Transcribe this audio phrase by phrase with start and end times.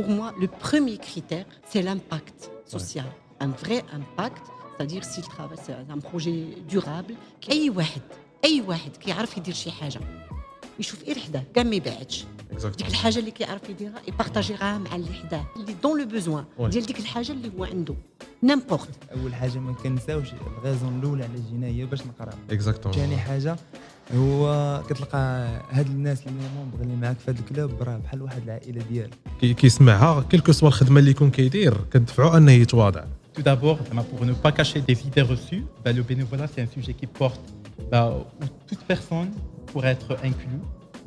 [0.00, 3.10] pour moi, le premier critère, c'est l'impact social.
[3.46, 6.38] Un vrai impact, c'est-à-dire s'il travaille, c'est un projet
[6.68, 7.14] durable.
[7.50, 8.00] أي واحد
[8.44, 10.00] أي واحد كيعرف يدير شي حاجة.
[10.78, 12.24] يشوف غير حداه كاع ما يبعدش
[12.78, 16.98] ديك الحاجة اللي كيعرف يديرها يبارطاجيها مع اللي حداه اللي دون لو بوزوان ديال ديك
[16.98, 17.94] الحاجة اللي هو عنده.
[18.42, 23.56] نيمبورت أول حاجة ما كنساوش الغازون الأولى على جينا هي باش نقرا اكزاكتومون ثاني حاجة
[24.14, 28.82] هو كتلقى هاد الناس اللي مومبر اللي معاك في هاد الكلوب راه بحال واحد العائلة
[28.90, 29.56] ديالك.
[29.56, 33.04] كيسمعها quelle que soit الخدمة اللي يكون كيدير كندفعوا أنه يتواضع.
[33.38, 33.78] Tout d'abord,
[34.10, 37.44] pour ne pas cacher des idées reçues, bah, le bénévolat, c'est un sujet qui porte
[37.92, 38.06] bah,
[38.40, 39.30] où toute personne
[39.70, 40.62] pourrait être inclue,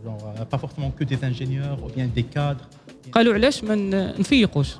[0.05, 0.23] genre,
[0.53, 2.65] pas forcément que des ingénieurs ou bien des cadres.
[3.11, 3.75] قالوا علاش ما
[4.19, 4.75] نفيقوش.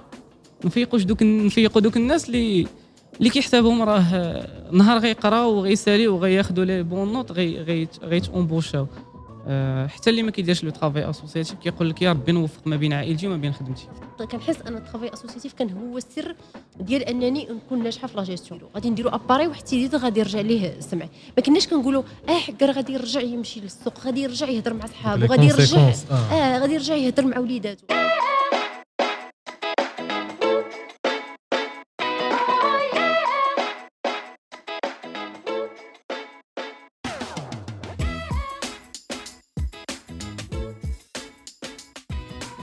[0.65, 2.67] نفيقوش دوك نفيقوا دوك الناس اللي
[3.17, 8.87] اللي كيحسابهم راه نهار غيقراو وغيساليو وغياخذوا les bonnes notes غي غيتومبوشاو
[9.47, 12.93] أه حتى اللي ما كيديرش le travail associatif كيقول لك يا ربي نوفق ما بين
[12.93, 13.87] عائلتي وما بين خدمتي.
[14.31, 16.35] كنحس أن ال travail associatif كان هو السر
[16.79, 18.61] ديال أنني نكون ناجحة في لا جيستيون.
[18.75, 21.05] غادي نديروا أباري واحد التيديد غادي يرجع ليه السمع.
[21.37, 25.45] ما كناش كنقولوا آه هكا غادي يرجع يمشي للسوق غادي يرجع يهضر مع صحابه غادي
[25.45, 25.91] يرجع
[26.31, 26.59] آه.
[26.59, 27.83] غادي يرجع يهضر مع وليداته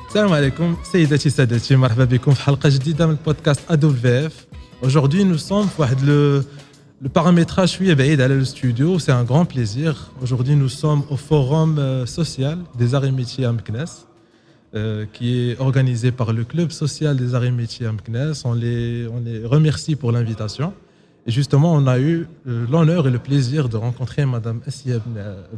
[0.09, 4.45] السلام عليكم سيداتي سادتي مرحبا بكم في حلقه جديده من البودكاست ادو في اف
[4.83, 6.43] Aujourd'hui, nous sommes واحد le,
[7.05, 8.99] le paramétrage شويه بعيد على studio.
[8.99, 10.11] C'est un grand plaisir.
[10.21, 13.85] Aujourd'hui, nous sommes au forum euh, social des arts et métiers à Meknes,
[14.75, 18.33] euh, qui est organisé par le club social des arts et métiers à Meknes.
[18.43, 20.73] On les, on les remercie pour l'invitation.
[21.27, 24.97] Et justement, on a eu euh, l'honneur et le plaisir de rencontrer Madame Assia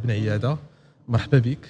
[0.04, 0.58] Ben Iyada.
[1.08, 1.62] Marhaba bik.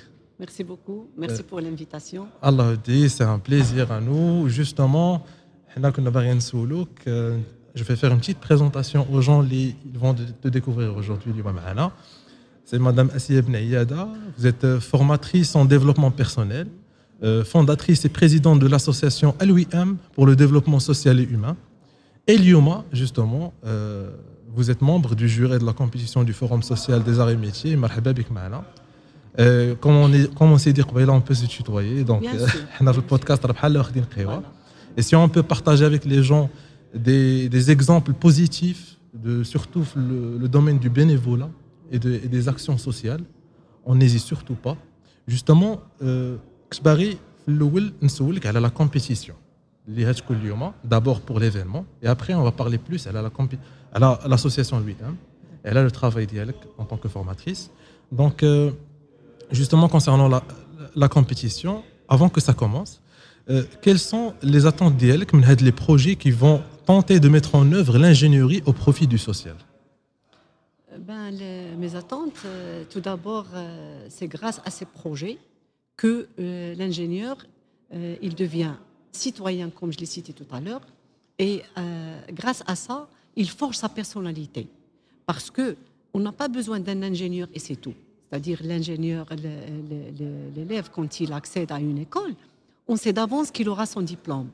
[0.43, 1.07] Merci beaucoup.
[1.17, 2.27] Merci pour l'invitation.
[2.41, 4.49] Allah dit, c'est un plaisir à nous.
[4.49, 5.25] Justement,
[5.77, 11.31] je vais faire une petite présentation aux gens qui vont te découvrir aujourd'hui.
[12.65, 14.09] C'est Madame Assia Iyada.
[14.37, 16.67] Vous êtes formatrice en développement personnel,
[17.45, 21.55] fondatrice et présidente de l'association LUIM pour le développement social et humain.
[22.27, 23.53] Et Liuma, justement,
[24.53, 27.77] vous êtes membre du jury de la compétition du Forum social des arts et métiers.
[27.77, 28.27] Marhaba bik.
[29.39, 30.81] Euh, comme on est, comme on s'est dit,
[31.13, 32.03] on peut se tutoyer.
[32.03, 33.43] Donc, on euh, a le podcast
[34.95, 36.49] Et si on peut partager avec les gens
[36.93, 41.49] des, exemples positifs, de, surtout le, domaine du bénévolat
[41.91, 43.21] et, des actions sociales,
[43.85, 44.77] on n'hésite surtout pas.
[45.27, 45.81] Justement,
[46.69, 47.19] Kshbari, euh,
[48.59, 49.35] la compétition.
[50.83, 53.11] D'abord pour l'événement, et après on va parler plus à
[54.27, 55.15] l'association la, lui-même,
[55.63, 57.71] elle a le travail d'Yalek en tant que formatrice.
[58.11, 58.71] Donc, euh,
[59.53, 60.27] justement concernant
[60.95, 63.01] la, compétition, avant que ça commence,
[63.49, 65.31] euh, quelles sont les attentes d'IELC,
[65.61, 69.55] les projets qui vont tenter de mettre en œuvre l'ingénierie au profit du social?
[70.99, 75.37] Ben, les, Mes attentes, euh, tout d'abord, euh, c'est grâce à ces projets
[75.95, 77.37] que l'ingénieur,
[77.93, 78.73] il devient
[79.11, 80.81] citoyen, comme je l'ai cité tout à l'heure,
[81.37, 81.61] et
[82.31, 84.67] grâce à ça, il forge sa personnalité.
[85.27, 85.77] Parce que
[86.15, 87.93] on n'a pas besoin d'un ingénieur et c'est tout
[88.33, 89.27] c'est-à-dire l'ingénieur,
[90.55, 92.33] l'élève, quand il accède à une école,
[92.87, 94.49] on sait d'avance qu'il aura son diplôme.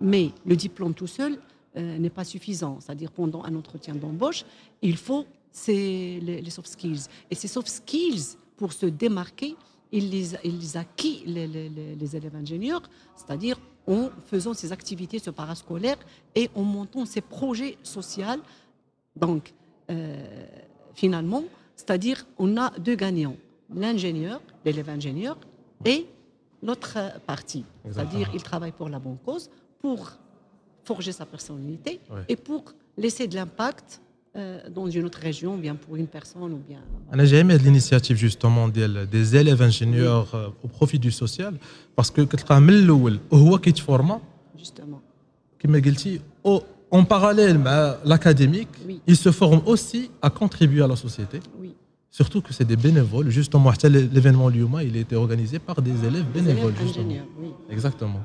[0.00, 1.38] Mais le diplôme tout seul
[1.76, 2.78] euh, n'est pas suffisant.
[2.80, 4.46] C'est-à-dire pendant un entretien d'embauche,
[4.80, 5.26] il faut
[5.68, 7.02] les, les, soft skills.
[7.30, 9.56] Et ces soft skills, pour se démarquer,
[9.92, 12.80] ils les, ils les élèves ingénieurs,
[13.14, 15.98] c'est-à-dire en faisant ces activités ce parascolaires
[16.34, 18.24] et en montant ces projets sociaux.
[19.16, 19.52] Donc,
[19.90, 20.46] euh,
[20.94, 21.44] finalement,
[21.84, 23.36] c'est-à-dire, on a deux gagnants,
[23.74, 25.36] l'ingénieur, l'élève ingénieur,
[25.84, 26.06] et
[26.62, 27.64] l'autre partie.
[27.90, 29.50] C'est-à-dire, il travaille pour la bonne cause,
[29.80, 30.12] pour
[30.84, 32.20] forger sa personnalité ouais.
[32.28, 32.62] et pour
[32.96, 34.00] laisser de l'impact
[34.36, 36.78] euh, dans une autre région, bien pour une personne ou bien.
[37.24, 40.38] J'ai aimé l'initiative justement des, élèves ingénieurs oui.
[40.38, 41.54] euh, au profit du social,
[41.96, 42.20] parce que
[44.56, 45.02] justement.
[45.60, 49.00] Comme dit, en parallèle à l'académique, oui.
[49.06, 51.40] ils se forment aussi à contribuer à la société.
[51.58, 51.74] Oui.
[52.12, 53.30] Surtout que c'est des bénévoles.
[53.30, 56.74] Justement, l'événement Lyuma, il a été organisé par des élèves des bénévoles.
[56.74, 57.48] Élèves ingénieurs, oui.
[57.70, 58.20] Exactement.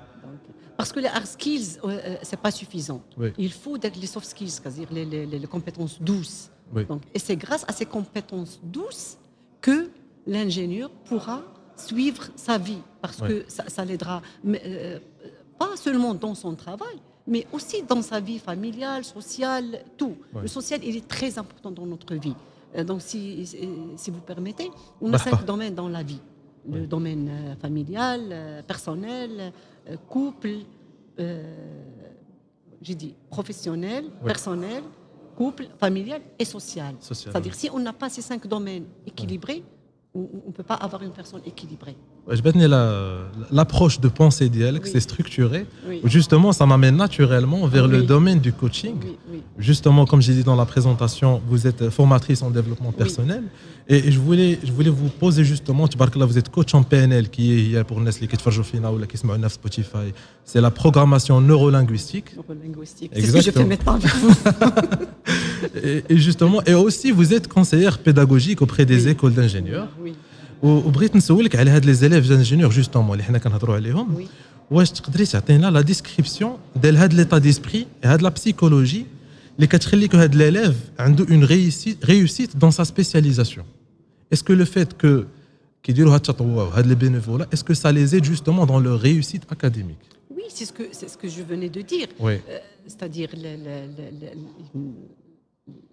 [0.75, 3.01] Parce que les hard skills, euh, c'est pas suffisant.
[3.18, 3.30] Oui.
[3.38, 6.50] Il faut les soft skills, c'est-à-dire les, les, les, compétences douces.
[6.75, 6.84] Oui.
[6.84, 9.18] Donc, et c'est grâce à ces compétences douces
[9.62, 9.90] que
[10.28, 11.42] l'ingénieur pourra
[11.78, 13.28] suivre sa vie, parce Oui.
[13.30, 15.00] que ça, ça l'aidera, mais, euh,
[15.57, 20.16] pas seulement dans son travail, mais aussi dans sa vie familiale, sociale, tout.
[20.42, 22.36] Le social, il est très important dans notre vie.
[22.75, 23.46] Euh, Donc, si,
[23.96, 24.69] si vous permettez,
[25.02, 26.19] on a Bah, cinq domaines dans la vie.
[26.69, 26.88] le Oui.
[26.88, 29.54] domaine euh, familial, euh, personnel,
[30.10, 30.50] couple,
[31.18, 31.56] euh,
[32.81, 34.25] j'ai dit professionnel, Oui.
[34.25, 34.84] personnel,
[35.38, 36.94] couple, familial et social.
[37.00, 39.64] Social, C'est-à-dire si on n'a pas ces cinq domaines équilibrés,
[40.14, 41.96] on ne peut pas avoir une personne équilibrée.
[42.28, 43.20] La-
[43.52, 44.90] l'approche de pensée d'IELC, Oui.
[44.92, 45.66] c'est structuré.
[46.04, 48.96] Justement, ça m'amène naturellement vers le domaine du coaching.
[49.58, 53.44] Justement, comme j'ai dit dans la présentation, vous êtes formatrice en développement personnel.
[53.88, 56.74] Et, je, voulais, je voulais vous poser justement, tu parles que là, vous êtes coach
[56.74, 60.12] en PNL, qui est pour Nestlé, qui est Fina ou qui est Spotify.
[60.44, 62.36] C'est la programmation neurolinguistique.
[62.36, 63.12] Neurolinguistique.
[63.16, 64.34] C'est ce que je fais maintenant avec vous.
[65.84, 69.88] Et, justement, et aussi, vous êtes conseillère pédagogique auprès des écoles d'ingénieurs.
[70.02, 70.14] Oui,
[70.63, 74.27] وبغيت نسولك على هاد لي زيليف انجينيور جوستومون اللي حنا كنهضروا عليهم oui.
[74.71, 79.06] واش تقدري تعطينا لا ديسكريبسيون ديال هاد ليتا ديسبري هاد لا بسيكولوجي
[79.56, 83.66] اللي كتخليك هاد l'élève عنده une réussite réussite dans sa spécialisation
[84.34, 85.24] est-ce que le fait que
[85.83, 89.42] كيديروا هاد التطوع وهاد les bénévolats est-ce que ça les aide justement dans leur réussite
[89.52, 89.98] académique
[90.38, 92.07] Oui, c'est ce, que, c'est ce que je venais de dire.
[92.19, 95.07] Oui Euh, c'est-à-dire le- le- le- le-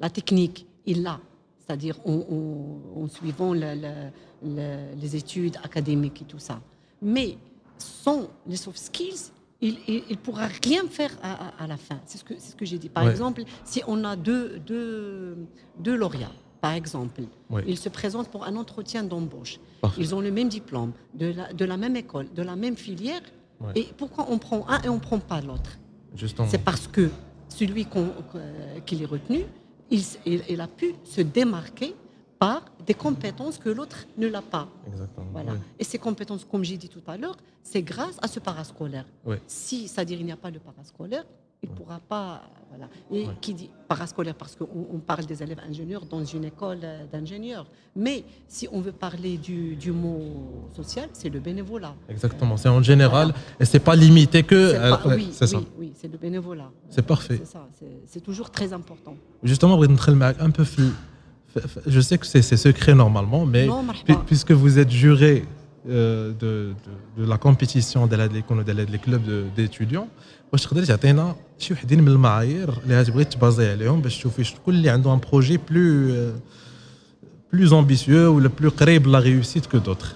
[0.03, 1.17] la technique, il l'a.
[1.63, 4.11] C'est-à-dire en, en- en suivant le- le-
[4.45, 6.61] les études académiques et tout ça.
[7.03, 7.37] Mais
[7.79, 9.31] sans les soft skills,
[9.61, 9.79] il
[10.11, 12.01] ne pourra rien faire à, à, la fin.
[12.05, 12.89] C'est ce que, ce que j'ai dit.
[12.89, 15.37] Par exemple, si on a deux, deux,
[15.79, 17.23] deux lauréats, par exemple,
[17.67, 19.59] ils se présentent pour un entretien d'embauche.
[19.99, 23.21] Ils ont le même diplôme, de la, de la même école, de la même filière.
[23.75, 25.79] Et pourquoi on prend un et on ne prend pas l'autre?
[26.49, 27.11] C'est parce que
[27.49, 29.41] celui qu euh, qui est retenu,
[29.91, 31.95] il, il, a pu se démarquer
[32.87, 34.69] des compétences que l'autre ne l'a pas.
[34.87, 35.41] Exactement,
[35.79, 39.07] Et ces compétences, comme j'ai dit tout à l'heure, c'est grâce à ce parascolaire.
[39.47, 41.25] Si, c'est-à-dire, il n'y a pas le parascolaire,
[41.63, 42.43] il ne pourra pas.
[42.69, 42.89] Voilà.
[43.13, 47.67] Et qui dit parascolaire, parce qu'on parle des élèves ingénieurs dans une école euh, d'ingénieurs.
[47.95, 51.95] Mais si on veut parler du, du mot social, c'est le bénévolat.
[52.09, 53.39] Exactement, c'est en général, voilà.
[53.61, 54.55] et c'est pas limité que.
[54.57, 55.61] Euh, oui, c'est ça.
[55.79, 56.71] Oui, c'est le bénévolat.
[56.91, 57.37] C'est parfait.
[57.39, 57.69] C'est ça,
[58.07, 59.15] c'est, toujours très important.
[59.45, 60.91] Justement, on un peu plus
[61.96, 64.26] je sais que c'est c'est secret normalement mais Non, Puis- مرحبا.
[64.30, 65.36] puisque vous êtes juré
[65.90, 66.52] euh, de,
[66.86, 70.08] de, de la compétition de la de les clubs de- d'étudiants
[70.54, 74.90] واش تقدري تعطينا شي وحدين من المعايير اللي تبغي تبازي عليهم باش تشوفي شكون اللي
[74.90, 76.34] عنده ان بروجي بلو
[77.56, 80.16] plus ambitieux ou le plus قريب la réussite que d'autres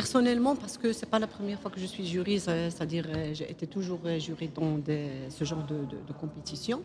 [0.00, 3.34] Personnellement, parce que c'est pas la première fois que je suis jurée, c'est- c'est-à-dire euh,
[3.38, 6.78] j'ai été toujours euh, jurée dans des- ce genre de, de- de compétition.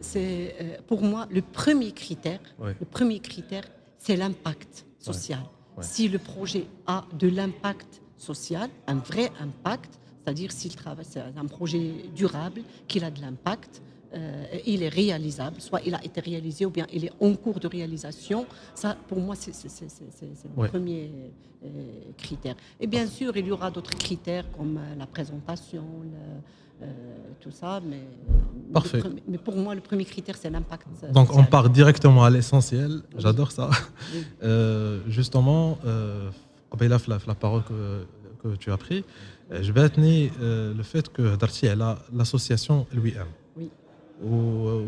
[0.00, 2.40] C'est euh, pour moi le premier critère.
[2.58, 2.74] Ouais.
[2.78, 3.64] Le premier critère,
[3.98, 5.40] c'est l'impact social.
[5.76, 5.82] Ouais.
[5.84, 11.46] Si le projet a de l'impact social, un vrai impact, c'est-à-dire s'il travaille, c'est un
[11.46, 13.82] projet durable, qu'il a de l'impact,
[14.14, 17.58] euh, il est réalisable, soit il a été réalisé ou bien il est en cours
[17.58, 18.46] de réalisation.
[18.74, 20.68] Ça, pour moi, c'est le Ouais.
[20.68, 21.10] premier
[21.64, 21.68] euh,
[22.16, 22.54] critère.
[22.78, 26.40] Et bien sûr, il y aura d'autres critères comme euh, la présentation, le-
[26.82, 26.86] euh,
[27.40, 27.80] tout ça.
[27.88, 29.00] Mais, euh, Parfait.
[29.28, 30.86] Mais pour moi, le premier critère, c'est l'impact.
[31.12, 33.02] Donc, on part directement à l'essentiel.
[33.16, 33.70] J'adore ça.
[34.42, 36.30] Euh, justement, euh,
[36.80, 38.04] la, la parole que,
[38.42, 39.02] que tu as prise,
[39.50, 41.76] je vais tenir le fait que Darty est
[42.12, 43.26] l'association Louis-M.
[43.56, 43.70] Oui.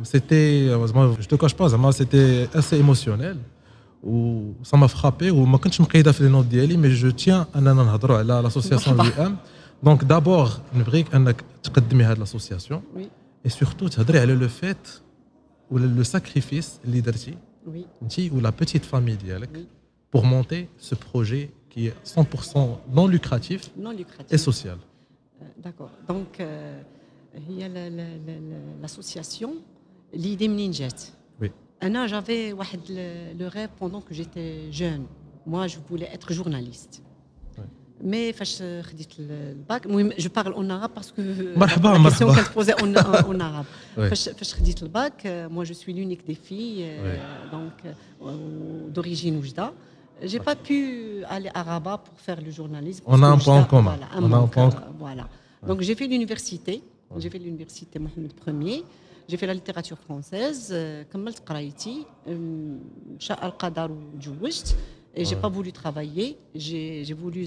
[0.04, 3.38] C'était, je ne te cache pas, c'était assez émotionnel.
[4.04, 7.48] Où ça m'a frappé, ou je ne suis pas dans les notes mais je tiens
[7.54, 9.36] à l'association Louis-M.
[9.83, 13.05] l'UIM دونك دابور نبغيك انك تقدمي هذه l'association Oui,
[13.47, 14.87] et surtout تهضري على لو فيت
[15.71, 17.69] ولا لو ساكريفيس اللي درتي oui,
[18.01, 19.59] انت ولا بيتيت فامي ديالك oui.
[20.17, 22.57] pour monter ce projet qui est 100%
[22.97, 24.33] non lucratif Non lucratif.
[24.33, 24.77] et social.
[25.41, 25.91] Euh, D'accord.
[26.11, 26.81] Donc, euh,
[27.49, 29.51] il y a la- la- la- la- l'association
[30.13, 31.01] l'idée منين جات
[31.41, 31.49] Oui.
[31.83, 35.05] أنا j'avais واحد le, le rêve pendant que j'étais jeune.
[35.47, 37.01] Moi, je voulais être journaliste.
[38.04, 38.82] Euh,
[39.88, 43.66] mais je parle en arabe parce que euh, la question qu'elle posait en, en arabe.
[43.96, 46.86] le bac, euh, moi je suis l'unique des filles,
[47.50, 47.72] donc
[48.90, 49.72] d'origine oujda.
[50.22, 53.04] J'ai pas pu aller à Rabat pour faire le journalisme.
[53.06, 53.98] On a un point en commun.
[54.98, 55.28] Voilà.
[55.66, 56.82] Donc j'ai fait l'université.
[57.18, 58.84] J'ai fait l'université Mohamed Ier.
[59.28, 60.74] J'ai fait la littérature française.
[61.10, 62.06] Kamalt Qaraïti.
[63.18, 63.88] Shah al-Qadar
[65.16, 65.40] et j'ai ouais.
[65.40, 66.36] pas voulu travailler.
[66.54, 67.46] J'ai voulu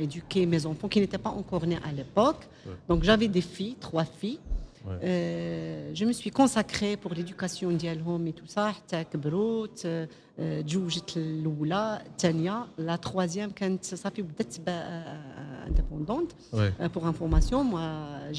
[0.00, 2.48] éduquer mes enfants qui n'étaient pas encore nés à l'époque.
[2.88, 4.38] Donc j'avais des filles, trois filles.
[4.87, 4.99] Ouais.
[5.03, 10.07] Euh, je me suis consacrée pour l'éducation ديالهم et tout ça حتى كبروا ت-
[10.39, 16.31] آه، تزوجت الاولى الثانيه لا تروازيام كانت صافي بدات ب- آه، indépendante.
[16.53, 16.71] Ouais.
[16.81, 17.87] Euh, pour information, moi,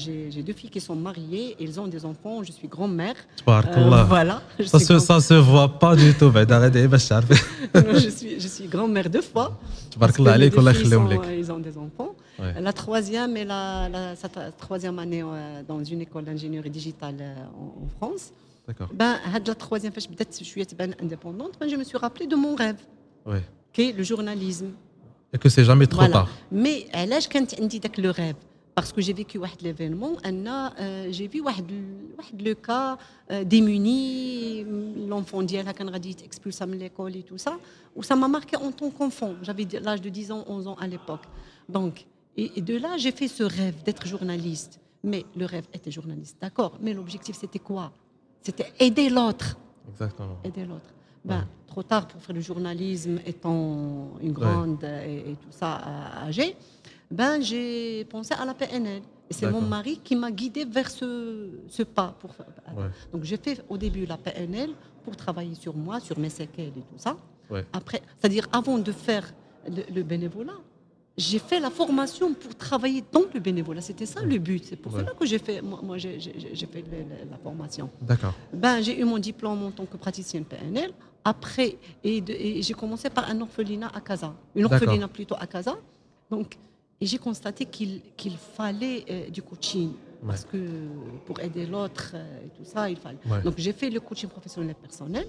[0.01, 3.17] j'ai j'ai deux filles qui sont mariées, ils ont des enfants, je suis grand-mère.
[3.37, 4.37] تبارك Euh, الله voilà.
[4.59, 7.35] Je Ça suis, se, grand- ça se voit pas du tout بعد غادي باش تعرفي
[7.75, 9.49] je suis, je suis grand-mère deux fois.
[9.91, 11.77] تبارك parce الله que mes عليك deux والله filles يخليهم sont- لك Ils ont des
[11.77, 12.11] enfants.
[12.60, 14.14] La troisième est la,
[14.58, 18.32] troisième année euh, dans une école d'ingénierie digitale euh, en, France.
[18.66, 18.88] D'accord.
[18.92, 20.64] Ben, la troisième fois, peut-être je suis
[21.00, 22.80] indépendante, ben, je me suis rappelée de mon rêve,
[23.72, 24.70] qui est le journalisme.
[25.32, 26.28] Et que c'est jamais trop tard.
[26.50, 28.36] Mais à l'âge quand dit le rêve,
[28.74, 32.96] parce que j'ai vécu l'événement, euh, j'ai vu le cas
[33.44, 34.64] démuni,
[35.08, 37.58] l'enfant d'Yala Kanradit expulsé de l'école et tout ça,
[37.96, 39.34] où ça m'a marqué en tant qu'enfant.
[39.42, 41.22] J'avais l'âge de 10 ans, 11 ans à l'époque.
[41.68, 45.90] Donc, et, et de là j'ai fait ce rêve d'être journaliste mais le rêve était
[45.90, 47.92] journaliste d'accord mais l'objectif c'était quoi?
[48.40, 49.56] C'était aider l'autre
[49.88, 50.38] Exactement.
[50.44, 50.90] aider l'autre.
[51.24, 51.44] Ben, Ouais.
[51.66, 55.80] Trop tard pour faire le journalisme, étant une grande et, et tout ça
[56.26, 56.54] âgée,
[57.10, 59.00] ben, j'ai pensé à la PNL.
[59.30, 62.14] Et c'est mon mari qui m'a guidée vers ce, ce pas.
[62.20, 62.32] Pour,
[62.76, 62.84] Ouais.
[63.12, 64.70] Donc j'ai fait au début la PNL
[65.04, 67.16] pour travailler sur moi, sur mes séquelles et tout ça.
[67.72, 69.32] Après, c'est-à-dire avant de faire
[69.66, 70.58] le, le bénévolat,
[71.16, 73.80] j'ai fait la formation pour travailler dans le bénévolat.
[73.82, 74.64] C'était ça le but.
[74.64, 75.00] C'est pour Ouais.
[75.00, 76.84] cela que j'ai fait, moi, moi, j'ai fait
[77.30, 77.90] la formation.
[78.00, 78.32] D'accord.
[78.52, 80.90] Ben, j'ai eu mon diplôme en tant que praticienne PNL.
[81.24, 84.34] Après, et, et j'ai commencé par un orphelinat à Casa.
[84.54, 85.76] Une orphelinat plutôt à Casa.
[86.30, 86.56] Donc,
[87.00, 88.00] et j'ai constaté qu'il
[88.56, 89.92] fallait euh, du coaching.
[90.26, 90.56] Parce que
[91.26, 93.18] pour aider l'autre euh, et tout ça, il fallait.
[93.28, 93.42] Ouais.
[93.42, 95.26] Donc, j'ai fait le coaching professionnel personnel.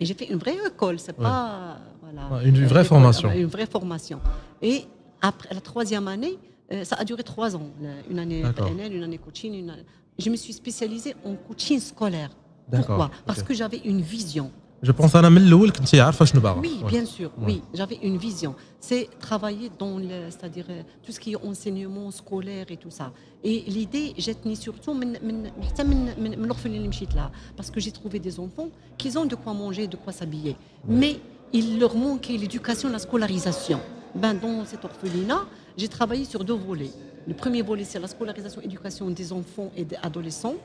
[0.00, 0.98] Et j'ai fait une vraie école.
[0.98, 1.24] C'est Ouais.
[1.24, 1.78] pas.
[2.02, 3.30] Voilà, une vraie école, formation.
[3.32, 4.20] Une vraie formation.
[4.62, 4.84] Et
[5.20, 6.38] après la troisième année,
[6.72, 7.70] euh, ça a duré trois ans.
[8.10, 8.42] Une année.
[8.56, 9.52] PNL, une année coaching.
[9.54, 9.84] Une année-
[10.18, 12.30] Je me suis spécialisée en coaching scolaire.
[12.70, 13.10] Pourquoi?
[13.26, 14.50] Parce que j'avais une vision.
[14.83, 16.61] Je pense انا من الاول كنت عارفه شنو باغا.
[16.61, 16.91] Oui, Ouais.
[16.91, 17.45] bien sûr, Ouais.
[17.47, 18.53] oui, j'avais une vision.
[18.87, 23.07] C'est travailler dans le, c'est-à-dire euh, tout ce qui est enseignement scolaire et tout ça.
[23.49, 25.37] Et l'idée, j'ai tenu surtout من من
[25.67, 29.07] حتى من من من l'orphelinat اللي مشيت لها parce que j'ai trouvé des enfants qui
[29.17, 30.55] ont de quoi manger, de quoi s'habiller.
[30.99, 31.13] Mais
[31.59, 33.79] il leur manquait l'éducation, la scolarisation.
[34.21, 35.41] Ben, dans cet orphelinat,
[35.79, 36.93] j'ai travaillé sur deux volets.
[37.29, 40.57] Le premier volet, c'est la scolarisation, éducation des enfants et des adolescents.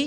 [0.00, 0.06] Et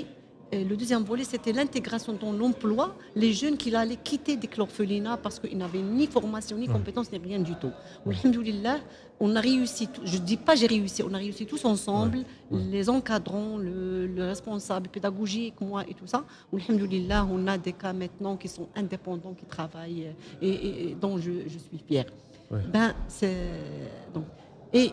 [0.51, 5.17] et le deuxième volet, c'était l'intégration dans l'emploi, les jeunes qui allaient quitter des l'orphelinat
[5.17, 7.71] parce qu'ils n'avaient ni formation, ni compétences, ni rien du tout.
[8.05, 8.79] Alhamdoulilah,
[9.19, 12.19] on a réussi, je ne dis pas j'ai réussi, on a réussi tous ensemble,
[12.51, 16.23] les encadrants, le, le responsable pédagogique, moi et tout ça.
[16.53, 20.07] Alhamdoulilah, on a des cas maintenant qui sont indépendants, qui travaillent
[20.41, 22.05] et, et- et dont je, je suis fière.
[22.51, 22.59] Ouais.
[22.73, 23.37] Ben, c'est,
[24.13, 24.25] donc,
[24.73, 24.91] et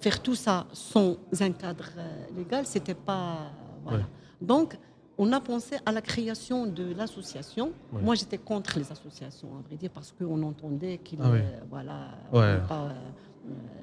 [0.00, 3.50] faire tout ça sans un cadre euh, légal, c'était pas.
[3.84, 4.04] Voilà.
[4.40, 4.76] Donc,
[5.18, 7.72] on a pensé à la création de l'association.
[7.92, 11.38] Moi, j'étais contre les associations, à vrai dire, parce qu'on entendait qu'il ah oui.
[11.38, 12.58] euh, voilà, ouais.
[12.68, 12.88] pas,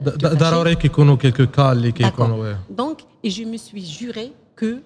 [0.05, 1.75] euh, connaît quelques cas.
[2.69, 4.81] Donc, et je me suis juré que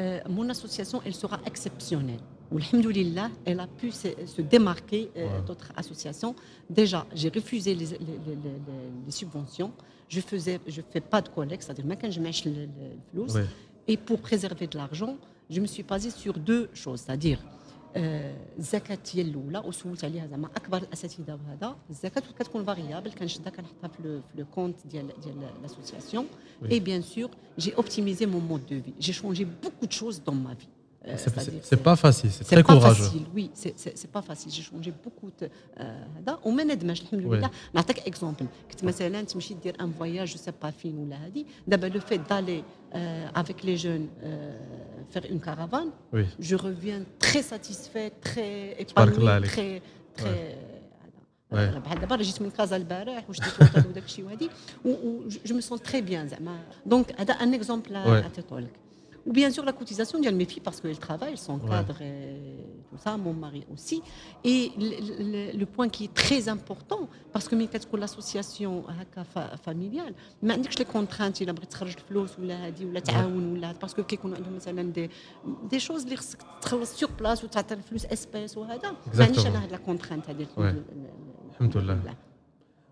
[0.00, 2.20] euh, mon association, elle sera exceptionnelle.
[2.54, 6.34] Alhamdoulilah, elle a pu se, se démarquer euh, d'autres associations.
[6.68, 7.86] Déjà, j'ai refusé les,
[9.08, 9.72] subventions.
[10.08, 12.68] Je faisais, je fais pas de collecte, c'est-à-dire, maintenant, je mèche le
[13.10, 13.26] flou.
[13.88, 15.16] Et pour préserver de l'argent,
[15.49, 17.39] je me suis basée sur deux choses, c'est-à-dire
[18.59, 24.03] الزكاة هي الاولى وسولت عليها زعما اكبر الاساتذه وهذا الزكاه كتكون فاريابل كنشدها كنحطها في
[24.03, 26.25] لو في لو كونت ديال ديال لاسوسياسيون
[26.61, 26.67] Oui.
[26.75, 30.35] et bien sûr j'ai optimisé mon mode de vie j'ai changé beaucoup de choses dans
[30.47, 30.72] ma vie Euh,
[31.06, 33.04] C'est- c'est-à-dire C'est c'est pas facile, c'est c'est très pas courageux.
[33.04, 35.46] facile oui c'est c'est c'est pas facile j'ai changé beaucoup de
[35.78, 40.36] آه، هذا وما ندماش الحمد لله نعطيك exemple كنت مثلا تمشي دير un voyage je
[40.36, 42.64] sais pas فين ولا هذه دابا le fait d'aller
[43.36, 44.08] avec les jeunes
[45.14, 46.24] faire une caravane Oui.
[46.48, 49.50] je reviens très satisfait très تبارك الله épanoui عليك.
[49.50, 49.82] très
[50.20, 50.24] très
[51.52, 51.56] Ouais.
[51.56, 54.48] هذا بحال دابا راه جيت من كازا البارح وشديت وطن وداك الشيء وهذه
[54.84, 58.24] و je m'y sens très bien زعما donc هذا un exemple Ouais.
[58.24, 58.70] عطيته لك
[59.26, 61.70] Ou bien sûr la cotisation ديال mes filles parce qu'elles travaillent, elles sont Ouais.
[61.70, 62.14] cadres et
[62.90, 63.98] tout ça, mon mari aussi.
[64.52, 64.88] Et le,
[65.32, 67.02] le- le point qui est très important,
[67.32, 70.12] parce que ملي كتكون l'association هكا fa- familiale
[70.42, 73.93] ما عندكش les contraintes الا بغيت تخرج الفلوس ولا هذه ولا تعاون ولا هذا parce
[73.93, 75.10] que كيكونوا عندهم مثلا des
[75.70, 79.70] des choses اللي خصك تخلص sur place وتعطي الفلوس espèces وهذا ما عنديش أنا هاد
[79.70, 80.74] la contrainte هذه Ouais.
[81.52, 82.00] الحمد لله.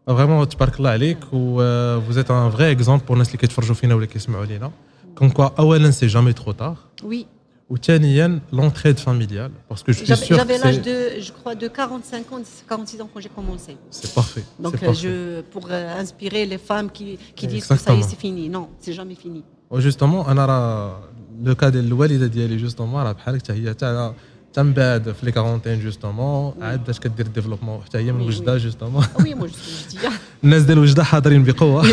[0.06, 1.60] فريمون تبارك الله عليك و
[2.00, 4.70] vous êtes un vrai exemple pour الناس اللي كيتفرجوا فينا ولا كيسمعوا لينا
[5.15, 7.25] كوم كوا اولا سي جامي ترو تار Oui,
[7.69, 11.31] وثانيا l'entraide familiale parce que je suis j'avais sûr j'avais que l'âge c'est- de, je
[11.31, 13.75] crois, de 45 ans, 46 ans quand j'ai commencé.
[13.91, 14.43] c'est parfait.
[14.59, 15.01] Donc, c'est euh, parfait.
[15.03, 17.99] je, pour euh, inspirer les femmes qui, qui disent que ça y Exactement.
[17.99, 18.43] est, c'est fini.
[18.49, 19.41] Non, c'est jamais fini.
[19.71, 20.99] وجوستومون انا راه
[21.43, 24.13] لو كا ديال الوالده ديالي جوستومون راه بحالك حتى هي حتى
[24.51, 28.27] حتى من بعد في لي 40 جوستومون عاد بدات كدير ديفلوبمون حتى هي من وي،
[28.27, 28.57] وجده وي.
[28.57, 30.11] جوستومون Ah oui, moi je suis je dis, ah,
[30.43, 31.85] الناس ديال وجده حاضرين بقوه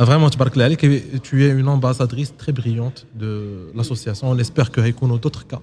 [0.00, 0.80] فريمون تبارك الله عليك
[1.22, 5.60] tu es une ambassadrice très brillante de l'association on espère que هيكونوا d'autres cas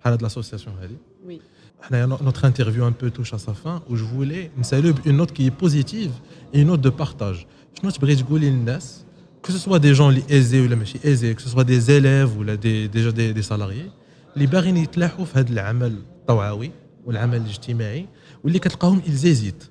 [0.00, 0.96] بحال هاد l'association هذه
[1.28, 1.40] Oui.
[1.82, 5.32] حنايا notre interview un peu touche à sa fin où je voulais نسالو une note
[5.32, 6.12] qui est positive
[6.54, 7.46] et une note de partage
[7.80, 9.04] شنو تبغي تقولي للناس
[9.46, 12.38] que ce soit des gens اللي aisés ولا ماشي aisés que ce soit des élèves
[12.38, 13.90] ولا des déjà des, des salariés
[14.36, 16.70] اللي باغيين يتلاحوا في هذا العمل الطوعوي
[17.06, 18.06] والعمل الاجتماعي
[18.44, 19.64] واللي كتلقاهم ils hésitent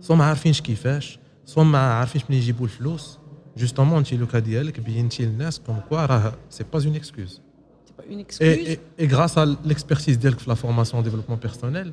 [0.00, 3.18] سوا ما عارفينش كيفاش سوا ما عارفينش منين يجيبوا الفلوس
[3.57, 7.41] justement انت le cas ديالك بينتي للناس comme quoi راه c'est pas une excuse
[7.87, 8.41] C'est pas une excuse.
[8.47, 11.91] Et, et, et grâce à l'expertise ديالك في la formation en développement personnel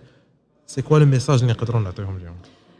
[0.72, 2.36] c'est quoi le message اللي نقدروا نعطيهم اليوم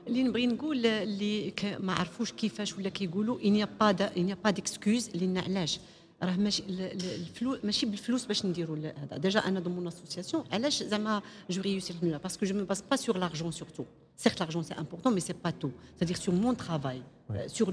[0.07, 4.05] اللي نبغي نقول اللي ك- ما عرفوش كيفاش ولا كيقولوا il n'y a pas de
[4.19, 5.81] il n'y a pas d'excuse لأن علاش
[6.23, 9.87] راه ماشي ال- ال- الفلوس ماشي بالفلوس باش نديروا ال- هذا déjà أنا dans mon
[9.87, 13.51] association علاش زعما je réussis الحمد لله parce que je me base pas sur l'argent
[13.53, 13.85] surtout
[14.27, 15.73] certes l'argent c'est important mais c'est pas tout.
[15.97, 17.37] C'est-à-dire sur mon travail Ouais.
[17.39, 17.67] euh, sur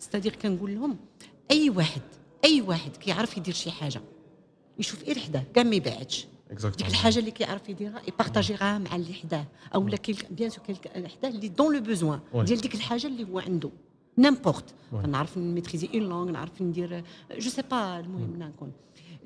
[0.00, 0.96] c'est-à-dire كنقول لهم
[1.50, 2.02] أي واحد
[2.44, 4.00] أي واحد كيعرف يدير شي حاجة
[4.78, 6.26] يشوف غير حداه كاع ما يبعدش.
[6.50, 9.98] ديك الحاجة اللي كيعرف يديرها يبارطاجيها مع اللي حداه أو لا
[10.30, 10.64] bien sûr
[10.96, 12.20] حداه اللي dans le besoin.
[12.34, 13.70] ديال ديك الحاجة اللي هو عنده.
[14.18, 14.64] n'importe.
[15.06, 17.04] نعرف نميتريزي une langue نعرف ندير
[17.38, 18.72] je sais pas المهم نكون.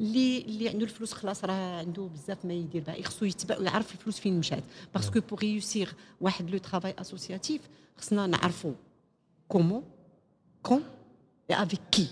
[0.00, 4.20] اللي اللي عنده الفلوس خلاص راه عنده بزاف ما يدير بها خصو يتبع ويعرف الفلوس
[4.20, 4.64] فين مشات.
[4.94, 7.60] parce que pour réussir واحد le travail associatif
[7.98, 8.72] خصنا نعرفوا
[9.48, 9.82] comment
[10.62, 10.82] qu'on
[11.50, 12.08] est avec qui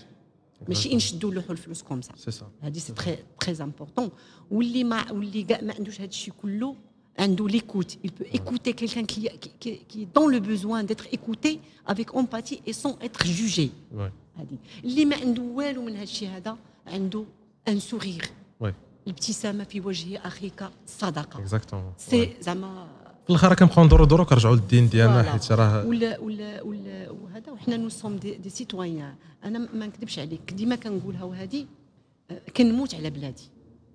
[0.67, 2.45] ماشي نشدوا له الفلوس comme ça c'est ça.
[2.61, 4.09] هذه c'est très très important
[4.51, 6.75] واللي ما واللي كاع ما عندوش هذا الشيء كله
[7.19, 7.97] عنده l'écoute.
[8.03, 12.07] Il peut écouter quelqu'un qui, qui, qui, qui est dans le besoin d'être écouté avec
[12.15, 13.71] empathie et sans être jugé.
[13.91, 14.11] Ouais.
[14.37, 17.25] هذه اللي ما عنده والو من هذا الشيء هذا عنده
[17.67, 18.29] un sourire
[18.63, 18.73] ouais.
[19.07, 21.97] الابتسامه في وجه اخيك صدقه exactement.
[21.97, 22.43] c'est ouais.
[22.43, 22.87] زعما
[23.23, 25.23] في الآخر كنبقاو ندورو دورو كنرجعوا للدين ديالنا.
[25.23, 30.19] حيت راه ولا ولا ولا وهذا وحنا nous sommes des, des citoyens أنا ما نكذبش
[30.19, 30.53] عليك.
[30.53, 31.65] ديما كنقولها وهذه
[32.31, 33.43] آه، كنموت على بلادي.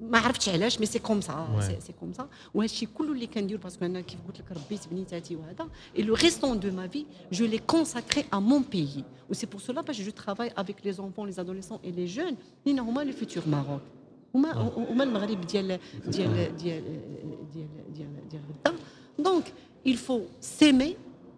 [0.01, 1.49] ما عرفتش علاش mais c'est comme ça.
[1.81, 4.89] c'est comme ça وهذا الشيء كله اللي كندير parce que أنا كيف قلت لك ربيت
[4.91, 5.69] بنيتاتي وهذا.
[5.97, 9.61] et le restant de ma vie je l'ai consacré à mon pays و c'est pour
[9.61, 13.13] cela باش je travaille avec les enfants les adolescents et les jeunes لأن هما le
[13.13, 13.81] futur Maroc
[14.35, 14.53] هما
[14.91, 18.77] هما المغرب ديال ديال ديال ديال ديال ديال غدا
[19.19, 19.45] donc
[19.89, 20.97] il faut s'aimer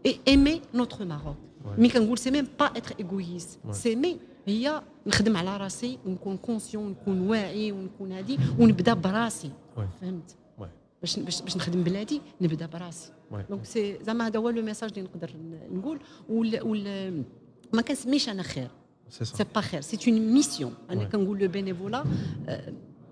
[0.08, 1.36] et aimer notre Maroc.
[1.64, 1.78] Ouais.
[1.78, 3.72] mais كنقول s'aimer pas être égoïste Ouais.
[3.72, 4.16] s'aimer
[4.46, 9.80] هي نخدم على راسي ونكون conscient ونكون واعي ونكون هادي ونبدا براسي Ouais.
[10.00, 10.62] فهمت Ouais.
[11.02, 13.36] باش باش باش نخدم بلادي نبدا براسي Ouais.
[13.50, 17.22] donc c'est زعما هذا هو le message اللي نقدر ن- نقول وال وال
[17.72, 18.70] ما كنسميش أنا خير
[19.10, 21.12] c'est ça c'est pas خير c'est une mission أنا Ouais.
[21.12, 22.06] كنقول لو bénévolat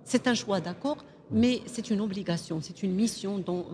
[0.04, 0.96] c'est un choix d'accord
[1.30, 3.64] mais c'est une obligation c'est une mission dans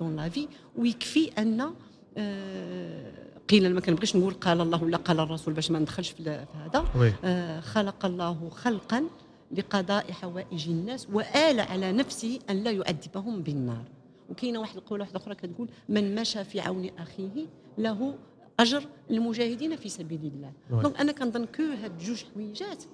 [0.00, 1.74] dans la vie ويكفي أن
[2.16, 3.12] آه،
[3.48, 6.22] قيل ما كنبغيش نقول قال الله ولا قال الرسول باش ما ندخلش في
[6.54, 6.84] هذا.
[7.24, 9.04] آه، خلق الله خلقا
[9.52, 13.84] لقضاء حوائج الناس وآل على نفسه أن لا يعذبهم بالنار.
[14.30, 17.46] وكاينة واحد القولة واحدة أخرى كتقول من مشى في عون أخيه
[17.78, 18.14] له
[18.60, 20.52] أجر المجاهدين في سبيل الله.
[20.82, 22.84] donc أنا كنظن que هاد جوج حويجات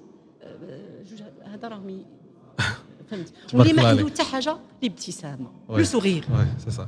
[0.43, 2.05] آه، جوج هذا راهم
[3.11, 4.07] فهمت واللي ما عنده.
[4.07, 5.47] حتى حاجة الابتسامه.
[5.71, 6.83] le sourire Ouais, c'est ça.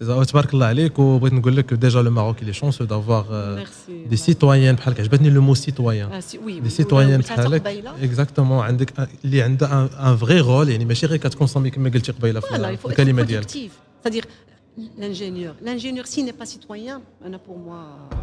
[0.00, 0.24] C'est ça.
[0.26, 5.00] تبارك الله عليك وبغيت نقول لك il est chanceux d'avoir euh, merci des citoyens بحالك
[5.00, 7.66] عجبتني le mot ci- oui des citoyens بحالك
[8.02, 12.86] exactement عندك اللي عنده un vrai rôle يعني ماشي غير كتكونسومي كما قلتي قبيلة في
[12.86, 13.50] الكلمة ديالك.
[13.50, 14.24] C'est-à-dire
[14.98, 15.54] l'ingénieur.
[15.66, 18.14] L'ingénieur, s'il n'est pas citoyen, أنا pour moi.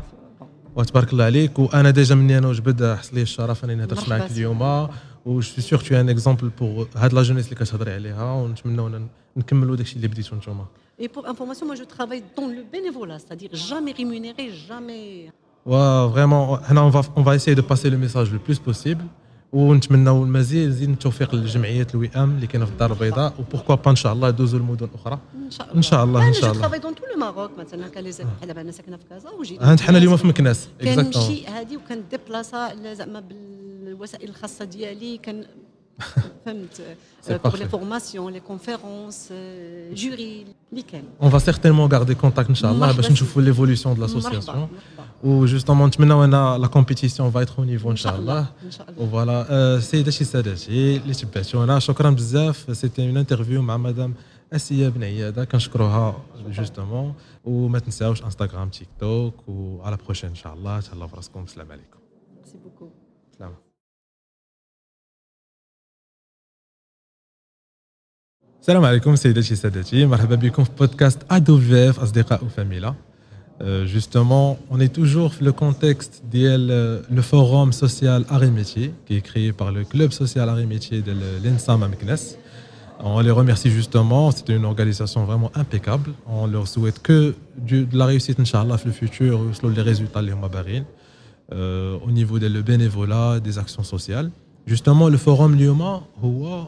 [0.42, 0.46] bon.
[0.76, 4.34] وتبارك الله عليك وأنا déjà مني أنا وجبد حصل لي الشرف انني نهضر معك c'est.
[4.34, 4.88] اليوم
[5.26, 8.34] و je suis sûre tu es un exemple pour هاد la jeunesse اللي كتهضري عليها
[8.34, 9.08] ونتمنوا
[9.38, 10.66] نكملوا داكشي اللي بديتو نتوما
[11.02, 15.32] Et pour information, moi je travaille dans le bénévolat, c'est-à-dire jamais rémunéré, jamais.
[15.66, 19.06] و vraiment هنا on va on va essayer de passer le message le plus possible
[19.54, 23.34] ونتمناو المزيد مزيد من التوفيق للجمعيات الوئام اللي كاينة في الدار البيضاء.
[23.40, 26.28] و pourquoi pas إن شاء الله يدوزوا المدن الاخرى إن شاء الله.
[26.28, 28.72] إن شاء الله أنا travaille dans tout le Maroc مثلا كان لي بحال دابا أنا
[28.72, 29.64] ساكنة في كازا وجيت.
[29.64, 30.68] هانت حنا اليوم في مكناس.
[30.82, 35.46] exactement كنمشي هذه وكنديبلاصا زعما بالوسائل الخاصة ديالي كان
[36.46, 36.82] فهمت
[37.28, 37.68] C'est pour les parfait.
[37.68, 39.34] formations les conférences
[39.94, 43.14] جوري اللي كان on va certainement garder contact ان شاء الله مرحبا باش سي.
[43.14, 44.72] نشوفوا l'évolution de مرحبا l'association مرحبا
[45.24, 48.90] و justement نتمناو ان la compétition va être au niveau ان شاء الله ان شاء
[48.90, 54.14] الله و voilà آه، سيداتي سادتي اللي تبعتونا شكرا بزاف c'était une interview مع مدام
[54.54, 57.14] اسيا بن عياده كنشكروها justement
[57.46, 57.80] وما
[68.67, 72.95] السلام عليكم سيداتي سادتي مرحبا بكم في بودكاست ادو في اف اصدقاء وفاميلا
[73.95, 79.21] justement on est toujours dans le contexte de le forum social Arts Métiers qui est
[79.21, 81.13] créé par le club social Arts Métiers de
[81.45, 82.27] l'ENSAM à Meknes.
[82.99, 86.11] On les remercie justement, c'était une organisation vraiment impeccable.
[86.27, 87.35] On leur souhaite que
[87.71, 89.33] de la réussite, Inch'Allah, dans le futur,
[89.77, 90.35] les résultats les
[91.53, 94.29] euh, au niveau du bénévolat, des actions sociales.
[94.73, 95.95] Justement, le forum Lyoma,
[96.25, 96.63] euh,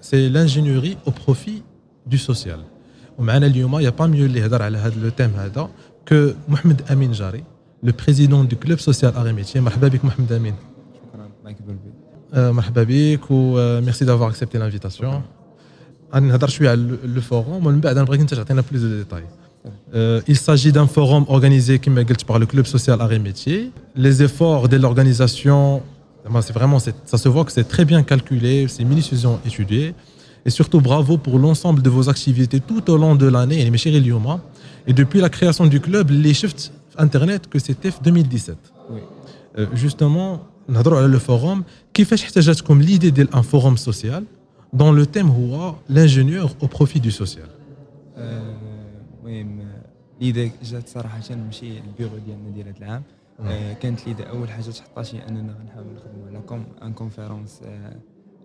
[0.00, 1.62] c'est l'ingénierie au profit
[2.06, 2.60] du social.
[3.18, 5.68] ومعنا اليوم il n'y a pas mieux اللي هضر على هذا le thème هذا
[6.10, 7.44] que محمد امين جاري
[7.86, 10.54] le président du club social Arts et Métiers مرحبا بك محمد امين
[10.94, 11.92] شكرا معك بلبي
[12.34, 15.22] آه، مرحبا بك و ميرسي دافوار اكسبتي لانفيتاسيون
[16.14, 19.24] غادي نهضر شويه على لو فوروم ومن بعد نبغيك انت تعطينا بلوز دو ديتاي
[20.28, 24.22] il s'agit d'un forum organisé comme قلت par le club social Arts et Métiers les
[24.22, 25.82] efforts de l'organisation
[26.40, 29.94] c'est vraiment ça se voit que c'est très bien calculé c'est minutieusement étudié
[30.44, 33.60] et surtout bravo pour l'ensemble de vos activités tout au long de l'année
[34.86, 38.56] et depuis la création du club les shifts internet que c'était 2017
[38.90, 39.00] Oui.
[39.58, 41.62] Euh, justement نهضروا على le forum
[41.94, 44.24] كيفاش احتاجتكم l'idée d'un forum social
[44.72, 47.48] dont le thème هو l'ingénieur au profit du social
[48.16, 48.56] آه،
[49.24, 49.58] المهم
[50.20, 53.25] ليدا جات صراحه ماشي البيرو ديالنا ديال هذا العام آه،
[53.81, 57.99] كانت l'idée أول حاجة تحطات شي أننا غنحاول نخدموا على comme une conférence آه،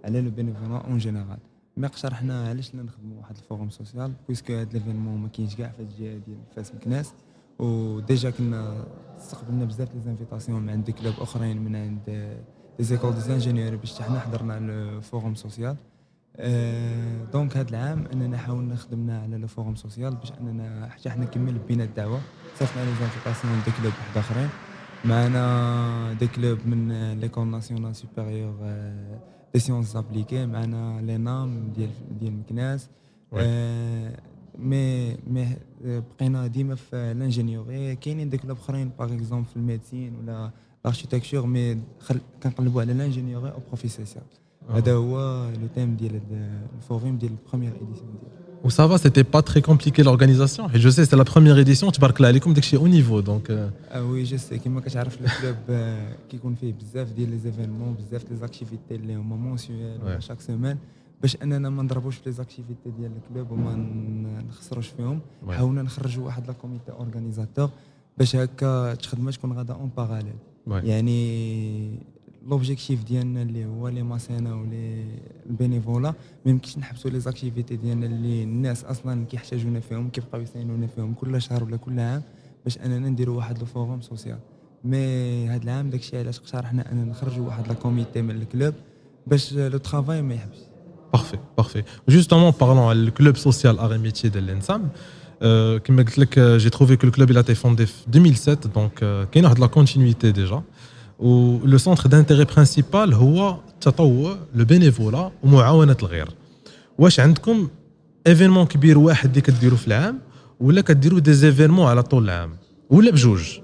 [0.04, 1.38] على le bénévolat en général
[1.76, 5.68] mais اقترحنا علاش لا نخدموا واحد ال forum social puisque هاد l'événement ما كاينش كاع
[5.68, 7.12] في هاد الجهه ديال فاس مكناس.
[7.58, 8.84] و déjà كنا
[9.18, 12.00] استقبلنا بزاف les invitations من عند clubs أخرين من عند
[12.78, 15.76] les écoles d'ingénieurs باش حنا حضرنا ال forum social.
[16.36, 21.24] آه، donc هذا العام أننا حاولنا خدمنا على le forum social باش أننا حتى حنا
[21.24, 22.20] نكمل بينا الدعوة
[22.58, 24.48] صيفطنا les invitations des clubs واحد أخرين.
[25.04, 28.54] معنا des clubs من l'école nationale supérieure
[29.54, 32.88] des sciences appliquées معنا l'ENAM ديال ديال مكناس
[33.46, 34.18] آه،
[34.58, 40.14] مي مي بقينا ديما في l'ingénierie كاينين des clubs اخرين par exemple في ال médecine
[40.16, 40.50] ولا
[40.84, 44.24] ال architecture mais خل- كنقلبوا على l'ingénierie au profit social
[44.70, 48.84] هذا هو le thème ديال هاد ال forum ديال ال première édition ديالو Ou ça
[48.90, 50.64] va, c'était pas très compliqué l'organisation.
[50.74, 52.54] Et je sais, c'est la première édition, tu parles là, elle est comme
[52.86, 53.18] au niveau.
[53.30, 57.30] Donc, euh, آه oui je sais كيما كتعرف ال club آه، كيكون فيه بزاف ديال
[57.30, 60.04] les événements بزاف les activités اللي هما mensuelles Ouais.
[60.04, 60.76] ولا chaque semaine
[61.22, 65.50] باش اننا ما نضربوش في les activités ديال ال club وما ن- نخسروش فيهم Ouais.
[65.50, 67.70] حاولنا نخرجوا واحد la comité organisateur
[68.18, 70.34] باش هكا الخدمه تكون غادا en parallèle
[70.68, 70.72] Ouais.
[70.72, 71.98] يعني
[72.46, 75.04] l'objectif ديالنا اللي هو le mécénat و
[75.46, 80.86] le bénévolat ما يمكنش نحبسوا les activités ديالنا اللي الناس أصلا كيحتاجونا فيهم كيبقاو يساينونا
[80.86, 82.22] فيهم كل شهر ولا كل عام
[82.64, 84.38] باش أننا نديروا واحد le forum social.
[84.84, 88.74] mais هاد العام داكشي علاش اقترحنا أننا نخرجوا واحد la comité من ال club
[89.26, 90.58] باش le travail ما يحبسش.
[91.14, 91.34] Arts
[93.92, 94.88] et Métiers de l'ENSAM,
[95.42, 97.84] euh, comme je l'ai dit, euh, j'ai trouvé que le club il a été fondé
[97.84, 99.60] en 2007, donc euh, il y a de
[101.64, 106.28] le centre d'intérêt principal هو التطوع le bénévolat ومعاونة الغير.
[106.98, 107.68] واش عندكم
[108.26, 110.18] événement كبير واحد اللي كديروا في العام
[110.60, 112.50] ولا كديروا des événements على طول العام
[112.90, 113.58] ولا بجوج؟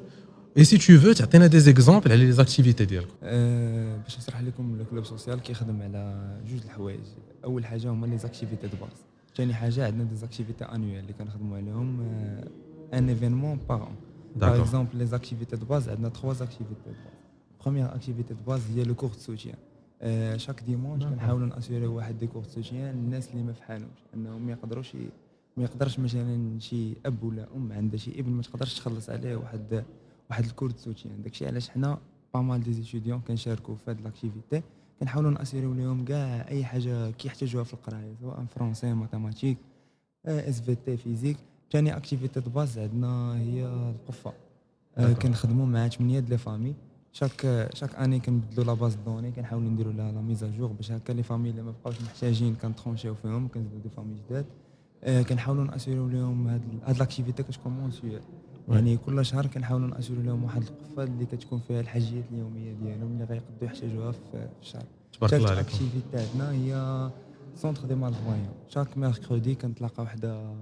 [0.59, 3.15] et si tu veux تعطينا des exemples على les activités ديالكم.
[3.23, 7.01] أه باش نشرح لكم ال club social كيخدم على جوج الحوايج.
[7.45, 8.99] أول حاجة هما les activités de base
[9.37, 12.01] ثاني حاجة عندنا des activités annuelles اللي كنخدموا عليهم
[12.95, 13.95] un événement par an
[14.37, 17.18] par exemple les activités de base عندنا trois activités de base
[17.63, 19.57] première activité de base هي le cours de soutien
[20.39, 21.13] chaque dimanche نعم.
[21.13, 24.95] كنحاولوا ناسيوري واحد des cours de soutien للناس اللي ما فحالهمش انهم ما يقدروش
[25.57, 29.85] ما يقدرش مثلا شي أب ولا أم عندها شي ابن ما تقدرش تخلص عليه واحد
[30.31, 31.99] واحد ال cours de soutien داكشي علاش حنا
[32.35, 34.63] pas mal d'étudiants كنشاركوا في هاد l'activité
[35.01, 39.59] كنحاولوا نأسيريو لهم كاع أي حاجة كيحتاجوها في القراية سواء français mathématiques
[40.27, 41.37] SVT physique.
[41.73, 44.33] ثاني activité de base عندنا هي القفة.
[44.99, 45.13] آه،.
[45.13, 46.75] كنخدموا مع 8 د les familles.
[47.13, 50.73] chaque chaque année كنبدلوا la base de données كنحاولوا نديروا لها la mise à jour
[50.73, 54.47] باش هكا les familles اللي ما بقاوش محتاجين كنترونشيو فيهم وكنزيدوا des familles جداد
[55.05, 57.93] آه، كنحاولوا ناسيريو لهم هاد هاد l'activité كتكون
[58.69, 63.25] يعني كل شهر كنحاولوا ناسيريو لهم واحد القفه اللي كتكون فيها الحاجيات اليوميه ديالهم اللي
[63.25, 64.85] غيقدروا يحتاجوها في الشهر.
[65.13, 65.69] تبارك الله عليكم.
[65.69, 67.11] activité عندنا هي
[67.55, 70.53] centre des malvoyants chaque mercredi كنتلاقاو حدا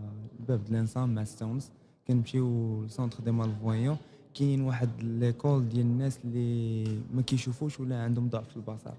[0.40, 1.70] الباب د l'ENSAM مع ستونز
[2.08, 3.96] كنمشيو ل centre des malvoyants
[4.38, 8.94] كاين واحد l'école ديال الناس اللي ما كيشوفوش ولا عندهم ضعف في البصر.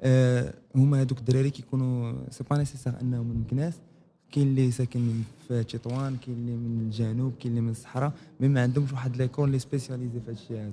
[0.00, 3.74] آه هما هذوك الدراري كيكونوا c'est pas nécessaire انهم من مكناس
[4.32, 8.62] كاين اللي ساكن في تطوان كاين اللي من الجنوب كاين اللي من الصحراء mais ما
[8.62, 10.72] عندهمش واحد l'école اللي spécialisée في هذا الشيء هذا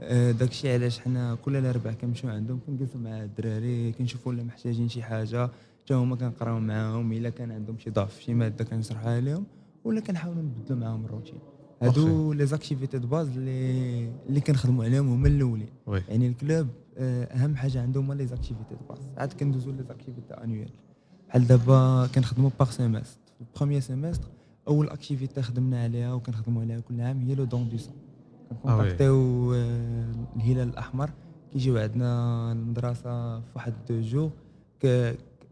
[0.00, 5.02] آه، داكشي علاش حنا كل الاربع كنمشيو عندهم كنجلسوا مع الدراري كنشوفوا ولا محتاجين شي
[5.02, 5.50] حاجة.
[5.84, 9.44] حتى هما كنقراو معاهم إلا كان عندهم شي ضعف في شي مادة كنشرحها لهم
[9.84, 11.38] ولا كنحاولوا نبدلوا معاهم الروتين.
[11.82, 15.68] هادو les activités de base اللي اللي كنخدموا عليهم هما الأولين.
[16.08, 16.66] يعني ال club
[16.98, 18.98] آه، أهم حاجة عندهم هما les activités de base.
[19.16, 20.70] عاد كندوزو les activités annuelles
[21.28, 24.28] بحال دابا كنخدموا par semestre في ال première semestre
[24.68, 27.94] أول activité خدمنا عليها وكنخدموا عليها كل عام هي le don de sang
[28.50, 31.10] كنكونتاكتيو آه، الهلال الأحمر.
[31.52, 34.30] كيجيو عندنا المدرسة في واحد deux jours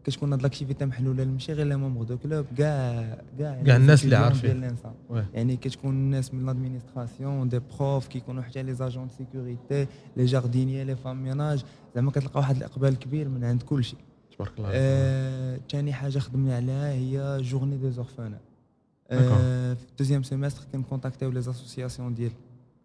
[0.05, 4.15] كتكون هاد l'activité محلولة ماشي غير les membres du club كاع كاع كاع الناس اللي
[4.15, 4.75] عارفين.
[5.33, 10.95] يعني كتكون الناس من l'administration des profs كيكونوا حتى les agents sécurité les jardiniers les
[10.95, 11.63] femmes ménage
[11.95, 13.99] زعما كتلقى واحد الإقبال كبير من عند كل شيء
[14.35, 14.69] تبارك الله.
[14.73, 18.37] آه، ثاني حاجة خدمنا عليها هي journée des orphelins
[19.09, 19.15] D'accord.
[19.77, 22.31] في ال deuxième semestre كنكونتاكتيو les associations ديال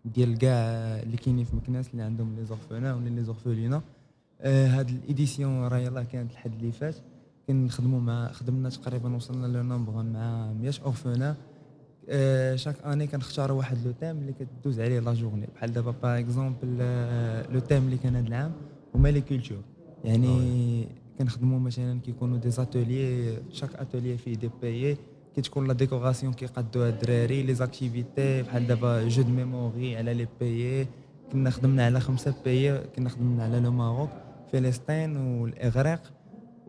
[0.05, 0.53] ديال كاع
[1.03, 3.83] اللي كاينين في مكناس اللي عندهم les orphelins ولا les orphelinats
[4.45, 6.95] هاد ال édition راه يلاه كانت الحد اللي فات.
[7.47, 11.37] كنخدموا مع خدمنا تقريبا وصلنا le nombre مع 100 orphelins
[12.55, 15.49] chaque année كنختاروا واحد le thème اللي كدوز عليه la journée.
[15.57, 16.79] بحال دابا par exemple
[17.53, 18.53] le thème اللي كان هذا العام
[18.95, 19.63] هما les cultures
[20.05, 24.97] يعني كنخدموا مثلا كيكونوا des ateliers chaque atelier فيه des pays
[25.37, 30.87] كتكون la décoration كيقادوها الدراري les activités بحال دابا jeu de memory على les pays
[31.33, 34.11] كنا خدمنا على خمسة pays كنا خدمنا على le Maroc
[34.53, 36.01] فلسطين والإغريق.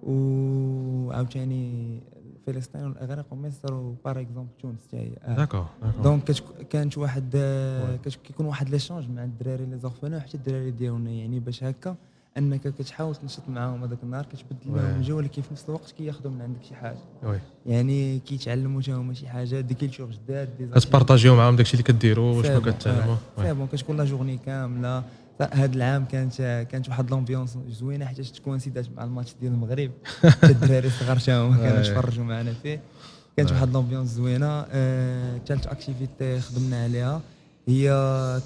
[0.04, 2.00] وعاوتاني
[2.48, 5.36] فلسطين والاغريق ومصر و par exemple تونس حتى هي آه.
[5.36, 5.66] D'accord
[6.04, 6.32] donc
[6.70, 7.30] كانت واحد.
[8.06, 11.96] كت- كيكون واحد l'échange مع الدراري les orphelins وحتى الدراري ديالنا يعني باش هكا
[12.38, 14.78] أنك كتحاول تنشط معاهم هذاك النهار كتبدل.
[14.78, 16.98] لهم الجو ولكن في نفس الوقت كياخذوا من عندك شي حاجة.
[17.24, 21.84] oui يعني كيتعلموا حتى هما شي حاجة des cultures جداد des كتبارطاجيو معاهم داكشي اللي
[21.84, 25.04] كديروا وشنو كتعلموا آه، c'est bon كتكون la journée كاملة.
[25.40, 29.92] هذا العام كانت كانت واحد l'ambiance زوينة حيت تكوانسيدات مع الماتش ديال المغرب.
[30.44, 31.82] الدراري الصغار حتى هما كانوا آه.
[31.82, 32.82] يتفرجوا معنا فيه.
[33.38, 33.54] كانت آه.
[33.54, 34.62] واحد l'ambiance زوينة.
[35.48, 37.22] ثالث activité خدمنا عليها.
[37.68, 37.88] هي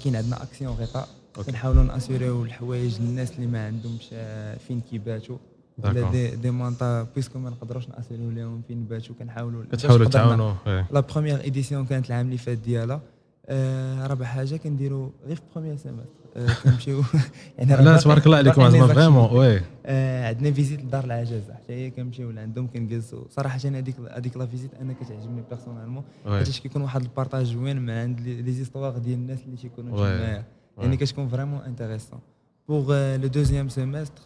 [0.04, 1.08] كاين عندنا اكسيون غطاء.
[1.46, 5.38] كنحاولوا ناسيوريو الحوايج للناس اللي ما عندهمش آه، فين كيباتوا.
[5.78, 10.54] ولا des, des manteaux puisque ما نقدروش ناسيوريو لهم فين باتوا كنحاولوا كتحاولوا تعاونوا.
[10.66, 13.00] la première édition كانت العام اللي فات ديالها.
[13.48, 17.02] آه رابع حاجة كنديروا غير في premier semestre آه كنمشيو.
[17.58, 19.30] يعني لا تبارك الله عليكم زعما vraiment.
[19.32, 19.60] Oui.
[19.86, 24.74] آه عندنا visite لدار العجز حتى هي كنمشيو لعندهم كنجلسوا صراحة هذيك هذيك la visite
[24.74, 26.38] أنا كتعجبني personnellement oui.
[26.38, 30.42] حيت كيكون واحد ال partage زوين مع عند les histoires ديال الناس اللي تيكونوا oui.
[30.78, 32.20] يعني كتكون vraiment intéressant
[32.68, 34.22] pour le deuxième semestre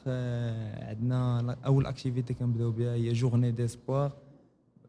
[0.83, 4.13] عندنا أول activité كنبداو بها هي journée d'espoir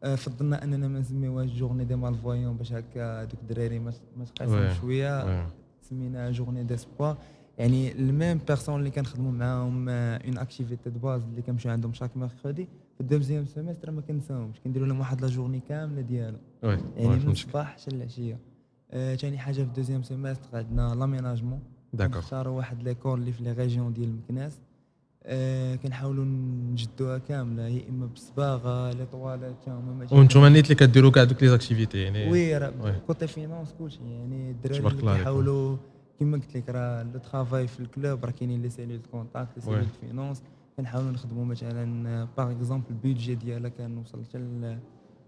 [0.02, 3.92] فضلنا أننا ما نسميوهاش journée des malvoyants باش هكا دوك الدراري ما.
[4.34, 5.24] تقاسمش شوية.
[5.24, 5.46] Oui.
[5.82, 7.16] سميناها journée d'espoir
[7.58, 12.16] يعني ال même personnes اللي كنخدموا معاهم en activité de base اللي كنمشيو عندهم chaque
[12.16, 16.40] mercredi في ال deuxième semestre ما كننساهمش كنديروا لهم واحد la journée كاملة ديالهم.
[16.62, 18.38] Oui يعني من الصباح حتى العشية.
[18.90, 21.60] آه، ثاني حاجة في ال deuxième semestre عندنا l'aménagement
[21.92, 24.60] d'école نختاروا واحد l'école اللي في les régions ديال مكناس.
[25.26, 26.24] آه كنحاولوا
[26.72, 31.42] نجددوها كاملة يا إما بالصباغه les toilettes تا هما وأنتم نيت اللي كديروا كاع دوك
[31.42, 32.58] les activités يعني oui.
[32.58, 35.00] راه côté finance كلشي يعني الدراري.
[35.00, 35.76] كيحاولوا
[36.18, 39.62] كيما قلت لك راه le travail في ال club راه كاينين les cellules contact les.
[39.62, 40.42] Cellules finance
[40.76, 44.78] كنحاولوا نخدموا مثلا par exemple ال budget ديالها كان وصل حتى ل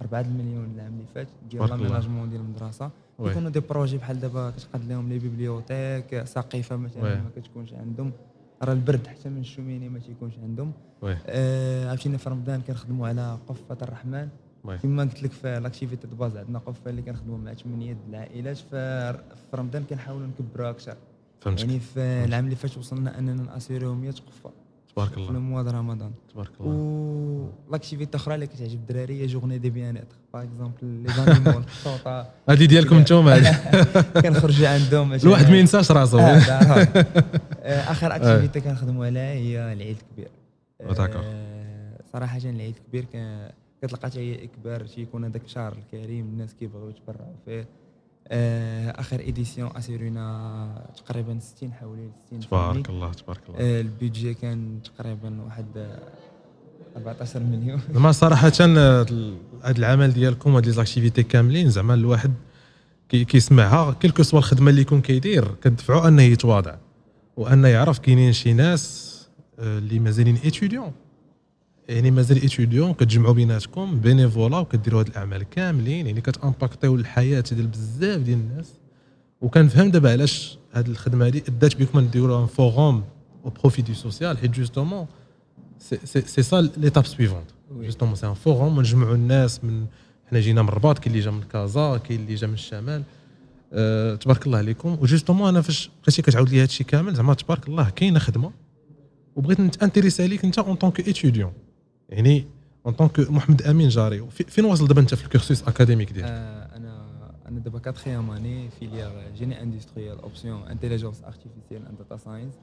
[0.00, 1.68] 4 المليون العام اللي فات ديال.
[1.68, 3.31] l'aménagement ديال المدرسة oui.
[3.30, 6.76] يكونوا des projets بحال دابا كتقاد لهم les bibliothèques سقيفه.
[6.76, 8.12] مثلا ما كتكونش عندهم
[8.64, 10.72] راه البرد حتى من ال cheminée ما تيكونش عندهم.
[11.03, 11.16] oui.
[11.27, 14.29] آه عرفتيني في رمضان كنخدموا على قفة الرحمن.
[14.83, 19.18] كما قلت لك في l'activité base عندنا قفة اللي كنخدموا مع 8 العائلات في
[19.55, 20.96] رمضان كنحاولوا نكبروها أكثر.
[21.40, 21.61] فهمتك.
[21.64, 24.50] يعني في العام اللي فات وصلنا أننا نأسيريو 100 قفة.
[24.96, 25.30] تبارك الله.
[25.31, 26.12] ال mois د رمضان.
[26.33, 26.72] تبارك الله.
[26.72, 32.26] و l'activité أخرى اللي كتعجب الدراري هي journée de bien-être par exemple les animaux الصوطه
[32.48, 33.52] هذه ديالكم أنتم هذه
[34.22, 35.12] كنخرجوا عندهم.
[35.12, 36.38] الواحد ما ينساش راسه آه،.
[37.62, 40.30] آه، آخر activité كنخدموا عليها هي العيد الكبير.
[40.80, 41.22] آه،.
[41.24, 43.04] آه، صراحة العيد الكبير
[43.83, 47.61] كتلقى حتى هي اكبار تيكون هذاك الشهر الكريم الناس كيبغيو يتبرعوا فيه.
[47.61, 47.66] آه،
[49.01, 52.91] آخر édition أسيرونا تقريبا 60 حوالي 60 تبارك.
[52.91, 53.59] الله تبارك الله.
[53.61, 55.99] آه، ال budget كان تقريبا واحد آه،
[56.97, 57.81] 14 مليون.
[57.95, 62.33] زعما صراحة ال- هاد العمل ديالكم هاد les activités كاملين زعما الواحد
[63.09, 66.75] كي- كيسمعها quelque soit الخدمة اللي يكون كيدير كتدفعو أنه يتواضع
[67.37, 69.15] وأنه يعرف كاينين شي ناس
[69.59, 70.92] آه، اللي مازالين étudiants
[71.88, 78.20] يعني مازال étudiants كتجمعوا بيناتكم bénévolat وكديروا هاد الأعمال كاملين يعني كتأمباكتيو الحياة ديال بزاف
[78.20, 78.73] ديال الناس.
[79.40, 83.05] وكنفهم دابا علاش هاد الخدمة هادي أدات بكم نديروا un forum
[83.44, 85.07] au profit du social حيت justement
[86.05, 87.85] c'est ça l'étape suivante Oui.
[87.85, 89.87] justement c'est un forum نجمعوا الناس من
[90.31, 93.03] حنا جينا من الرباط كاين اللي جا من كازا كاين اللي جا من الشمال.
[93.73, 94.99] أه تبارك الله عليكم.
[95.01, 98.53] و justement أنا فاش بقيتي كتعاود لي هذا الشيء كامل زعما تبارك الله كاينة خدمة.
[99.37, 101.53] وبغيت نتانتيريسي عليك أنت en tant qu'étudiant
[102.14, 102.44] يعني
[102.87, 106.12] en tant que محمد امين جاري في- فين واصل دابا انت في ال cursus académique
[106.12, 107.05] ديالك آه، أنا
[107.48, 112.55] أنا دابا quatrième année filière génie industriel option intelligence artificielle and data science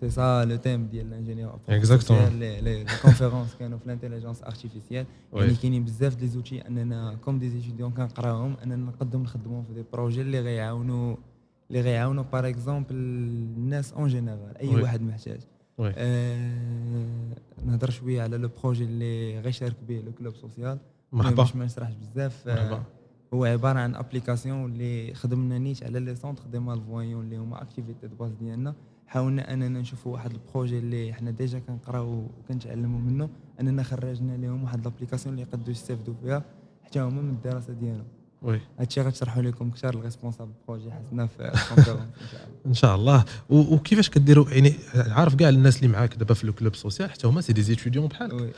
[0.00, 2.12] c'est ça le thème ديال ال ingénieur Exactement.
[2.32, 5.54] les conférences كانوا في ال intelligence artificielle يعني.
[5.54, 10.20] كاينين بزاف des outils اننا comme des étudiants كنقراوهم اننا نقدم نخدمهم في des projets
[10.20, 11.16] اللي غيعاونوا
[11.70, 14.68] اللي غيعاونوا par exemple الناس en général اي.
[14.82, 15.40] واحد محتاج
[15.78, 15.92] oui.
[17.64, 20.78] نهضر شوية على le projet اللي غيشارك به le club social.
[21.12, 21.36] مرحبا.
[21.36, 22.48] باش ما نشرحش بزاف.
[22.48, 22.82] آه، مرحبا.
[23.34, 28.06] هو عبارة عن application اللي خدمنا نيت على les centres des malvoyants اللي هما activité
[28.06, 28.74] de base ديالنا.
[29.06, 33.28] حاولنا أننا نشوفوا واحد ال projet اللي حنا déjà كنقراو وكنتعلموا منه.
[33.60, 36.44] أننا خرجنا لهم واحد ال application اللي يقدروا يستافدوا فيها.
[36.82, 38.06] حتى هما من الدراسة ديالهم.
[38.42, 38.60] oui.
[38.78, 42.08] هادشي غتشرحوا لكم كثار ال responsable projet حسنا في ال conférence
[42.66, 43.24] إن شاء الله.
[43.50, 47.40] وكيفاش كديروا يعني عارف كاع الناس اللي معاك دابا في ال club social حتى هما
[47.40, 48.54] c'est des étudiants بحالك.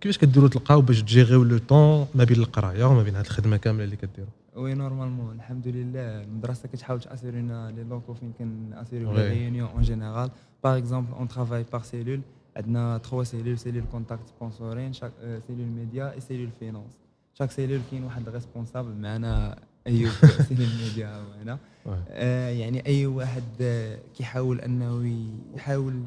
[0.00, 3.84] كيفاش كديروا تلقاو باش تجيريو le temps ما بين القراية وما بين هذه الخدمة كاملة
[3.84, 9.12] اللي كديروا oui normalement الحمد لله المدرسة كتحاول تاسيرينا les locaux فين كناسيريو.
[9.12, 10.30] لي ريونيون اون جينيرال
[10.64, 12.20] par exemple on travaille par cellule
[12.56, 15.12] عندنا trois cellules cellule contact sponsoring chaque
[15.46, 16.92] cellule média et cellule finance
[17.38, 20.10] chaque cellule كاين واحد responsable معنا ايوب
[20.48, 21.96] cellule média هو هنا oui.
[22.08, 23.42] آه يعني اي واحد
[24.18, 25.04] كيحاول انه
[25.56, 26.02] يحاول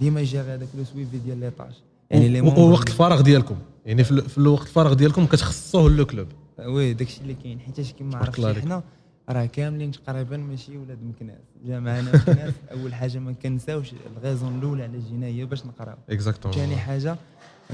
[0.00, 1.74] ديما يجيري هذاك le suivi ديال les tâches
[2.10, 5.90] يعني les و- membres ووقت الفراغ ديالكم يعني في, ال- في الوقت الفراغ ديالكم كتخصصوه
[5.90, 6.26] le club
[6.58, 8.54] oui داكشي اللي كاين حيت كيما عرفتي.
[8.60, 8.82] حنا
[9.28, 14.58] راه كاملين تقريبا ماشي ولاد مكناس جا معنا مكناس اول حاجة ما كنساوش ال raison
[14.58, 17.16] الاولى على جينا هي باش نقراو exactement ثاني حاجة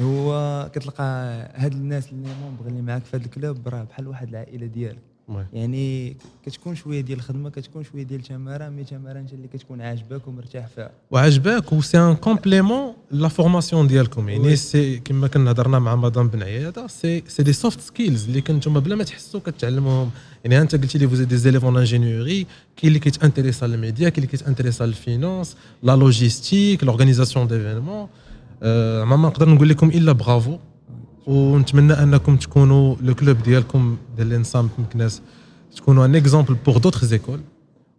[0.01, 1.05] هو كتلقى
[1.55, 4.99] هاد الناس les membres اللي معاك في هاد ال club راه بحال واحد العائلة ديالك.
[5.53, 10.29] يعني كتكون شوية ديال الخدمة كتكون شوية ديال التمارة mais تماره انت اللي كتكون عاجباك
[10.29, 10.91] ومرتاح فيها.
[11.11, 14.29] وعجباك و c'est un complément la formation ديالكم.
[14.29, 14.57] يعني.
[14.57, 18.81] c'est كما كنا هضرنا مع مدام بن عيادة c'est c'est des soft skills اللي كنتم
[18.81, 20.11] بلا ما تحسوا كتعلموهم
[20.45, 24.25] يعني انت قلتي لي vous êtes des élèves en ingénierie كاين اللي كيتانتيريسا للميديا كاين
[24.25, 28.09] اللي كيتانتيريسا لل finance la logistique l'organisation d'événements
[29.05, 30.59] ما نقدر نقول لكم إلا برافو.
[31.27, 35.23] ونتمنى أنكم تكونوا le club ديالكم ديال ال ENSAM مكناس
[35.77, 37.41] تكونوا un exemple pour d'autres écoles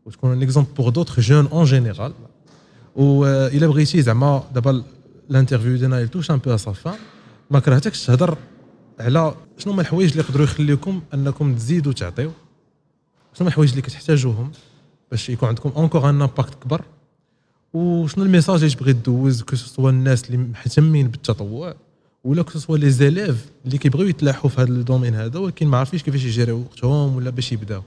[0.05, 2.13] وتكونوا un exemple pour d'autres jeunes en général
[2.95, 4.83] voilà بغيتي زعما دابا
[5.29, 6.93] ال interview ديالنا il touche un peu à fin
[7.51, 8.37] ما كرهتكش تهضر
[8.99, 12.31] على شنو هما الحوايج اللي يقدروا يخليكم انكم تزيدوا تعطيو
[13.33, 14.51] شنو هما الحوايج اللي كتحتاجوهم
[15.11, 16.81] باش يكون عندكم encore un impact كبر
[17.75, 21.75] وشنو ال message اللي تبغي دوز que ce soit الناس اللي مهتمين بالتطوع
[22.23, 25.67] ولا que ce soit les élèves اللي كيبغيو يتلاحوا في هذا ال domaine هذا ولكن
[25.67, 27.81] ما عارفينش كيفاش يجريو وقتهم ولا باش يبداو.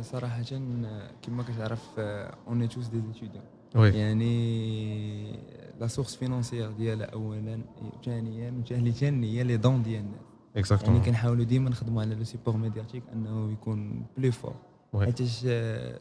[0.00, 5.32] صراحة آه، كما كتعرف en tant que étudiants يعني
[5.80, 7.60] la source financière ديالها اولا
[8.04, 10.14] ثانيا ثانيا هي les dons ديال الناس.
[10.14, 14.54] يعني exactement كنحاولوا ديما نخدموا على le support médiatique أنه يكون plus fort.
[14.94, 16.00] حيتاش آه،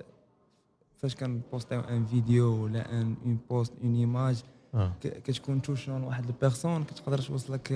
[1.01, 4.93] فاش كن postيو une vidéo ولا un un poste une image آه.
[5.01, 7.69] كتكون touchant واحد ال personne كتقدر توصلك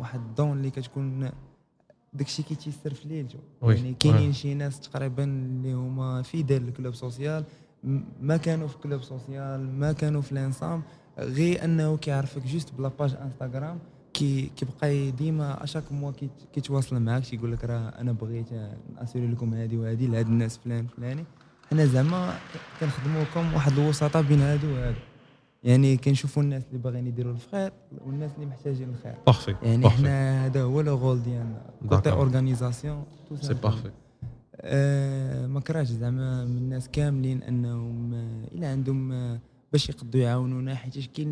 [0.00, 1.30] واحد ال don اللي كتكون
[2.12, 3.38] داكشي كيتيسر في ليلته.
[3.62, 7.44] يعني كاينين شي ناس تقريبا اللي هما في دار ال club social
[8.22, 10.82] ما كانوا في club social ما كانوا في ال ENSAM
[11.18, 13.78] غير انه كيعرفك juste ب la page Instagram
[14.14, 18.46] كي كيبقى ديما à chaque mois كيت- كيتواصل معاك تيقول لك راه أنا بغيت
[18.96, 21.24] نassurer لكم هذه وهذه لهاد الناس فلان فلاني
[21.72, 22.34] حنا زعما
[22.80, 24.98] كنخدموا comme واحد الوساطة بين هادو وهادو.
[25.64, 27.72] يعني كنشوفوا الناس اللي باغيين يديروا الخير
[28.06, 29.14] والناس اللي محتاجين الخير.
[29.26, 31.62] parfait يعني حنا هذا هو le rôle ديالنا.
[31.88, 32.10] côté.
[32.10, 33.04] organisation
[33.40, 33.90] c'est parfait
[34.56, 38.14] آه، ما كرهتش زعما من الناس كاملين أنهم
[38.54, 39.40] إلا عندهم آه،
[39.72, 41.28] باش يقدروا يعاونونا حيت كاين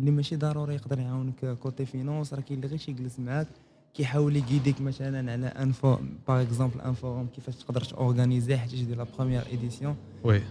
[0.00, 3.48] اللي ماشي ضروري يقدر يعاونك côté finance راه كاين اللي غير تيجلس معاك.
[3.94, 5.96] كيحاول يقيديك مثلا على un faut
[6.28, 10.42] par exemple un forum كيفاش تقدر تorganiser حيت دير la première édition ولا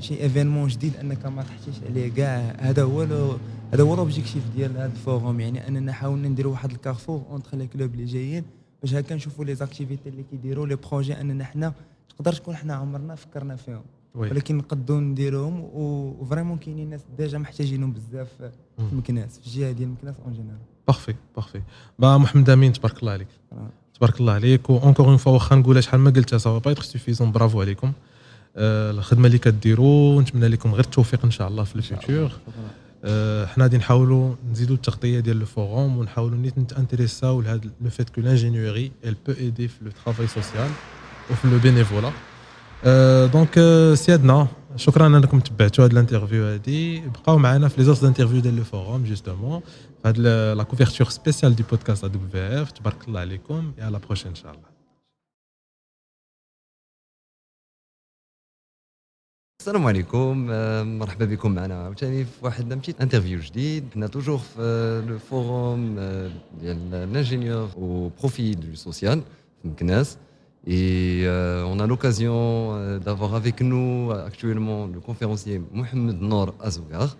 [0.00, 2.14] شي événement جديد أنك ما طحتيش عليه.
[2.14, 3.36] كاع هذا هو le
[3.72, 7.56] هذا هو l'objectif ديال هذا ال forum يعني أننا حاولنا نديروا واحد ال carrefour entre
[7.56, 8.44] les clubs اللي جايين
[8.82, 11.72] باش هكا نشوفوا les activités اللي كيديروا les projets أننا حنا
[12.08, 13.82] تقدر تكون حنا عمرنا فكرنا فيهم.
[14.14, 18.50] ولكن نقدروا نديروهم و vraiment كاينين ناس déjà محتاجينهم بزاف في.
[18.92, 20.58] مكناس في الجهة ديال مكناس اون جينيرال
[20.88, 21.62] بارفي بارفي
[21.98, 23.28] با محمد امين تبارك الله عليك.
[23.94, 26.70] تبارك الله عليك و encore une fois واخا نقولها شحال ما قلتها ça va pas
[26.70, 27.92] être suffisant bravo عليكم
[28.56, 32.30] آه، الخدمه اللي كديروا ونتمنى لكم غير التوفيق ان شاء الله في ال futur
[33.04, 37.90] آه، حنا غادي نحاولوا نزيدوا التغطيه ديال le forum ونحاولوا نيت نت intéressaو لهذا le
[37.90, 40.70] fait que l'ingénierie elle peut aider في le travail social
[41.30, 42.10] وفي le bénévolat
[43.32, 43.60] donc
[43.94, 47.08] سيادنا شكرا أنكم تبعتوا هذه ال interview هذه.
[47.08, 50.18] بقاو معنا في les autres interviews ديال le forum justement في هذه
[50.54, 53.72] la couverture spéciale du podcast W اف تبارك الله عليكم.
[53.78, 54.72] et à la prochaine إن شاء الله.
[59.60, 60.48] السلام عليكم.
[60.50, 61.84] آه، مرحبا بكم معنا.
[61.84, 63.84] عاوتاني في واحد petite interview جديد.
[63.94, 66.30] حنا toujours في le forum آه،
[66.60, 69.18] ديال l'ingénieur au profit du social
[69.62, 70.16] في مكناس.
[70.69, 72.35] Et euh, on a l'occasion
[72.73, 77.15] euh, d'avoir avec nous euh, actuellement le conférencier Mohamed Nour Azougar.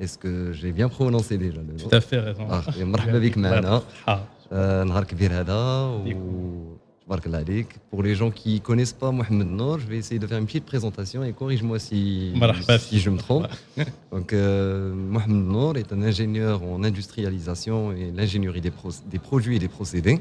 [0.00, 2.46] Est-ce que j'ai bien prononcé déjà le nom Tout à fait raison.
[2.50, 4.18] Ah, et مرحبا بك معنا Ah,
[4.52, 6.16] آه، نهار كبير هذا بيك.
[6.16, 6.72] و
[7.06, 7.66] تبارك الله عليك.
[7.94, 10.64] Pour les gens qui connaissent pas Mohamed Nour, je vais essayer de faire une petite
[10.64, 13.46] présentation et corrige-moi si, مرحبا si je me trompe.
[14.12, 19.56] Donc, euh, Mohamed Nour est un ingénieur en industrialisation et l'ingénierie des, pro- des produits
[19.56, 20.18] et des procédés.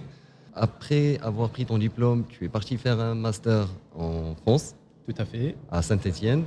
[0.59, 4.75] Après avoir pris ton diplôme, tu es parti faire un master en France,
[5.07, 5.55] tout à fait.
[5.71, 6.45] à Saint-Étienne.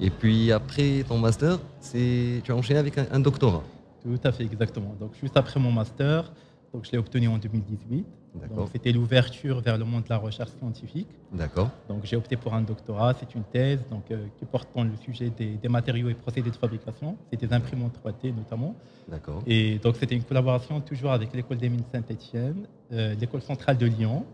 [0.00, 1.58] Et puis après ton master,
[1.92, 3.64] tu as enchaîné avec un, un doctorat.
[4.04, 4.94] Tout à fait, exactement.
[5.00, 6.32] Donc, juste après mon master,
[6.72, 8.06] donc je l'ai obtenu en 2018.
[8.54, 11.08] Donc, c'était l'ouverture vers le monde de la recherche scientifique.
[11.32, 11.70] D'accord.
[11.88, 13.14] Donc, j'ai opté pour un doctorat.
[13.18, 16.50] C'est une thèse donc, euh, qui porte dans le sujet des, des matériaux et procédés
[16.50, 17.16] de fabrication.
[17.30, 18.74] C'est des imprimantes 3D notamment.
[19.08, 19.42] D'accord.
[19.46, 23.86] Et donc, c'était une collaboration toujours avec l'école des mines Saint-Etienne, euh, l'école centrale de
[23.86, 24.24] Lyon,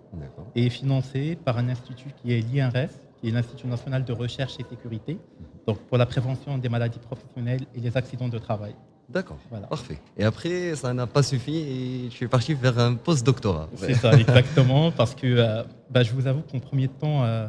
[0.55, 2.91] et financée par un institut qui est l'INRS,
[3.21, 5.19] qui est l'Institut national de recherche et sécurité,
[5.67, 8.75] donc pour la prévention des maladies professionnelles et les accidents de travail.
[9.13, 9.39] D'accord.
[9.51, 9.67] Voilà.
[9.67, 9.99] Parfait.
[10.17, 13.69] Et après, ça n'a pas suffi et tu es parti vers un post-doctorat.
[13.77, 17.47] C'est ça, exactement, parce que euh, bah, je vous avoue qu'en premier temps, euh,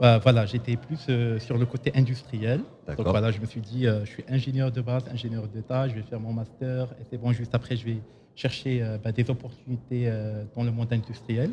[0.00, 2.60] euh, voilà, j'étais plus euh, sur le côté industriel.
[2.96, 5.94] Donc voilà, je me suis dit, euh, je suis ingénieur de base, ingénieur d'État, je
[5.94, 7.98] vais faire mon master, et c'est bon, juste après, je vais
[8.34, 11.50] chercher euh, bah, des opportunités euh, dans le monde industriel.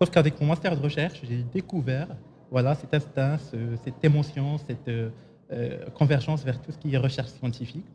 [0.00, 2.08] Sauf qu'avec mon master de recherche, j'ai découvert
[2.50, 4.88] voilà, cet instinct, ce- cette émotion, cette
[5.50, 7.86] euh, convergence vers tout ce qui est recherche scientifique.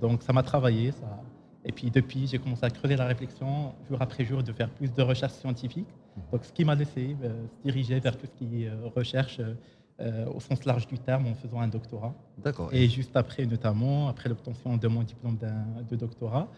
[0.00, 0.92] Donc ça m'a travaillé.
[0.92, 1.20] Ça.
[1.64, 4.92] Et puis depuis, j'ai commencé à creuser la réflexion jour après jour de faire plus
[4.92, 5.86] de recherche scientifique.
[6.32, 9.40] Donc ce qui m'a laissé euh, se diriger vers tout ce qui est euh, recherche
[10.34, 12.12] au sens large du terme en faisant un doctorat.
[12.36, 12.70] D'accord.
[12.72, 15.38] Et juste après, notamment, après l'obtention de mon diplôme
[15.88, 16.48] de doctorat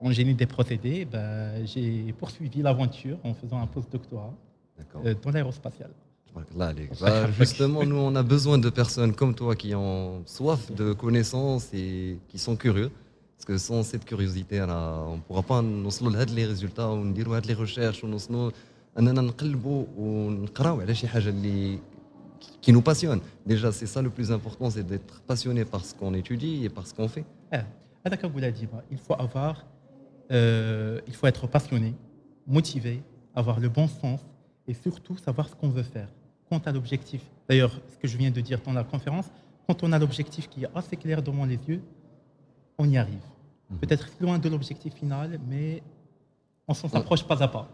[0.00, 4.34] en génie des procédés, ben, j'ai poursuivi l'aventure en faisant un post-doctorat
[5.22, 5.92] dans l'aérospatiale.
[6.29, 6.89] Tabarakallah alik.
[7.01, 11.67] Bah, justement, nous, on a besoin de personnes comme toi qui ont soif de connaissances
[11.73, 12.91] et qui sont curieux.
[13.37, 17.35] Parce que sans cette curiosité, أنا- on ne pourra pas نوصلوا لهاد les résultats ونديروا
[17.37, 18.51] هاد les recherches ونوصلوا
[18.99, 21.79] أننا نقلبوا ونقراو على شي حاجة اللي
[22.61, 23.19] qui nous passionne.
[23.45, 26.85] Déjà, c'est ça le plus important, c'est d'être passionné par ce qu'on étudie et par
[26.87, 27.25] ce qu'on fait.
[27.51, 28.67] Ah, d'accord, vous l'avez dit.
[28.71, 29.65] bah, Il faut avoir,
[30.31, 31.93] euh, il faut être passionné,
[32.47, 33.01] motivé,
[33.35, 34.19] avoir le bon sens
[34.67, 36.09] et surtout savoir ce qu'on veut faire.
[36.50, 39.26] Quant à l'objectif, d'ailleurs, ce que je viens de dire dans la conférence,
[39.68, 41.80] quand on a l'objectif qui est assez clair devant les yeux,
[42.76, 43.22] on y arrive.
[43.70, 43.78] Mhm.
[43.78, 45.80] Peut-être loin de l'objectif final, mais
[46.66, 47.68] on s'en s'approche pas à pas.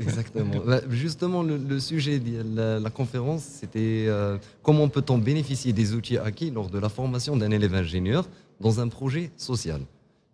[0.00, 0.54] Exactement.
[0.64, 5.94] Bah, Justement, le, le sujet de la, la conférence, c'était euh, comment peut-on bénéficier des
[5.94, 8.28] outils acquis lors de la formation d'un élève ingénieur
[8.60, 9.80] dans un projet social?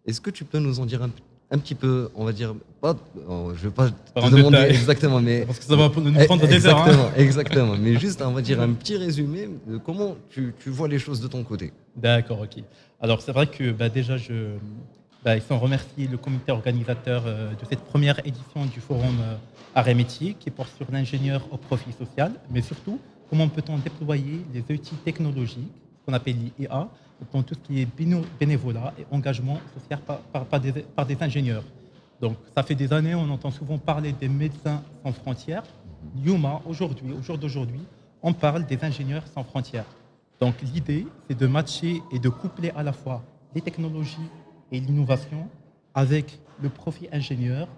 [0.06, 1.10] Est-ce que tu peux nous en dire un,
[1.52, 2.96] un petit peu, on va dire, pas,
[3.28, 4.70] oh, je ne vais pas te demander détail.
[4.70, 6.78] exactement, mais Parce que ça va nous Eh, prendre des heures.
[6.88, 7.10] hein.
[7.16, 10.98] exactement, mais juste, on va dire un petit résumé de comment tu, tu vois les
[10.98, 11.72] choses de ton côté.
[11.94, 12.62] D'accord, ok.
[13.00, 14.54] Alors c'est vrai que bah, déjà, je,
[15.24, 19.34] bah, ils sont remercier le comité organisateur euh, de cette première édition du forum euh,
[19.74, 22.98] Arts et Métiers qui porte sur l'ingénieur au profit social, mais surtout
[23.28, 25.72] comment peut-on déployer les outils technologiques,
[26.06, 26.88] qu'on appelle l'IA,
[27.32, 27.88] dans tout ce qui est
[28.38, 31.64] bénévolat et engagement social par, par- par des, par des ingénieurs.
[32.20, 35.64] Donc ça fait des années, on entend souvent parler des médecins sans frontières.
[36.24, 37.80] Yuma, aujourd'hui, au jour d'aujourd'hui,
[38.22, 39.86] on parle des ingénieurs sans frontières.
[40.40, 43.22] Donc l'idée, c'est de matcher et de coupler à la fois
[43.54, 44.28] les technologies
[44.70, 45.48] et l'innovation
[45.94, 47.68] avec le profit ingénieur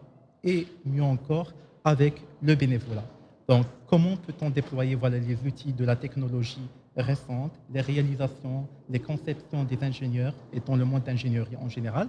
[0.43, 1.53] et mieux encore
[1.85, 3.05] avec le bénévolat.
[3.49, 6.61] Donc comment peut-on déployer voilà, les outils de la technologie
[6.97, 12.09] récente, les réalisations, les conceptions des ingénieurs et dans le monde d'ingénierie en général,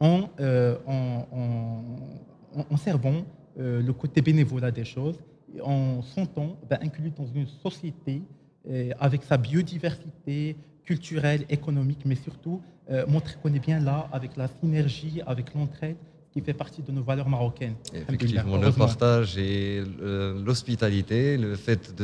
[0.00, 0.76] en, euh,
[2.76, 3.24] servant
[3.58, 5.18] euh, le côté bénévolat des choses,
[5.62, 8.22] en sentant ben, inclus dans une société
[8.68, 12.60] euh, avec sa biodiversité culturelle, économique, mais surtout
[13.06, 15.96] montrer qu'on est bien là avec la synergie, avec l'entraide,
[16.32, 17.74] qui fait partie de nos valeurs marocaines.
[17.94, 21.94] Effectivement, le partage et euh, l'hospitalité, le fait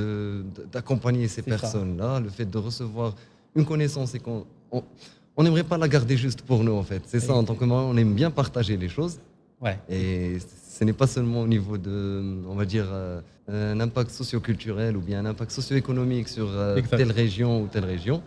[0.70, 3.14] d'accompagner ces personnes-là, le fait de recevoir
[3.56, 7.02] une connaissance et qu'on on, n'aimerait pas la garder juste pour nous, en fait.
[7.06, 9.18] C'est ça, en tant que on aime bien partager les choses.
[9.62, 9.78] Ouais.
[9.88, 10.38] Et
[10.78, 15.00] ce n'est pas seulement au niveau de, on va dire, euh, un impact socio-culturel ou
[15.00, 18.22] bien un impact socio-économique sur euh, telle région ou telle région.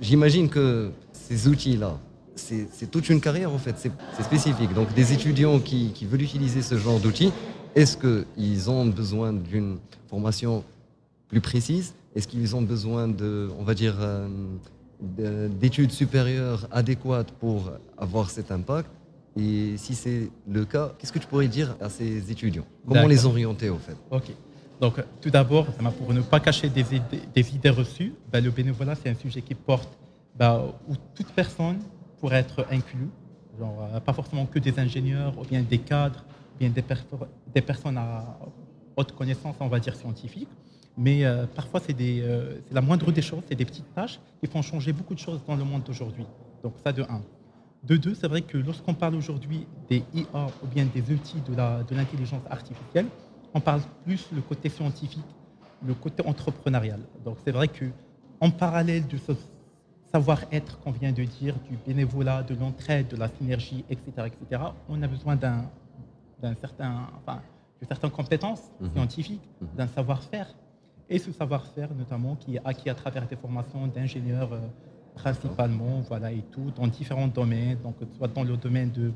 [0.00, 1.98] J'imagine que ces outils-là,
[2.38, 4.72] c'est toute une carrière en fait, c'est spécifique.
[4.74, 7.32] Donc des étudiants qui, veulent utiliser ce genre d'outils,
[7.74, 9.78] est-ce qu'ils ont besoin d'une
[10.08, 10.64] formation
[11.28, 11.94] plus précise?
[12.14, 14.28] Est-ce qu'ils ont besoin de, on va dire, euh,
[15.48, 18.90] d'études supérieures adéquates pour avoir cet impact?
[19.36, 22.64] Et si c'est le cas, qu'est-ce que tu pourrais dire à ces étudiants?
[22.86, 23.96] Comment les orienter au fait?
[24.10, 24.32] Ok.
[24.80, 25.66] Donc, tout d'abord,
[25.98, 29.90] pour ne pas cacher des idées, reçues, ben, le bénévolat, c'est un sujet qui porte
[30.36, 31.78] ben, où toute personne
[32.20, 33.08] pourrait être inclue,
[33.58, 37.98] genre, euh, pas forcément que des ingénieurs, ou bien des cadres, ou bien des, personnes
[37.98, 38.38] à
[38.96, 40.48] haute connaissance, on va dire, scientifique.
[40.96, 44.62] Mais euh, parfois, euh, c'est la moindre des choses, c'est des petites tâches qui font
[44.62, 46.26] changer beaucoup de choses dans le monde d'aujourd'hui.
[46.62, 47.22] Donc ça, de un.
[47.84, 51.54] De deux, c'est vrai que lorsqu'on parle aujourd'hui des IA ou bien des outils de
[51.94, 53.06] l'intelligence de artificielle,
[53.54, 55.36] on parle plus le côté scientifique,
[55.84, 57.00] le côté entrepreneurial.
[57.24, 57.84] Donc c'est vrai que
[58.40, 59.32] en parallèle de ce
[60.12, 65.02] savoir-être qu'on vient de dire, du bénévolat, de l'entraide, de la synergie, etc., etc., on
[65.02, 67.40] a besoin d'un certain, enfin,
[67.80, 68.92] de certaines compétences mhm.
[68.92, 69.68] scientifiques, mhm.
[69.76, 70.48] d'un savoir-faire
[71.10, 74.60] et ce savoir-faire notamment qui est acquis à travers des formations d'ingénieurs euh,
[75.14, 79.10] principalement, voilà, et tout, dans différents domaines, donc soit dans le domaine de,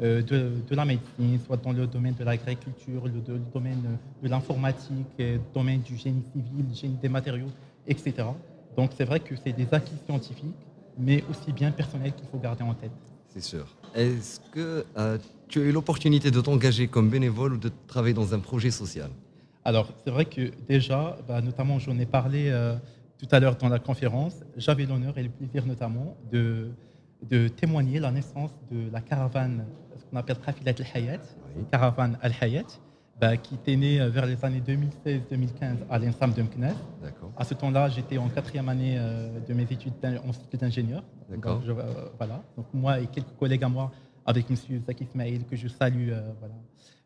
[0.00, 4.28] euh, de, de, la médecine, soit dans le domaine de l'agriculture, le, le, domaine de
[4.28, 7.50] l'informatique, le domaine du génie civil, le génie des matériaux,
[7.86, 8.24] etc.
[8.76, 10.54] Donc c'est vrai que c'est des acquis scientifiques,
[10.98, 12.92] mais aussi bien personnels qu'il faut garder en tête.
[13.28, 13.66] C'est sûr.
[13.94, 15.18] Est-ce que euh,
[15.48, 19.10] tu as eu l'opportunité de t'engager comme bénévole ou de travailler dans un projet social?
[19.64, 22.74] Alors, c'est vrai que déjà, bah, notamment, j'en ai parlé euh,
[23.18, 26.70] tout à l'heure dans la conférence, j'avais l'honneur et le plaisir notamment de,
[27.30, 29.64] de témoigner la naissance de la caravane,
[29.96, 31.20] ce qu'on appelle Trafilat al-Hayat,
[31.70, 32.80] caravane al-Hayat,
[33.22, 36.74] bah, qui était née euh, vers les années 2016-2015 à l'INSAM de Mknes.
[37.36, 39.94] À ce temps-là, j'étais en quatrième année euh, de mes études
[40.28, 41.02] en cycle d'ingénieur.
[41.30, 41.62] D'accord.
[42.18, 42.42] voilà.
[42.56, 43.92] Donc, moi et quelques collègues à moi,
[44.26, 44.56] avec M.
[44.86, 46.10] Zaki Ismail, que je salue,
[46.40, 46.54] voilà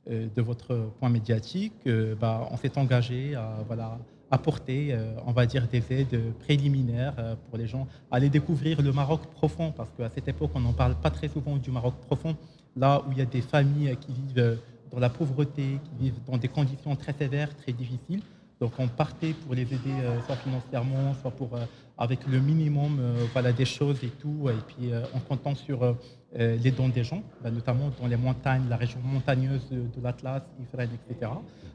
[0.08, 3.98] euh, de votre point médiatique, euh, bah, on s'est engagé à voilà,
[4.30, 9.22] apporter, euh, on va dire, des aides préliminaires pour les gens, aller découvrir le Maroc
[9.34, 12.36] profond, parce qu'à cette époque, on n'en parle pas très souvent du Maroc profond,
[12.76, 14.58] là où il y a des familles qui vivent
[14.92, 18.22] dans la pauvreté, qui vivent dans des conditions très sévères, très difficiles.
[18.60, 21.50] Donc on partait pour les aider soit financièrement, soit pour
[21.98, 22.98] avec le minimum
[23.34, 25.94] voilà, des choses et tout, et puis en comptant sur
[26.38, 30.42] euh, les dons des gens, bah, notamment dans les montagnes, la région montagneuse de, l'Atlas,
[30.62, 31.30] Israël, etc.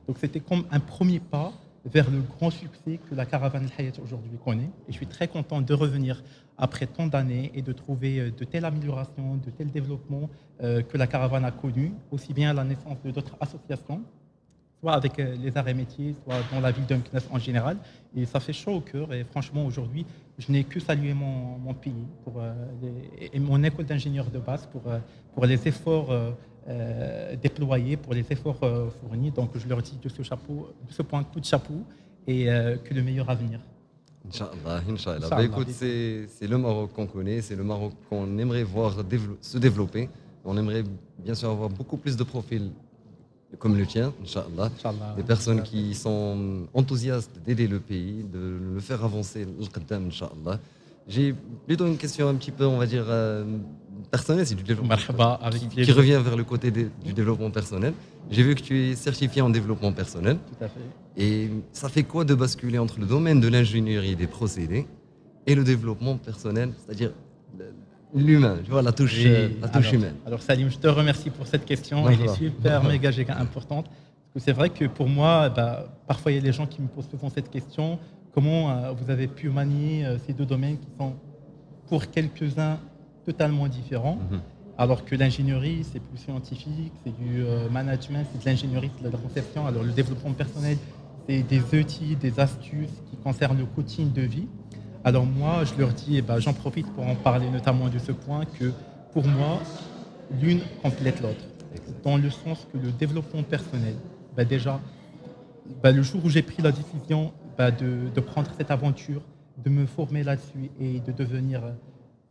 [0.07, 1.51] Donc c'était comme un premier pas
[1.86, 4.70] vers le grand succès que la caravane Hayat aujourd'hui connaît.
[4.88, 6.22] Et je suis très content de revenir
[6.62, 10.30] après tant d'années et de trouver euh, de telles améliorations, de tels développements
[10.64, 14.01] euh, que la caravane a connu, aussi bien la naissance de d'autres associations,
[14.80, 17.78] soit avec les arrêts métiers, soit dans la ville d'Unkness en général.
[18.16, 19.14] Et ça fait chaud au cœur.
[19.14, 20.05] Et franchement, aujourd'hui,
[20.41, 21.93] je n'ai que salué mon, pays
[22.24, 22.53] pour, euh,
[23.32, 24.97] et mon école d'ingénieur de base pour, euh,
[25.34, 28.59] pour les efforts euh, déployés, pour les efforts
[28.99, 29.32] fournis.
[29.32, 31.84] Donc je leur dis de ce, chapeau, de ce point coup de chapeau
[32.28, 33.59] et que le meilleur avenir.
[34.28, 35.30] Inch'Allah, Inch'Allah.
[35.30, 38.96] Bah, écoute, c'est le Maroc qu'on connaît, c'est le Maroc qu'on aimerait voir
[39.42, 40.10] se développer.
[40.46, 40.84] On aimerait
[41.20, 42.72] bien sûr avoir beaucoup plus de profils
[43.60, 44.72] comme le tien, Inch'Allah.
[45.18, 49.46] Des personnes qui sont enthousiastes d'aider le pays, de le faire avancer,
[49.92, 50.60] Inch'Allah.
[51.08, 51.34] J'ai
[51.66, 53.06] plutôt une question un petit peu, on va dire,
[54.12, 57.93] personnelle, c'est du développement qui, qui, revient vers le côté du développement personnel.
[58.30, 60.38] J'ai vu que tu es certifié en développement personnel.
[60.38, 60.80] Tout à fait.
[61.18, 64.86] Et ça fait quoi de basculer entre le domaine de l'ingénierie des procédés
[65.47, 67.12] et le développement personnel, c'est-à-dire
[68.14, 70.16] l'humain, tu vois, la touche, euh, la touche alors, humaine.
[70.26, 73.09] Alors Salim, je te remercie pour cette question, elle est super méga
[73.39, 73.86] importante.
[73.88, 76.82] Parce que c'est vrai que pour moi, bah, parfois il y a des gens qui
[76.82, 77.99] me posent souvent cette question,
[78.34, 81.16] comment euh, vous avez pu manier euh, ces deux domaines qui sont
[81.88, 82.80] pour quelques-uns
[83.26, 84.42] totalement différents, mhm.
[84.78, 89.18] alors que l'ingénierie, c'est plus scientifique, c'est du management, c'est de l'ingénierie, c'est de la
[89.18, 89.66] conception.
[89.68, 90.78] Alors le développement personnel,
[91.28, 94.48] c'est des outils, des astuces qui concernent le coaching de vie.
[95.04, 98.12] Alors moi, je leur dis, eh ben, j'en profite pour en parler notamment de ce
[98.12, 98.72] point, que
[99.14, 99.60] pour moi,
[100.42, 101.44] l'une complète l'autre.
[102.04, 103.96] Dans le sens que le développement personnel,
[104.36, 104.80] ben, déjà,
[105.82, 107.34] ben, le jour où j'ai pris la décision
[107.70, 109.22] de, prendre cette aventure,
[109.64, 111.62] de me former là-dessus et de devenir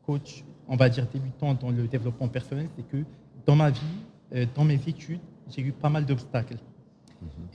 [0.05, 3.05] coach, on va dire débutant dans le développement personnel, c'est que
[3.45, 3.81] dans ma vie,
[4.35, 6.57] euh, dans mes études, j'ai eu pas mal d'obstacles.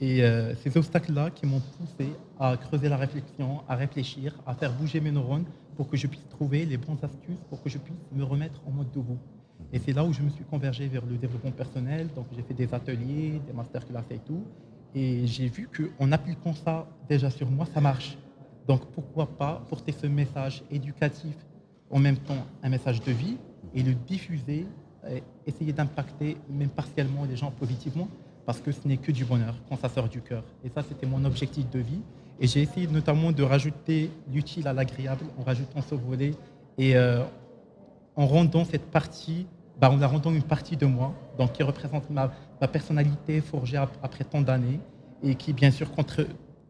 [0.00, 4.72] Et euh, ces obstacles-là qui m'ont poussé à creuser la réflexion, à réfléchir, à faire
[4.72, 5.46] bouger mes neurones
[5.76, 8.70] pour que je puisse trouver les bonnes astuces, pour que je puisse me remettre en
[8.70, 9.18] mode debout.
[9.72, 12.08] Et c'est là où je me suis convergé vers le développement personnel.
[12.14, 14.44] Donc j'ai fait des ateliers, des masterclass et tout.
[14.94, 18.18] Et j'ai vu qu'en appliquant ça déjà sur moi, ça marche.
[18.68, 21.34] Donc pourquoi pas porter ce message éducatif
[21.90, 23.36] en même temps un message de vie
[23.74, 24.66] et le diffuser,
[25.08, 28.08] et essayer d'impacter même partiellement les gens positivement
[28.44, 30.42] parce que ce n'est que du bonheur quand ça sort du cœur.
[30.64, 32.00] Et ça, c'était mon objectif de vie.
[32.40, 36.32] Et j'ai essayé notamment de rajouter l'utile à l'agréable en rajoutant ce volet
[36.76, 37.22] et euh,
[38.14, 39.46] en rendant cette partie,
[39.80, 42.30] bah, en la rendant une partie de moi, donc qui représente ma,
[42.68, 44.80] personnalité forgée ap- après tant d'années
[45.22, 45.88] et qui, bien sûr,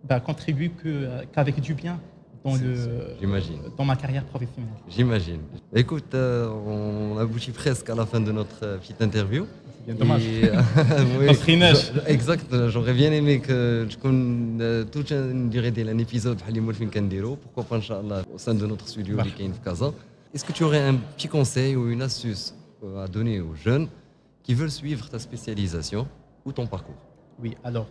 [0.04, 1.98] bah, contribue euh, qu'avec du bien
[2.46, 4.70] dans, le, euh, dans ma carrière professionnelle.
[4.88, 5.40] J'imagine.
[5.74, 9.46] Écoute, euh, on aboutit presque à la fin de notre euh, petite interview.
[9.78, 10.22] C'est bien dommage.
[10.24, 10.50] Et,
[12.06, 12.46] exact.
[12.68, 16.38] J'aurais bien aimé que je connaisse toute une durée d'un épisode
[17.42, 19.24] Pourquoi pas, Inch'Allah, au sein de notre studio bah.
[19.24, 19.50] qui est
[20.32, 22.54] Est-ce que tu aurais un petit conseil ou une astuce
[22.96, 23.88] à donner aux jeunes
[24.44, 26.06] qui veulent suivre ta spécialisation
[26.44, 26.94] ou ton parcours?
[27.40, 27.86] Oui, alors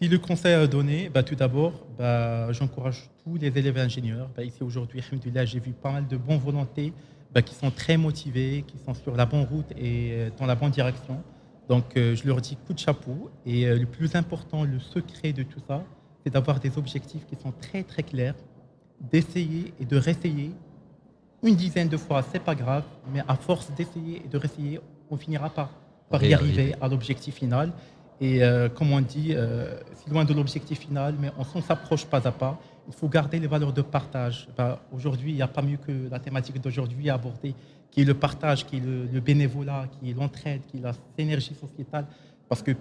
[0.00, 4.28] si le conseil à donner, bah, tout d'abord, bah, j'encourage tous les élèves ingénieurs.
[4.36, 5.02] Bah, ici aujourd'hui,
[5.44, 6.92] j'ai vu pas mal de bonnes volontés
[7.42, 10.70] qui sont très motivés, qui sont sur la bonne route et euh, dans la bonne
[10.70, 11.22] direction.
[11.68, 13.30] Donc, euh, je leur dis coup de chapeau.
[13.44, 15.84] Et euh, le plus important, le secret de tout ça,
[16.24, 18.34] c'est d'avoir des objectifs qui sont très très clairs,
[19.00, 20.52] d'essayer et de réessayer
[21.42, 24.80] une dizaine de fois, c'est pas grave, mais à force d'essayer et de réessayer,
[25.10, 25.70] on finira par,
[26.10, 26.74] par y arriver.
[26.80, 27.72] à l'objectif final.
[28.20, 32.06] Et euh, comme on dit, euh, c'est loin de l'objectif final, mais on s'en s'approche
[32.06, 32.58] pas à pas.
[32.88, 34.48] Il faut garder les valeurs de partage.
[34.56, 37.54] Bah, aujourd'hui, il n'y a pas mieux que la thématique d'aujourd'hui à aborder,
[37.90, 41.54] qui est le partage, qui est le, bénévolat, qui est l'entraide, qui est la synergie
[41.54, 42.06] sociétale.
[42.48, 42.72] Parce que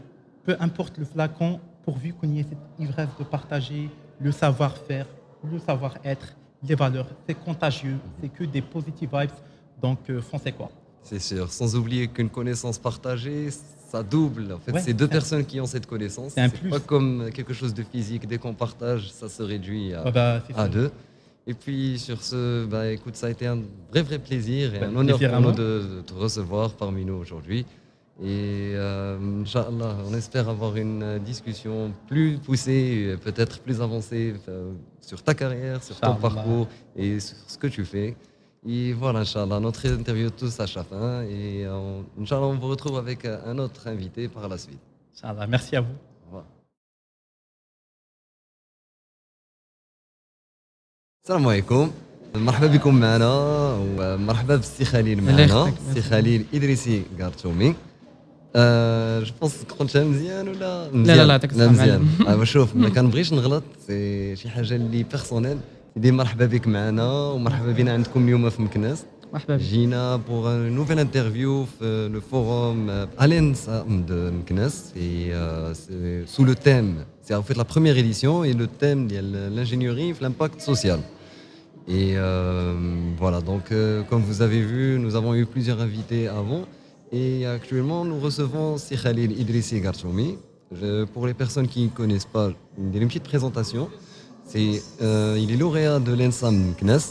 [0.44, 5.08] peu importe le flacon, pourvu qu'on y ait cette ivresse de partager le savoir-faire,
[5.44, 9.30] le savoir-être, les valeurs, c'est contagieux, c'est que des positive vibes.
[9.82, 10.70] Donc, euh, foncez quoi.
[11.06, 13.50] C'est sûr, sans oublier qu'une connaissance partagée,
[13.92, 14.52] ça double.
[14.52, 16.34] En fait, Ouais, c'est deux personnes qui ont cette connaissance.
[16.36, 18.28] c'est pas comme quelque chose de physique.
[18.28, 20.92] Dès qu'on partage, ça se réduit à, Ah bah, à deux.
[21.48, 23.60] Et puis sur ce, bah, écoute, ça a été un
[23.92, 27.14] vrai, vrai plaisir et Bah, un honneur pour nous de, de te recevoir parmi nous
[27.14, 27.66] aujourd'hui.
[28.20, 35.22] Et euh, Inch'Allah, on espère avoir une discussion plus poussée, peut-être plus avancée euh, sur
[35.22, 38.16] ta carrière, sur ton parcours et sur ce que tu fais.
[38.68, 41.22] Et voilà, Inch'Allah, notre interview touche à sa fin.
[41.24, 41.74] Et euh,
[42.18, 44.80] on- Inch'Allah, on vous retrouve avec euh, un autre invité par la suite.
[45.14, 45.46] Inch'Allah.
[45.48, 45.98] Merci à vous.
[46.24, 46.46] Au revoir.
[51.26, 51.92] السلام عليكم
[52.36, 53.28] مرحبا بكم معنا
[53.98, 56.02] ومرحبا بالسي خليل الله معنا يخليك، سي ميرسي.
[56.10, 57.76] خليل ادريسي قارتومي
[58.56, 62.40] آه جو بونس قلتها مزيان ولا مزيان لا، لا، يعطيك لا الصحة مزيان معلم.
[62.42, 65.58] آه شوف ما كنبغيش نغلط سي شي حاجة اللي بيرسونيل
[65.97, 70.75] دي مرحبا بك معنا ومرحبا بنا عندكم اليوم في مكناس مرحبا بك Gina pour une
[70.81, 71.53] nouvelle interview
[71.83, 77.43] euh, le forum euh, Alensam de Mknes et euh, c'est sous le thème, c'est en
[77.43, 79.23] fait la première édition et le thème il y a
[79.57, 81.01] l'ingénierie, l'impact social.
[81.89, 82.75] Et euh,
[83.23, 86.63] voilà, donc euh, comme vous avez vu, nous avons eu plusieurs invités avant
[87.21, 90.31] et actuellement nous recevons Sir Khalil Idrissi Garchoumi.
[90.79, 92.47] Je- Pour les personnes qui ne connaissent pas,
[92.79, 93.85] une, une petite présentation.
[94.47, 97.05] C'est, euh, il est lauréat de l'ENSAM Mknes,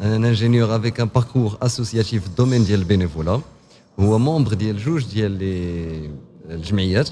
[0.00, 3.40] un ingénieur avec un parcours associatif domaine ديال البينيفولا
[4.00, 6.10] هو membre ديال جوج ديال لي
[6.50, 7.10] الجمعيات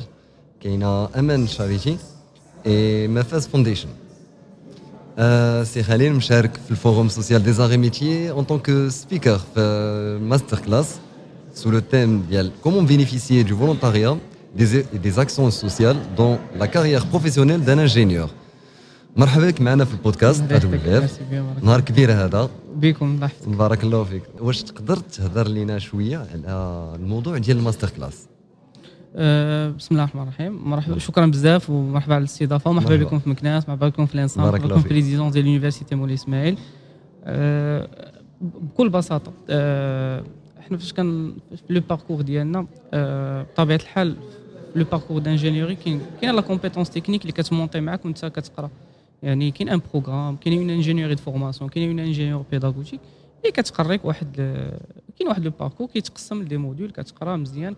[0.60, 1.96] كاينه امان شاريتي
[2.64, 2.68] et
[3.08, 3.88] مفاز فونديشن
[5.18, 10.18] آه سي خليل مشارك في الفوروم سوسيال دي زاري ميتيي en tant que speaker في
[10.22, 10.94] ماستر كلاس
[11.54, 14.16] sous le thème ديال comment bénéficier du volontariat
[14.56, 18.28] des, et des actions sociales dans la carrière professionnelle d'un ingénieur
[19.17, 20.43] مرحبا بك معنا في البودكاست
[21.63, 22.49] نهار كبير هذا.
[22.75, 24.23] بكم الله بارك الله فيك.
[24.39, 28.27] واش تقدر تهضر لينا شوية على الموضوع ديال الماستر كلاس؟
[29.15, 30.69] آه، بسم الله الرحمن الرحيم.
[30.69, 32.69] مرحبا شكرا بزاف ومرحبا على الاستضافة.
[32.69, 33.07] ومرحبا مرحبا.
[33.07, 34.87] بكم في مكناس مرحبا بكم في ال ENSAM بارك مرحبا بكم.
[34.87, 36.57] في résidence ديال l'université مولاي إسماعيل.
[37.23, 37.87] آه،
[38.41, 40.23] بكل بساطة آه،
[40.59, 44.15] إحنا فاش كان في le parcours ديالنا آه، بطبيعة الحال
[44.75, 48.69] le parcours d'ingénierie كاين كاين la compétence technique اللي كت monter معاك وانت كتقرا.
[49.23, 52.99] يعني كاين un programme كاين une ingénierie de formation كاين une ingénierie pédagogique
[53.41, 54.35] اللي كتقريك واحد
[55.17, 57.75] كاين واحد le parcours كيتقسم ل des modules كتقرا مزيان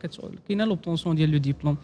[0.48, 1.78] كاينة l'obtention ديال le diplôme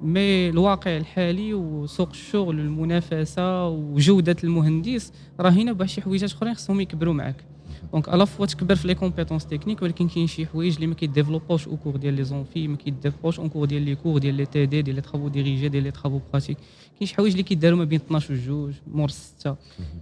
[0.00, 6.80] mais الواقع الحالي وسوق الشغل والمنافسة وجودة المهندس راه هنا بواحد شي حويجات أخرين خصهم
[6.80, 7.44] يكبروا معاك.
[7.92, 10.94] donc à la fois تكبر في les compétences techniques ولكن كاين شي حوايج اللي ما
[10.94, 14.18] كي développerوش au cours ديال les amphis ما كي développerوش au cours ديال les cours
[14.18, 16.56] ديال les TD ديال les travaux dirigés ديال les travaux pratiques
[16.98, 19.56] كاين شي حوايج اللي كيداروا ما بين 12 و 2 مور 6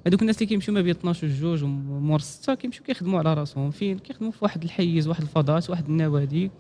[0.07, 3.71] هذوك الناس اللي كيمشيو ما بين 12 و 2 ومور 6 كيمشيو كيخدموا على راسهم
[3.71, 6.51] فين كيخدموا في واحد الحيز واحد الفضاءات واحد النوادي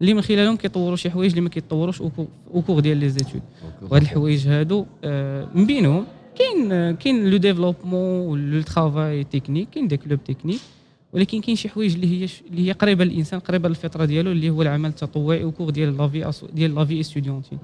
[0.00, 3.42] اللي من خلالهم كيطوروا شي حوايج اللي ما كيتطوروش au cours ديال les études
[3.82, 4.86] وهاد الحوايج هادو
[5.54, 6.04] من بينهم
[6.38, 10.60] كاين كاين le développement le travail technique كاين des clubs techniques
[11.12, 14.62] ولكن كاين شي حوايج اللي هي اللي هي قريبة للإنسان قريبة للفطره ديالو اللي هو
[14.62, 17.58] العمل التطوعي و cœur ديال la vie ديال la vie estudiantine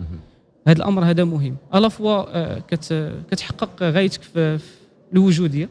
[0.69, 1.57] هذا الأمر هذا مهم.
[1.75, 2.63] à la fois آه،
[3.31, 4.59] كتحقق غايتك في
[5.13, 5.69] الوجودية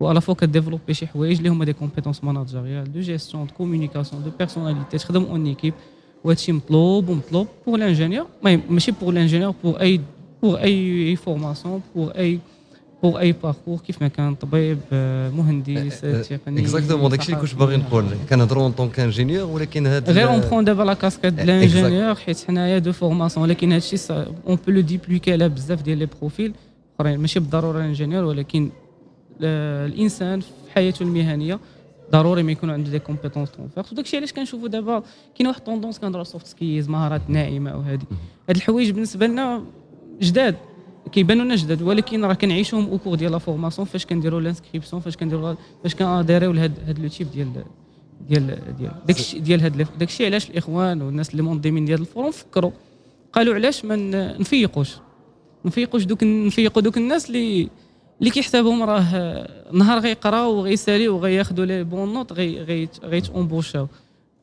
[0.00, 3.46] و à la fois ك développer شي حوايج اللي هما des compétences managériales de gestion
[3.46, 5.74] de communication de personnalité تخدم en équipe
[6.24, 10.00] وهادشي مطلوب ومطلوب pour l'ingénieur ماشي pour l'ingénieur pour أي
[10.42, 12.38] pour اي formation pour اي
[13.02, 14.78] pour اي parcours كيف ما كان طبيب
[15.36, 20.12] مهندس تقني exactement داكشي اللي كنت باغي نقول كنهضروا en tant que ingénieur ولكن هذا
[20.12, 24.58] غير en prend دابا la casquette de l'ingénieur حيت حنايا de formation ولكن هادشي on
[24.66, 26.54] peut le dupliquer على بزاف ديال les profils
[27.00, 28.70] اخرين ماشي بالضروره ingénieur ولكن
[29.40, 31.60] الانسان في حياته المهنيه
[32.10, 35.02] ضروري ما يكون عنده des compétences transverses وداك الشيء علاش كنشوفوا دابا
[35.38, 38.00] كاين واحد tendance كنهضروا soft skills مهارات ناعمه وهذه
[38.48, 39.62] هاد الحوايج بالنسبة لنا
[40.20, 40.56] جداد
[41.12, 45.16] كيبانوا لنا جداد ولكن راه كنعيشوهم au cours ديال la formation فاش كنديروا l'inscription فاش
[45.16, 47.52] كنديروا فاش كنأديريو لهاد هاد le type ديال
[48.28, 52.30] ديال ديال داكشي ديال هاد داك الشيء علاش الإخوان والناس اللي منظمين ديال ال forum
[52.30, 52.70] فكروا
[53.32, 53.96] قالوا علاش ما
[54.40, 54.96] نفيقوش.
[55.64, 57.68] نفيقوش donc نفيقوا دوك الناس اللي
[58.20, 63.86] اللي كيحسبهم راه نهار غيقراو وغيساليو وغياخذوا les bonnes notes غي غي embauch او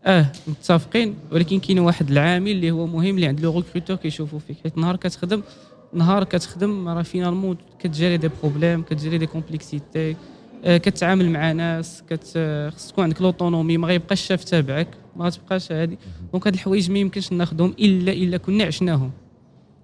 [0.06, 1.16] آه متفقين.
[1.32, 4.58] ولكن كاين واحد العامل اللي هو مهم اللي عند le recruteur كيشوفوا فيك.
[4.64, 5.42] حيت نهار كتخدم
[5.94, 10.16] نهار كتخدم راه finalement كت gérer des problèmes كت gérer des complexités
[10.66, 12.24] آه كتعامل مع ناس كت
[12.76, 15.98] خص تكون عندك l'autonomie ما غيبقاش شاف تابعك ما تبقاش هادي.
[16.32, 19.12] donc هاد الحوايج ما يمكنش ناخذهم إلا إلا كنا عشناهم.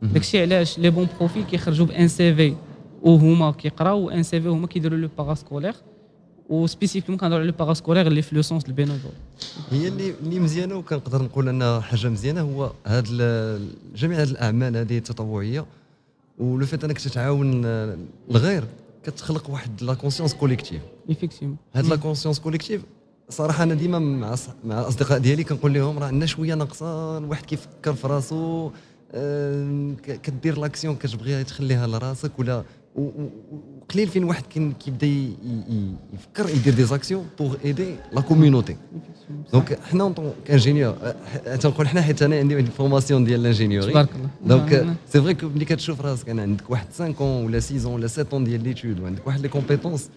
[0.02, 2.54] داكشي علاش les bons profils كيخرجوا ب un CV
[3.02, 5.74] وهما كيقراو un CV هما كيديروا le parascolaire
[6.50, 9.12] و spécifiquement كنهضروا على parascolaire اللي في le sens ال bénévole
[9.72, 13.06] هي اللي اللي مزيانة وكنقدر نقول ان حاجة مزيانة هو هاد
[13.96, 15.66] جميع هاد الأعمال هذه التطوعية.
[16.40, 17.66] و le fait أنك تتعاون
[18.32, 18.64] الغير
[19.06, 22.82] كتخلق واحد la conscience collective effectivement هاد la conscience collective
[23.30, 24.36] صراحة أنا ديما مع
[24.66, 28.72] مع الاصدقاء ديالي كنقول لهم راه عندنا شوية ناقصة الواحد كيفكر في راسو
[29.12, 29.94] أه
[30.24, 32.64] كدير l'action كتبغيها تخليها لراسك ولا
[32.96, 34.44] وقليل فين واحد
[34.80, 35.08] كيبدا
[36.14, 38.76] يفكر يدير des actions pour aider la communauté
[39.54, 40.96] donc حنا en tant qu'ingénieur
[41.60, 45.66] تنقول حنا حيت أنا عندي formation ديال l'ingénierie تبارك الله donc c'est vrai que ملي
[45.66, 49.00] كتشوف راسك أنا عندك واحد 5 ans ولا 6 ans ولا 7 ans ديال l'étude
[49.00, 50.10] وعندك واحد les compétences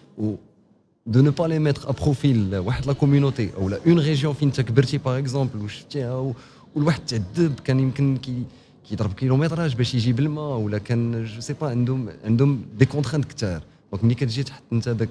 [1.05, 4.47] de ne pas les mettre à profit واحد la communauté أو لا une région فين
[4.47, 6.33] انت كبرتي par exemple وشفتيها
[6.75, 8.43] والواحد تعذب كان يمكن كي
[8.89, 13.61] كيضرب kilométrage باش يجيب الماء ولا كان je sais pas عندهم عندهم des contraintes كثار
[13.91, 15.09] donc ملي كتجي تحط انت ذاك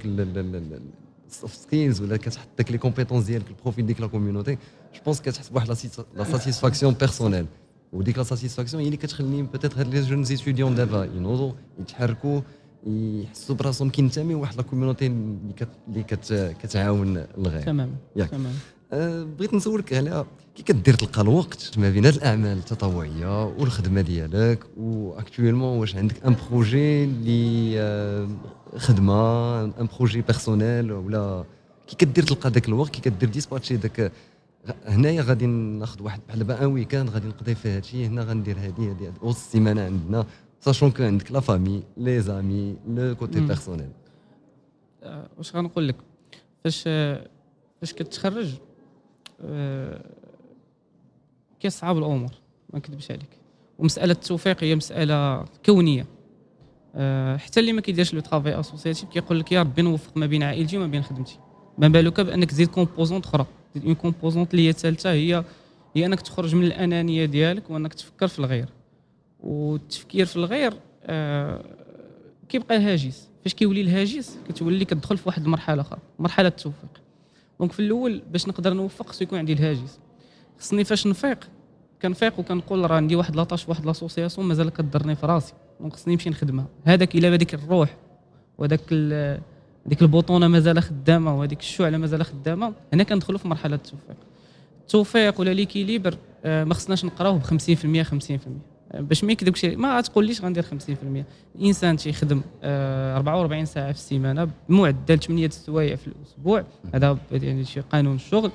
[1.27, 4.59] ال soft skills ولا كتحط داك les compétences ديالك au profit ديك la communauté
[4.95, 5.69] je pense كتحس بواحد
[6.17, 7.47] la satisfaction personnelle
[7.93, 12.41] وديك la satisfaction هي اللي كتخلي peut-être هاد les jeunes étudiants دابا ينوضوا يتحركوا
[12.87, 16.05] يحسوا براسهم كينتميو واحد la communauté اللي
[16.63, 17.63] كتعاون الغير.
[17.63, 18.53] تمام تمام.
[18.93, 24.84] بغيت نسولك على كي كدير تلقى الوقت ما بين هاد الأعمال التطوعية والخدمة ديالك و
[24.84, 28.29] actuellement واش عندك un projet اللي أه
[28.77, 31.45] خدمة un projet personnel ولا
[31.87, 34.13] كي كدير تلقى داك الوقت كي كدير dispatcher داك
[34.87, 39.11] هنايا غادي ناخذ واحد بحال un week-end غادي نقضي فيه هادشي هنا غندير هادي هادي
[39.23, 40.27] وسط السيمانة عندنا
[40.61, 43.91] sachant que عندك la famille les amis le côté personnel
[45.39, 45.97] واش غنقول لك؟
[46.65, 46.83] فاش
[47.81, 48.68] فاش كتخرج أه
[51.61, 52.31] كيصعب الأمور
[52.73, 53.39] ما نكذبش عليك.
[53.79, 56.07] ومسألة التوفيق هي مسألة كونية.
[56.95, 60.43] أه حتى اللي ما كيديرش le travail associatif كيقول لك يا ربي نوفق ما بين
[60.43, 61.39] عائلتي وما بين خدمتي.
[61.79, 65.45] ما بالك بأنك تزيد composante أخرى تزيد une composante اللي هي الثالثة هي
[65.97, 68.69] هي أنك تخرج من الأنانية ديالك وأنك تفكر في الغير.
[69.41, 70.75] والتفكير في الغير
[71.05, 71.65] أه
[72.49, 77.08] كيبقى هاجس فاش كيولي الهاجس كتولي كتدخل في واحد المرحلة أخرى مرحلة التوفيق.
[77.61, 79.99] donc في الأول باش نقدر نوفق خصو يكون عندي الهاجس.
[80.59, 81.49] خصني فاش نفيق
[82.03, 85.55] كنفيق وكنقول راه عندي واحد la tâche واحد l'association مازال كضرني في راسي.
[85.81, 86.67] donc خصني نمشي نخدمها.
[86.85, 87.97] هذاك إلا هذيك الروح
[88.59, 88.81] وهذاك
[89.87, 94.17] ديك البوطونه مازال خدامة وهذيك الشعلة مازال خدامة هنا كندخلوا في مرحلة التوفيق.
[94.81, 98.49] التوفيق ولا l'équilibre آه ما خصناش نقراوه ب 50% 50%
[98.95, 100.67] باش ما يكذبش ما غتقوليش غندير 50%
[101.57, 106.65] الإنسان تيخدم آه، 44 ساعة في السيمانة بمعدل 8 السوايع في الأسبوع.
[106.95, 108.51] هذا يعني شي قانون الشغل.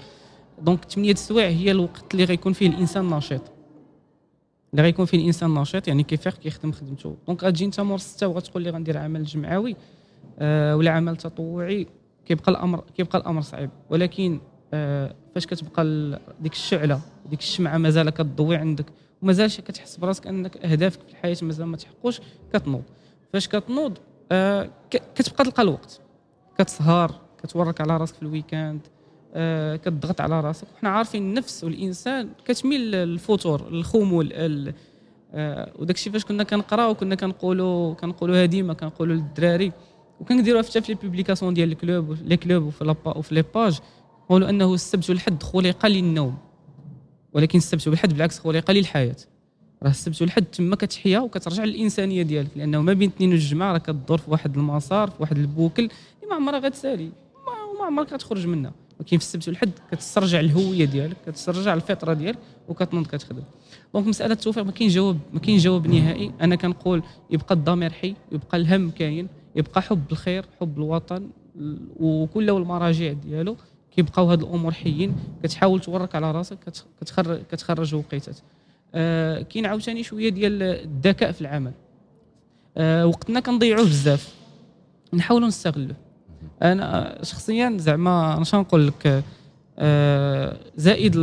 [0.62, 3.42] donc 8 السوايع هي الوقت اللي غيكون فيه الإنسان نشيط.
[4.72, 7.16] اللي غيكون فيه الإنسان نشيط يعني كيفيق كيخدم خدمته.
[7.28, 9.76] donc غتجي أنت مور السته وغتقول لي غندير عمل جمعوي
[10.40, 11.88] آه، ولا عمل تطوعي
[12.26, 13.70] كيبقى الامر كيبقى الأمر صعيب.
[13.90, 14.40] ولكن
[14.74, 15.84] آه، فاش كتبقى
[16.40, 18.86] ديك الشعلة ديك الشمعة مازال كتضوي عندك
[19.24, 22.22] ومازال كتحس براسك انك اهدافك في الحياة مازال ما تحققوش
[22.54, 22.84] كتنوض.
[23.34, 23.98] فاش كتنوض
[24.32, 24.70] آه،
[25.16, 26.00] كتبقى تلقى الوقت.
[26.58, 27.12] كتسهر
[27.44, 28.82] كتورك على راسك في ال week-end
[29.34, 30.68] آه، كتضغط على راسك.
[30.76, 34.74] وحنا عارفين النفس والإنسان كتميل للفتور الخمول ال-
[35.34, 39.72] آه، وداك الشيء فاش كنا كنقراو وكنا كنقولوا كنقولوها ديما كنقولوا للدراري.
[40.20, 43.80] وكنديروها حتى في les publications ديال ال club les clubs وفي la pa- les pages
[44.26, 46.38] نقولوا أنه السبت والحد خلق للنوم.
[47.34, 49.16] ولكن السبت والحد بالعكس خلق للحياه
[49.84, 54.18] راه السبت والحد تما كتحيا وكترجع للإنسانية ديالك لأنه ما بين اثنين والجمعه راه كدور
[54.18, 57.06] في واحد المسار في واحد ال boucle اللي ما عمرها غتسالي
[57.46, 58.72] ما- وما عمرك غتخرج منها.
[59.00, 62.38] ولكن في السبت والحد كتسترجع الهوية ديالك كتسترجع الفطرة ديالك
[62.70, 63.44] وكتنوض كتخدم.
[63.94, 66.32] donc مسألة التوفيق ما كاين جواب ما كاين جواب نهائي.
[66.42, 72.50] أنا كنقول يبقى الضمير حي يبقى الهم كاين يبقى حب الخير حب الوطن ال- وكل
[72.50, 73.56] المراجع ديالو.
[73.96, 78.38] كيبقاو هاد الأمور حيين كتحاول تورك على راسك كتخ- كتخرج كتخرج وقيتات
[78.96, 81.72] آه كاين عاوتاني شوية ديال الذكاء في العمل.
[82.78, 84.34] آه وقتنا كنضيعوه بزاف.
[85.14, 85.96] نحاولوا نستغلوه.
[86.62, 89.24] أنا شخصيا زعما أنا نقول لك؟
[89.80, 91.18] آه زائد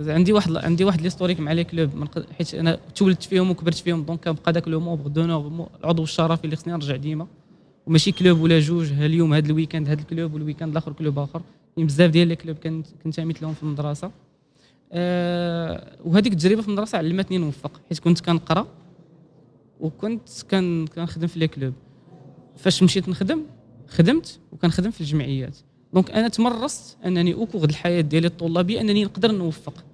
[0.00, 1.90] عندي واحد عندي واحد l'historique مع les clubs
[2.38, 6.56] حيت أنا تولدت فيهم وكبرت فيهم donc كنبقى داك le membre d'honneur العضو الشرفي اللي
[6.56, 7.26] خصني نرجع ديما.
[7.86, 11.18] وماشي club ولا جوج اليوم هذا ال week-end هذا ال club وال week-end الآخر club
[11.18, 11.42] آخر.
[11.78, 14.10] كاين بزاف ديال les clubs كنت كنتمي لهم في المدرسة.
[14.92, 18.66] آه وهذيك التجربة في المدرسة علمتني نوفق حيت كنت كنقرأ
[19.80, 21.72] وكنت كان كنخدم في les clubs.
[22.56, 23.42] فاش مشيت نخدم
[23.88, 25.56] خدمت وكنخدم في الجمعيات.
[25.94, 29.84] donc أنا تمرست أنني اوكوغ الحياة ديالي الطلابية أنني نقدر نوفق.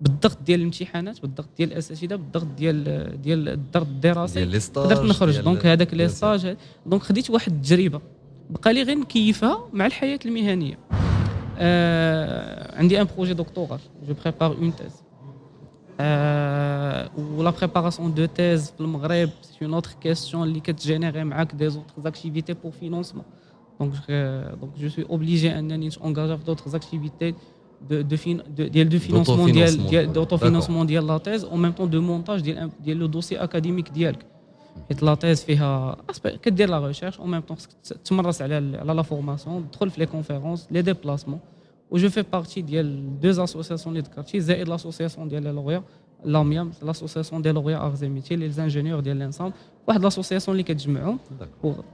[0.00, 5.32] بالضغط ديال الامتحانات بالضغط ديال الأساتذة بالضغط ديال ديال الضغط الدراسي ديال قدرت نخرج.
[5.32, 6.56] ديال- donc هذاك les stages
[6.86, 8.00] donc خديت واحد التجربة.
[8.50, 10.78] بقى لي غير نكيفها مع الحياة المهنية.
[11.60, 13.78] آه عندي un projet doctorat
[14.08, 14.92] je prépare une thèse
[16.00, 21.54] آه و la préparation de thèse في المغرب c'est une autre question اللي كتجينيري معاك
[21.54, 23.24] des autres activités pour financement
[23.80, 23.92] donc
[24.60, 27.34] donc je suis obligé انني نتونجاجا في d'autres activités
[27.90, 29.90] de, de, fin, de, ديال de financement ديال d'autofinancement.
[29.90, 34.16] ديال d'autofinancement ديال la thèse au même temps de montage ديال
[34.88, 35.96] حيت la thèse فيها
[36.42, 37.56] كدير la recherche au même temps
[38.04, 41.40] تمرس على على la formation تدخل في les conférences les déplacements
[41.90, 45.82] و je fais partie ديال deux associations اللي ذكرتي زائد l'association ديال les lauréats
[46.24, 49.52] لاميام l'association ديال lauréats Arts et Métiers les ingénieurs ديال l'ENSAM
[49.88, 51.18] واحد l'association اللي كتجمعهم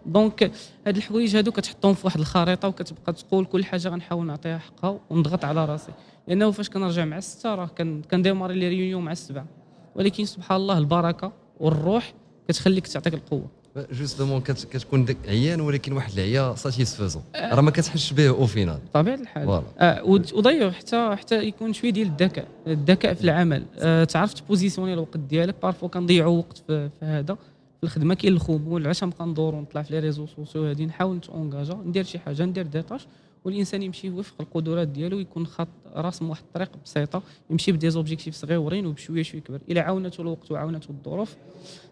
[0.07, 0.51] donc
[0.87, 5.45] هاد الحوايج هادو كتحطهم في واحد الخريطه وكتبقى تقول كل حاجة غنحاول نعطيها حقها ونضغط
[5.45, 5.93] على راسي
[6.29, 9.47] لأنه فاش كنرجع مع السته راه كن- كنديماري les réunions مع السبعه
[9.95, 12.15] ولكن سبحان الله البركه والروح
[12.49, 13.47] كتخليك تعطيك القوة.
[13.93, 18.79] justement كت- كتكون داك عيان ولكن واحد العيا satisfaisant راه ما كتحسش به au final
[18.95, 19.63] بطبيعه الحال.
[19.79, 22.47] آه وضيع حتى حتى يكون شوية ديال الذكاء.
[22.67, 23.65] الذكاء في العمل.
[23.79, 27.35] آه تعرف تبوزيسيوني الوقت ديالك؟ parfois كنضيعوا وقت في, في هذا.
[27.81, 30.87] في الخدمة كاين الخمول علاش نبقى ندور ونطلع في les réseaux sociaux هادي.
[30.87, 33.07] نحاول نتونجاجا ندير شي حاجة ندير des tâches
[33.45, 38.35] والإنسان يمشي وفق القدرات ديالو يكون خط راسم واحد الطريق بسيطة يمشي ب des objectifs
[38.35, 41.37] صغيورين وبشويه شوية يكبر إلى عاونته الوقت وعاونته الظروف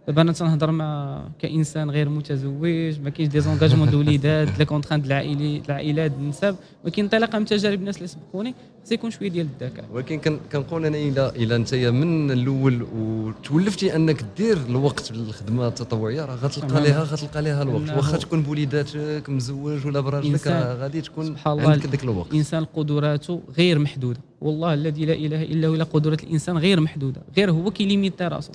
[0.07, 5.07] دابا أنا تنهضر مع كإنسان غير متزوج ما كاينش des engagements د وليدات la contrainte
[5.07, 9.84] العائلي العائلات النساب ولكن انطلاقا من تجارب الناس اللي سبقوني خص يكون شوية ديال الذكاء
[9.92, 16.24] ولكن كن- كنقول أنا إلى إلى أنت من الأول وتولفتي أنك دير الوقت للخدمه التطوعية
[16.24, 16.80] راه غتلقى.
[16.82, 17.90] لها غتلقى لها الوقت.
[17.97, 20.47] واخا تكون بوليداتك مزوج ولا براجلك
[20.80, 22.30] غادي تكون سبحان الله عندك ذاك الوقت.
[22.30, 27.51] الإنسان قدراته غير محدودة والله الذي لا إله إلا هو قدرة الإنسان غير محدودة غير
[27.51, 28.53] هو كيليميتي راسو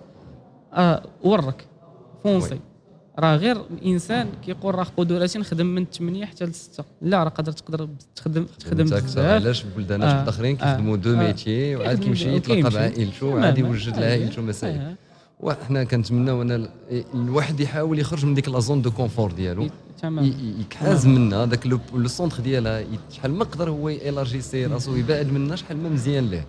[0.73, 1.65] آه ورك
[2.23, 2.59] فونسي.
[3.19, 7.51] راه غير الإنسان كيقول راه قدراتي نخدم من 8 حتى ل 6 لا راه قادر
[7.51, 8.83] تقدر تخدم تخدم.
[8.83, 10.29] بزاف علاش بلدانات آه.
[10.29, 10.73] اخرين آه.
[10.73, 11.15] كيخدموا deux آه.
[11.15, 12.77] métiers وعاد كيمشي يتلاقى وكيمشي.
[12.77, 13.35] بعائلته تماماً.
[13.41, 13.97] وعاد يوجد.
[13.99, 14.95] لعائلته مسائل آه.
[15.39, 16.69] وحنا كنتمناو أنا
[17.13, 19.67] الواحد يحاول يخرج من ديك la zone de confort ديالو
[20.59, 25.77] يكحاز منها داك le centre ديالها شحال ما قدر هو يلارجيسي راسو يبعد منها شحال
[25.77, 26.45] ما مزيان ليه.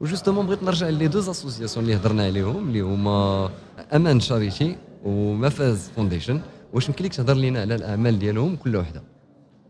[0.00, 3.50] و justement بغيت نرجع les deux associations اللي هضرنا عليهم اللي هما
[3.94, 6.40] Aman Charity و Mafaz Foundation
[6.72, 9.02] واش يمكن لك تهضر لينا على الأعمال ديالهم كل وحدة؟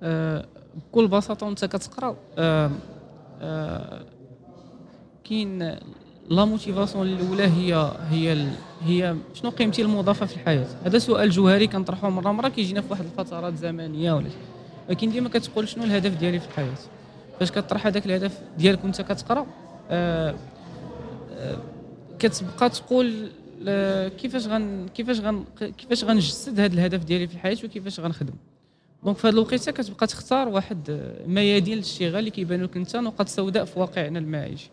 [0.02, 0.46] آه،
[0.76, 2.70] بكل بساطة وأنت كتقرأ آه،
[3.40, 4.04] آه،
[5.24, 5.76] كاين
[6.30, 8.48] لا موتيفاسيون الأولى هي هي
[8.84, 13.04] هي شنو قيمتي المضافة في الحياة؟ هذا سؤال جوهري كنطرحه مره مرة كيجينا في واحد
[13.04, 14.28] الفترات زمنية ولا.
[14.88, 16.74] ولكن ديما كتقول شنو الهدف ديالي في الحياة؟
[17.40, 19.46] فاش كطرح هذاك الهدف ديالك وانت كتقرأ
[19.90, 20.34] آه
[21.32, 21.56] آه
[22.18, 23.28] كتبقى تقول
[23.68, 25.44] آه، كيفاش غن كيفاش غن
[25.78, 28.34] كيفاش غنجسد هذا الهدف ديالي في الحياة وكيفاش غنخدم؟
[29.04, 33.28] دونك في هذه الوقيتة كتبقى تختار واحد آه، ميادين للاشتغال اللي كيبانوا لك أنت نقاط
[33.28, 34.70] سوداء في واقعنا المعيشي.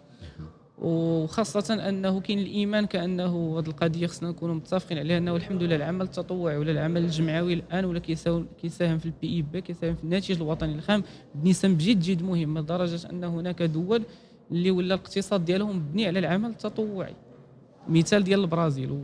[0.78, 6.02] وخاصة أنه كاين الإيمان كأنه هذه القضية خصنا نكونوا متفقين عليها أنه الحمد لله العمل
[6.02, 11.04] التطوعي ولا العمل الجمعوي الآن ولا كيساهم في ال PIB كيساهم في الناتج الوطني الخام
[11.36, 14.04] بنسب جد جد مهمة لدرجة أن هناك دول
[14.52, 17.16] اللي ولا الاقتصاد ديالهم مبني على العمل التطوعي.
[17.90, 19.02] مثال ديال البرازيل و...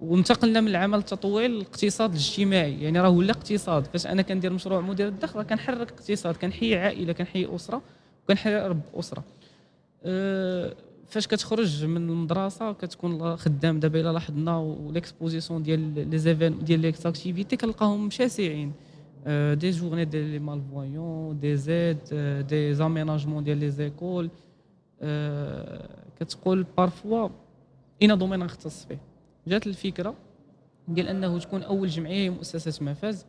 [0.00, 2.82] وانتقلنا من العمل التطوعي للاقتصاد الاجتماعي.
[2.82, 7.54] يعني راه ولا اقتصاد فاش أنا كندير مشروع مدير الدخل كنحرك اقتصاد كنحيي عائلة كنحيي
[7.54, 7.82] أسرة
[8.24, 9.24] وكنحيي رب أسرة.
[10.04, 10.74] أه
[11.08, 16.64] فاش كتخرج من المدرسة كتكون خدام دابا إلا لاحظنا و les expositions ديال les événements
[16.64, 18.72] ديال les activités كنلقاهم شاسعين.
[19.52, 21.98] des journées ديال les malvoyants des aides
[22.48, 24.30] des aménagements ديال les écoles
[26.20, 27.28] كتقول parfois
[28.02, 29.00] un domaine نختص فيه
[29.46, 30.14] جات الفكرة
[30.88, 33.26] ديال أنه تكون أول جمعية هي مؤسسة مفاز.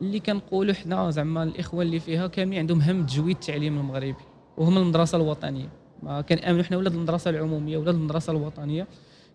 [0.00, 4.14] اللي كنقولوا حنا زعما الاخوان اللي فيها كاملين عندهم هم تجويد التعليم المغربي.
[4.56, 5.83] وهم المدرسة الوطنية.
[6.28, 8.86] كنامنوا حنا ولاد المدرسة العمومية ولاد المدرسة الوطنية.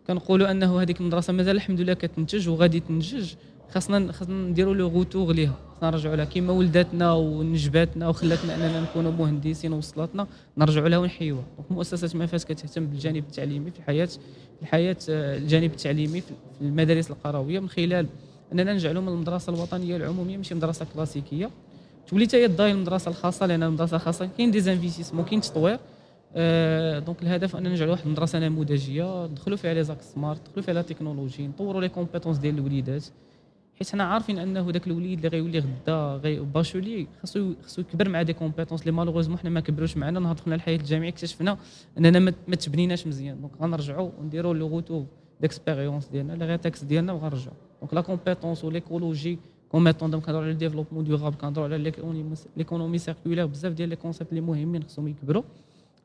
[0.08, 3.34] كنقولوا أنه هذيك المدرسة مازال الحمد لله كتنتج وغادي تنتج.
[3.74, 5.54] خاصنا خاصنا نديروا le retour ليها.
[5.74, 11.72] خاصنا نرجعوا لها كيما ولداتنا ونجباتنا وخلاتنا أننا نكونوا مهندسين ووصلاتنا نرجعوا لها ونحيوها donc
[11.72, 17.60] مؤسسة مفاز كتهتم بالجانب التعليمي في الحياة في الحياة آه، الجانب التعليمي في المدارس القروية.
[17.60, 18.06] من خلال
[18.54, 21.50] أننا نجعلوا من المدرسة الوطنية العمومية ماشي مدرسة كلاسيكية.
[22.08, 25.80] تولي حتى هي المدرسة الخاصة لأن المدرسة الخاصه كاين des investissements كاين تطوير.
[26.36, 30.74] آه donc الهدف أننا نجعلوا واحد المدرسة نموذجية ندخلوا فيها les classes smart ندخلوا فيها
[30.74, 33.06] la technologie نطوروا les compétences ديال الوليدات
[33.80, 38.22] حيت حنا عارفين أنه ذاك الوليد اللي غيولي غدا غي bachelier خاصو خاصو يكبر مع
[38.22, 41.58] des compétences اللي malheureusement حنا ما كبروش معنا نهار دخلنا الحياة الجامعية اكتشفنا
[41.98, 43.42] أننا ما تبنيناش مزيان.
[43.42, 45.06] donc غنرجعوا ونديروا le retour
[45.42, 50.44] d'expérience ديالنا les RETEX ديالنا وغنرجعوا donc la compétence و l'écologie comme étant donc كنهضروا
[50.44, 51.94] على ال développement durable كنهضروا على
[52.58, 55.44] l'économie circulaire بزاف ديال les concepts اللي مهمين خصهم يكبروا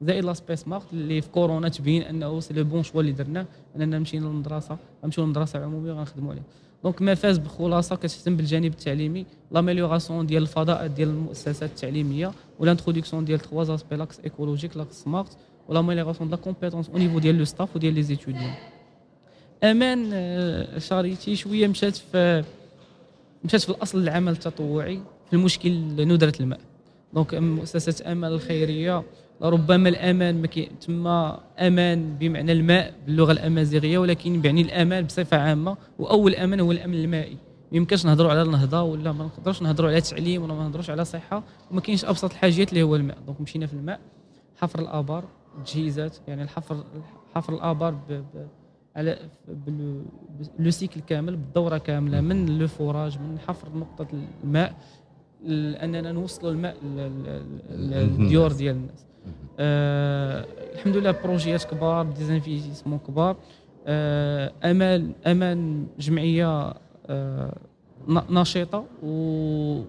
[0.02, 3.98] زائد l'aspect smart اللي في كورونا تبين أنه c'est le bon choix اللي درناه أننا
[3.98, 6.44] مشينا للمدرسة غنمشيو للمدرسة العمومية وغنخدموا عليها.
[6.84, 13.38] donc مفاز بخلاصه كتهتم بالجانب التعليمي l'amélioration ديال الفضاء ديال المؤسسات التعليمية و l'introduction ديال
[13.38, 15.36] trois aspects l'axe écologique l'axe smart
[15.68, 18.52] و l'amélioration de compétences au niveau ديال le staff وديال les étudiants
[19.64, 22.44] أمان آه، شاريتي شوية مشات في
[23.44, 25.70] مشات في الأصل العمل التطوعي في المشكل
[26.08, 26.60] ندره الماء.
[27.14, 29.02] donc مؤسسة أمل الخيرية
[29.42, 30.48] ربما الأمان ما
[30.80, 36.94] تما أمان بمعنى الماء باللغة الأمازيغية ولكن بيعني الأمان بصفة عامة وأول أمان هو الأمن
[36.94, 37.36] المائي.
[37.72, 41.04] ما يمكنش نهضروا على النهضة ولا ما نقدرش نهضروا على تعليم ولا ما نهضروش على
[41.04, 43.18] صحه وما كاينش أبسط الحاجات اللي هو الماء.
[43.26, 44.00] donc مشينا في الماء
[44.56, 45.24] حفر الآبار
[45.66, 46.84] تجهيزات يعني الحفر
[47.34, 48.46] حفر الآبار ب ب
[48.96, 49.18] على
[50.58, 54.06] le cycle كامل بالدورة كاملة من le forage من حفر نقطة
[54.44, 54.74] الماء
[55.46, 56.76] اننا نوصلوا الماء
[57.70, 59.06] للديور ديال الناس.
[59.58, 63.36] آه الحمد لله بروجيات كبار des investissements كبار.
[63.86, 66.74] آه أمال أمان جمعية
[67.06, 67.56] آه
[68.08, 69.80] نشيطة و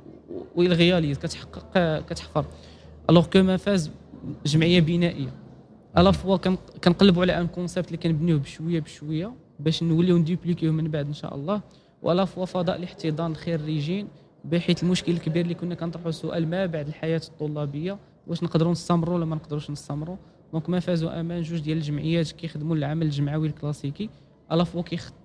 [0.55, 2.45] و elle réalise كتحقق كتحفر.
[3.09, 3.91] alors que مفاز
[4.45, 5.33] جمعية بنائية
[5.97, 6.37] à la fois
[6.83, 11.35] كنقلبوا على un concept اللي كنبنيوه بشوية بشوية باش نوليو نديبليكيوه من بعد إن شاء
[11.35, 11.61] الله.
[12.03, 14.07] و à la fois فضاء لاحتضان الخريجين
[14.45, 17.97] بحيث المشكل الكبير اللي كنا كنطرحوا السؤال ما بعد الحياة الطلابية.
[18.27, 20.17] واش نقدروا نستمروا ولا ما نقدروش نستمروا.
[20.51, 24.09] donc مفاز وأمان جوج ديال الجمعيات كيخدموا العمل الجمعوي الكلاسيكي.
[24.51, 24.81] à la fois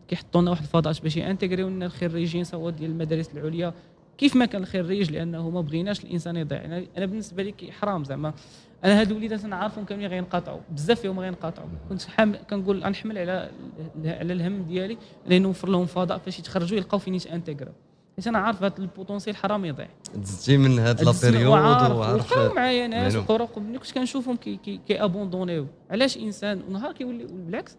[0.09, 3.75] كيحطوا لنا واحد الفضاء باش يانتيغريو لنا الخريجين سواء ديال المدارس العليا.
[4.19, 6.65] كيف ما كان الخريج لأنه ما بغيناش الإنسان يضيع.
[6.65, 8.35] أنا أنا بالنسبة لي حرام زعما.
[8.85, 13.51] أنا هاد الوليدات نعرفهم كاملين غينقطعوا بزاف فيهم غينقطعوا كنت حامل كنقول غنحمل على
[14.05, 17.73] على الهم ديالي اني نوفر لهم فضاء فاش يتخرجوا يلقاو فين يتانتيغرا
[18.17, 19.89] حيت أنا عارف هذا ال potentiel حرام يضيع.
[20.15, 25.05] دزتي من هاد la période وعارف معايا ناس وقراو قبلني كنت كنشوفهم كي كي, كي
[25.05, 27.77] ابوندونيو علاش إنسان ونهار كيولي بالعكس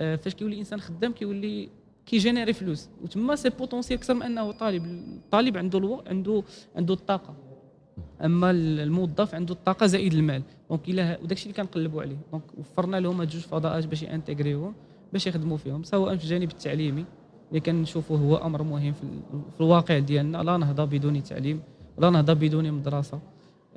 [0.00, 1.68] آه فاش كيولي إنسان خدام كيولي
[2.06, 2.88] كيجينيري فلوس.
[3.02, 4.84] وتما c'est potentiel أكثر من أنه طالب.
[4.84, 6.02] الطالب عنده ألو...
[6.06, 6.42] عنده
[6.76, 7.34] عنده الطاقة.
[8.24, 10.42] أما الموظف عنده الطاقة زائد المال.
[10.70, 12.16] donc إلا وداك الشيء اللي كنقلبوا عليه.
[12.32, 14.74] donc وفرنا لهم هاد جوج فضاءات باش يانتيغريوهم
[15.12, 17.04] باش يخدموا فيهم سواء في الجانب التعليمي
[17.54, 19.02] اللي كنشوفوه هو أمر مهم في,
[19.60, 21.60] الواقع ديالنا لا نهضة بدون تعليم
[21.96, 23.18] ولا نهضة بدون مدرسة.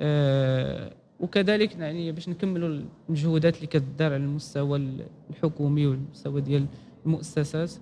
[0.00, 4.90] آه وكذلك يعني باش نكملوا المجهودات اللي كتدار على المستوى
[5.30, 6.66] الحكومي والمستوى ديال
[7.06, 7.72] المؤسسات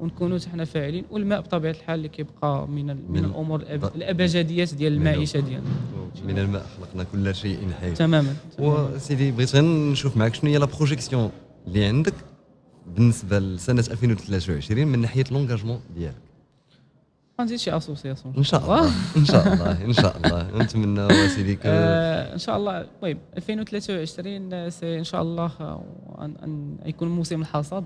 [0.00, 3.60] ونكونوا حنا فاعلين والماء بطبيعة الحال اللي كيبقى من من, من الأمور
[3.94, 5.70] الأبجديات ديال المعيشة ديالنا.
[6.26, 11.30] من الماء خلقنا كل شيء حي تماما, وسيدي بغيت نشوف معك شنو هي لا بروجيكسيون
[11.66, 12.14] اللي عندك
[12.96, 16.14] بالنسبة لسنة 2023 من ناحية لونجاجمون ديالك.
[17.40, 20.58] غندير شي association إن شاء الله إن شاء الله إن شاء الله.
[20.58, 22.86] نتمنى سيدي آه إن شاء الله.
[23.02, 25.50] طيب 2023 c'est إن شاء الله
[26.18, 27.84] ان يكون موسم الحصاد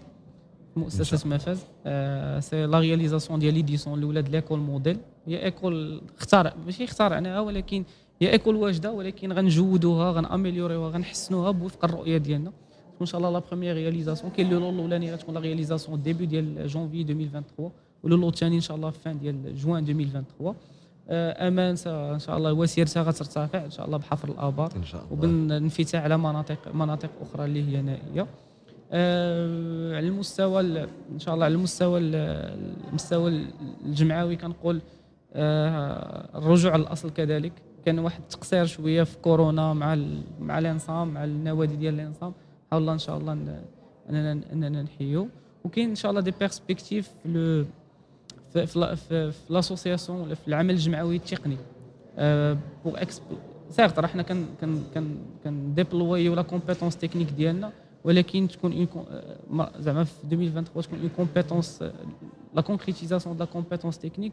[0.76, 1.58] مؤسسة مفاز.
[1.86, 4.98] آه c'est la réalisation ديال l'édition الاولى ديال l'école modèle.
[5.26, 7.84] هي école اخترع ماشي اخترعناها ولكن
[8.22, 12.52] هي école واجدة ولكن غنجودوها غناميليوريوها غنحسنوها بوفق الرؤية ديالنا.
[13.00, 17.00] ان شاء الله la première réalisation كاين le الاولاني غتكون la réalisation début ديال جونفي
[17.00, 17.70] 2023
[18.02, 20.54] ولو الثاني ان شاء الله فان ديال جوان 2023
[21.10, 26.02] أمان ان شاء الله وسيرتها غترتفع ان شاء الله بحفر الابار ان شاء الله وبالانفتاح
[26.02, 28.26] على مناطق مناطق أخرى اللي هي نائيه
[28.92, 30.60] آه على المستوى
[31.12, 33.46] ان شاء الله على المستوى المستوى
[33.86, 34.80] الجمعوي كنقول
[35.34, 37.52] آه الرجوع للاصل كذلك
[37.86, 39.98] كان واحد التقصير شوية في كورونا مع
[40.40, 42.32] مع الانصام مع النوادي ديال الانصام
[42.70, 43.32] حاول إن شاء الله
[44.10, 45.28] اننا اننا نحيو
[45.64, 47.64] وكاين إن شاء الله des perspectives في
[48.52, 51.56] في في, في, في l'association ولا في العمل الجمعوي التقني
[52.84, 53.20] بوغ إكس
[53.70, 57.72] سيغت راه حنا كن كن كن كنديبلويو la compétence technique ديالنا
[58.04, 61.84] ولكن تكون une زعما في 2023 تكون une compétence
[62.54, 64.32] la concrétisation de la compétence technique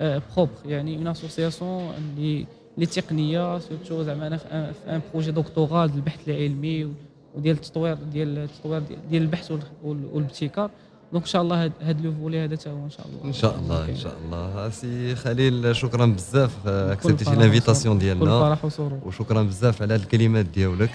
[0.00, 5.96] propre يعني une association اللي اللي تقنية surtout زعما أنا في un projet دكتوراه ديال
[5.98, 6.94] البحث العلمي
[7.34, 9.52] وديال التطوير ديال التطوير ديال البحث
[9.84, 10.70] والابتكار.
[11.12, 13.24] donc إن شاء الله هذا le volet هذا تا هو إن شاء الله.
[13.24, 14.70] إن شاء الله إن شاء الله.
[14.70, 16.66] سي خليل شكرا بزاف.
[16.66, 18.58] اكسبتيتي l'invitation ديالنا.
[19.06, 20.90] وشكرا بزاف على الكلمات ديالك.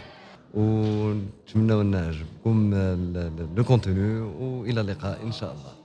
[0.54, 2.76] ونتمنى أن عجبكم
[3.56, 5.79] le contenu وإلى اللقاء إن شاء الله.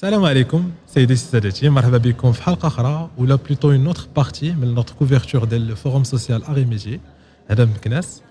[0.00, 4.74] السلام عليكم سيدي سادتي مرحبا بكم في حلقه أخرى ولا plutôt une autre partie من
[4.74, 7.00] notre couverture ديال ال forum social Arts et Métiers
[7.48, 8.22] هذا مكناس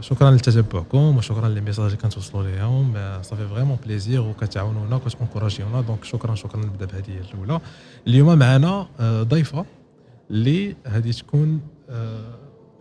[0.00, 6.04] شكرا لتتبعكم وشكرا les messages اللي كنتوصلوا ليهم ça fait vraiment plaisir وكتعاونونا وكتونكوراجيونا donc
[6.04, 7.60] شكرا شكرا نبدا بهذه الاولى
[8.06, 9.64] اليوم معنا ضيفه
[10.30, 11.60] اللي هذه تكون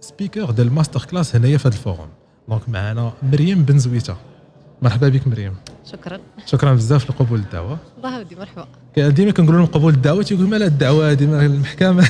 [0.01, 2.09] speaker ديال ال master class هنايا في هذا ال forum
[2.49, 4.15] donc معنا مريم بن زويته
[4.81, 5.55] مرحبا بك مريم
[5.91, 6.19] شكرا.
[6.45, 7.77] شكرا بزاف لقبول الدعوة.
[7.97, 8.67] الله يودي مرحبا.
[8.97, 12.09] ديما كنقول لهم قبول الدعوة تيقول مال الدعوة هذه المحكمة.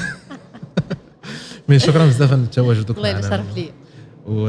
[1.70, 3.72] mais شكرا بزاف على تواجدك الله يشرف لي.
[4.28, 4.46] و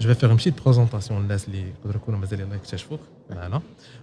[0.00, 3.00] je vais faire شي présentation للناس اللي يقدروا يكونوا مازال يكتشفوك
[3.30, 3.62] معنا.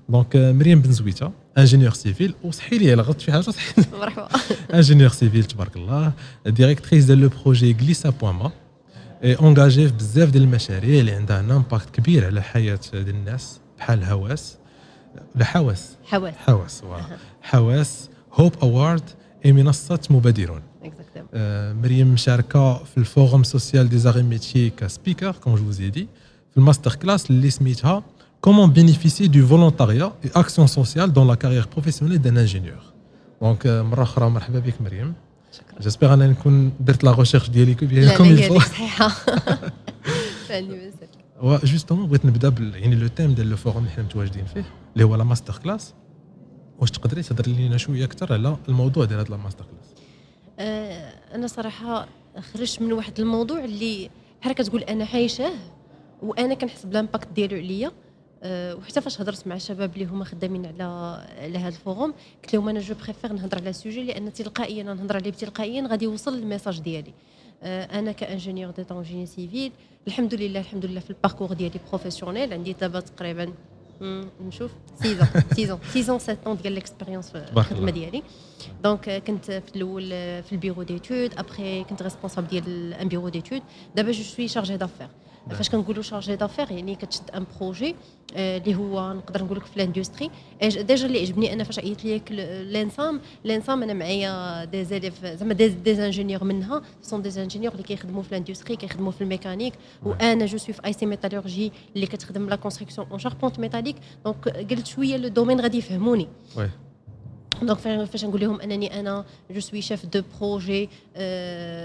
[0.10, 4.28] donc مريم بن زويته ingénieur civil وصحي لي غلطت في حاجة صحي مرحبا.
[4.74, 6.12] ingénieur civil تبارك الله.
[6.46, 8.52] directrice ديال le projet غليسا point ma
[9.24, 14.04] engagée في بزاف ديال المشاريع اللي عندها un impact كبير على الحياة ديال الناس بحال
[14.04, 14.58] هواس.
[15.36, 16.84] لا حواس حواس حواس
[17.42, 19.04] حواس Hope Award
[19.46, 20.62] et منصة مبادرون.
[21.34, 26.08] آه مريم مشاركة في الفوروم سوسيال دي زاري ميتيي كسبيكر كوم جو فوزي دي
[26.52, 28.04] في ال master class اللي سميتها
[28.42, 32.84] comment bénéficier du volontariat et action sociale dans la carrière professionnelle d'un ingénieur
[33.42, 35.14] donc مرة أخرى مرحبا بك مريم.
[35.52, 35.82] شكرا.
[35.82, 39.12] j'espère انني نكون درت la recherche ديالي comme صحيحة.
[41.44, 44.66] و justement بغيت نبدأ بال يعني le thème ديال le forum اللي حنا متواجدين فيه
[44.94, 45.94] اللي هو la masterclass
[46.80, 49.94] واش تقدري تهضري لينا شوية أكثر على الموضوع ديال هذا la masterclass
[50.60, 52.08] آه أنا صراحة
[52.54, 54.10] خرجت من واحد الموضوع اللي
[54.42, 55.54] بحال كتقول أنا عايشاه
[56.22, 57.92] وأنا كنحس بال impact ديالو عليا.
[58.44, 60.84] أه وحتى فاش هضرت مع الشباب اللي هما خدامين على
[61.42, 62.14] على هذا ال forum
[62.44, 66.06] قلت لهم أنا je préfère نهضر على ال sujet لأن تلقائيا نهضر عليه تلقائيا غادي
[66.06, 67.14] يوصل ال message ديالي.
[67.64, 69.72] أه أنا ك ingénieur d'état génie civil
[70.08, 73.54] الحمد لله الحمد لله في ال parcours ديالي professionnel عندي دابا تقريبا
[74.48, 78.24] نشوف 6 6 6 7 ديال l'expérience في الخدمه ديالي
[78.84, 80.10] donc كنت في الأول
[80.44, 83.62] في ال bureau d'études après كنت responsable ديال un bureau d'études
[83.96, 85.08] دابا je suis chargée d'affaires
[85.50, 87.96] فاش كنقولوا chargée d'affaires يعني كتشد un projet
[88.36, 90.30] اللي هو نقدر نقول لك في ال industrie
[90.62, 95.68] déjà اللي عجبني أنا فاش عيط ليك l'ENSAM l'ENSAM أنا معايا des élèves زعما des,
[95.68, 100.46] des ingénieurs منها sont des ingénieurs اللي كيخدموا في ال industrie كيخدموا في الميكانيك وأنا
[100.46, 103.96] je suis في اي سي métallurgie اللي كتخدم la construction en charpente métallique
[104.26, 106.28] donc قلت شوية le domaine غادي يفهموني
[107.62, 110.90] donc فاش نقول لهم انني أنا je suis chef de projet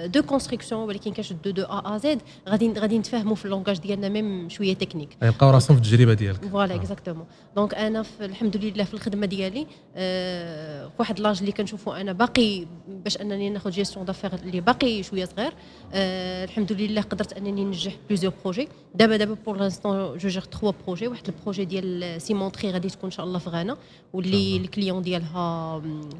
[0.06, 2.18] de construction ولكن كنشدو de A à Z
[2.48, 6.44] غادي غادي نتفاهموا في ال langage ديالنا même شوية تكنيك يلقاو راسهم في التجربه ديالك
[6.44, 7.26] voilà exactement
[7.56, 12.66] donc أنا في الحمد لله في الخدمه ديالي في واحد l'âge اللي كنشوفوا أنا باقي
[12.88, 15.52] باش انني ناخذ جيستيون دافير اللي باقي شوية صغير
[15.94, 21.08] الحمد لله قدرت انني ننجح plusieurs projets دابا دابا pour l'instant je gère 3 projets
[21.08, 23.76] واحد ال projet ديال cimenterie غادي تكون ان شاء الله في غانا
[24.12, 25.57] واللي ال client ديالها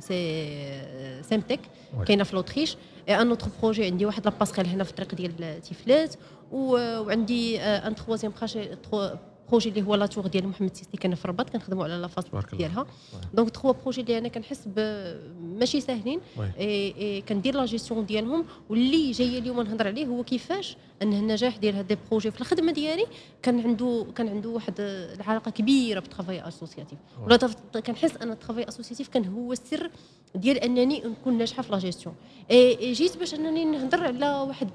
[0.01, 1.61] c'est سيمتك
[2.07, 2.77] كاينة في l'Autriche
[3.09, 6.15] un autre projet عندي واحد la bascule هنا في الطريق ديال تيفلات
[6.53, 8.33] وعندي un troisième
[9.49, 12.25] projet اللي هو la tour ديال محمد سيستي كان في الرباط كنخدموا على la façade
[12.53, 12.87] ديالها.
[13.35, 14.69] donc trois projets اللي أنا كنحس
[15.41, 16.21] ماشي ساهلين.
[17.29, 21.99] كندير لا جيستيون ديالهم واللي جاية اليوم نهضر عليه هو كيفاش أن النجاح ديال هاد
[22.11, 23.07] projets في الخدمة ديالي
[23.43, 27.37] كان عنده كان عنده واحد العلاقة كبيرة بال travail associatif ولا
[27.87, 29.91] كنحس أن ال travail associatif كان هو السر
[30.35, 32.15] ديال أنني نكون ناجحة في لا جيستيون.
[32.81, 34.71] جيت باش أنني نهضر على واحد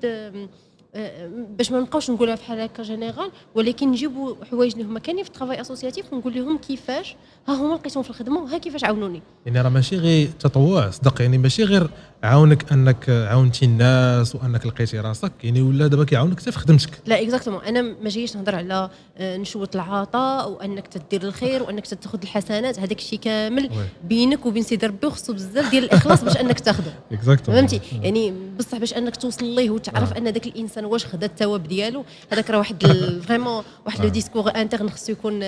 [1.50, 5.34] باش ما نبقاوش نقولها بحال هكا général ولكن نجيبوا حوايج اللي هما كاينين في ال
[5.34, 7.16] travail associatif ونقول لهم كيفاش
[7.48, 9.22] ها هما لقيتهم في الخدمة وها كيفاش عاونوني.
[9.46, 11.90] يعني راه ماشي غير تطوع صدق يعني ماشي غير
[12.24, 17.22] عاونك أنك عاونتي الناس وأنك لقيتي راسك يعني ولا دابا كيعاونك حتى في خدمتك؟ لا
[17.22, 22.80] exactement أنا ما جايش نهضر على آه، نشوت العطاء وأنك تدير الخير وأنك تاخذ الحسنات
[22.80, 23.70] هذاك الشيء كامل
[24.04, 26.94] بينك وبين سيدي ربي وخصو بزاف ديال الإخلاص باش أنك تاخذه
[27.46, 32.06] فهمتي؟ يعني بصح باش أنك توصل ليه وتعرف أن ذاك الإنسان واش خدا الثواب ديالو
[32.32, 32.86] هذاك راه واحد
[33.28, 35.44] vraiment واحد le discours interne خصو يكون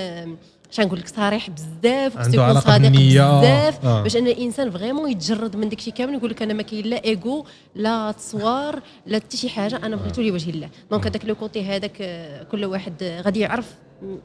[0.75, 3.39] اش نقول لك صريح بزاف عنده علاقة بالنية.
[3.39, 4.03] بزاف آه.
[4.03, 7.45] باش أن الإنسان vraiment يتجرد من داكشي كامل يقول لك أنا ما كاين لا إيغو
[7.75, 10.69] لا تصاور لا حتى شي حاجة أنا بغيتو لوجه الله.
[10.91, 13.75] donc هذاك le côté هذاك آه، كل واحد غادي يعرف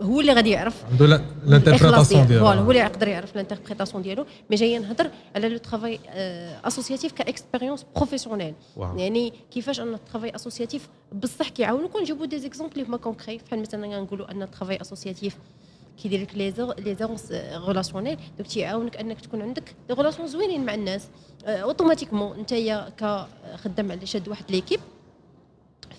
[0.03, 1.07] هو اللي غادي يعرف عنده
[1.47, 2.45] l'interprétation ديالو.
[2.45, 4.27] voilà هو اللي يقدر يعرف l'interprétation ديالو.
[4.51, 5.99] mais جاية نهضر على le travail
[6.65, 8.55] associatif ك expérience professionnelle
[8.97, 10.89] يعني كيفاش أن ال travail associatif
[11.23, 11.95] بصح كيعاونوك.
[11.95, 15.37] ونجيبوا des exemples اللي هما concrets بحال مثلا نقولوا أن ال travail associatif
[16.03, 16.35] كيدير لك
[16.79, 21.09] l'aisance relationnelle donc تيعاونك أنك تكون عندك des relations زوينين مع الناس
[21.45, 22.55] automatiquement انت
[22.99, 24.81] كخدام على شاد واحد l'équipe.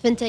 [0.02, 0.24] فانت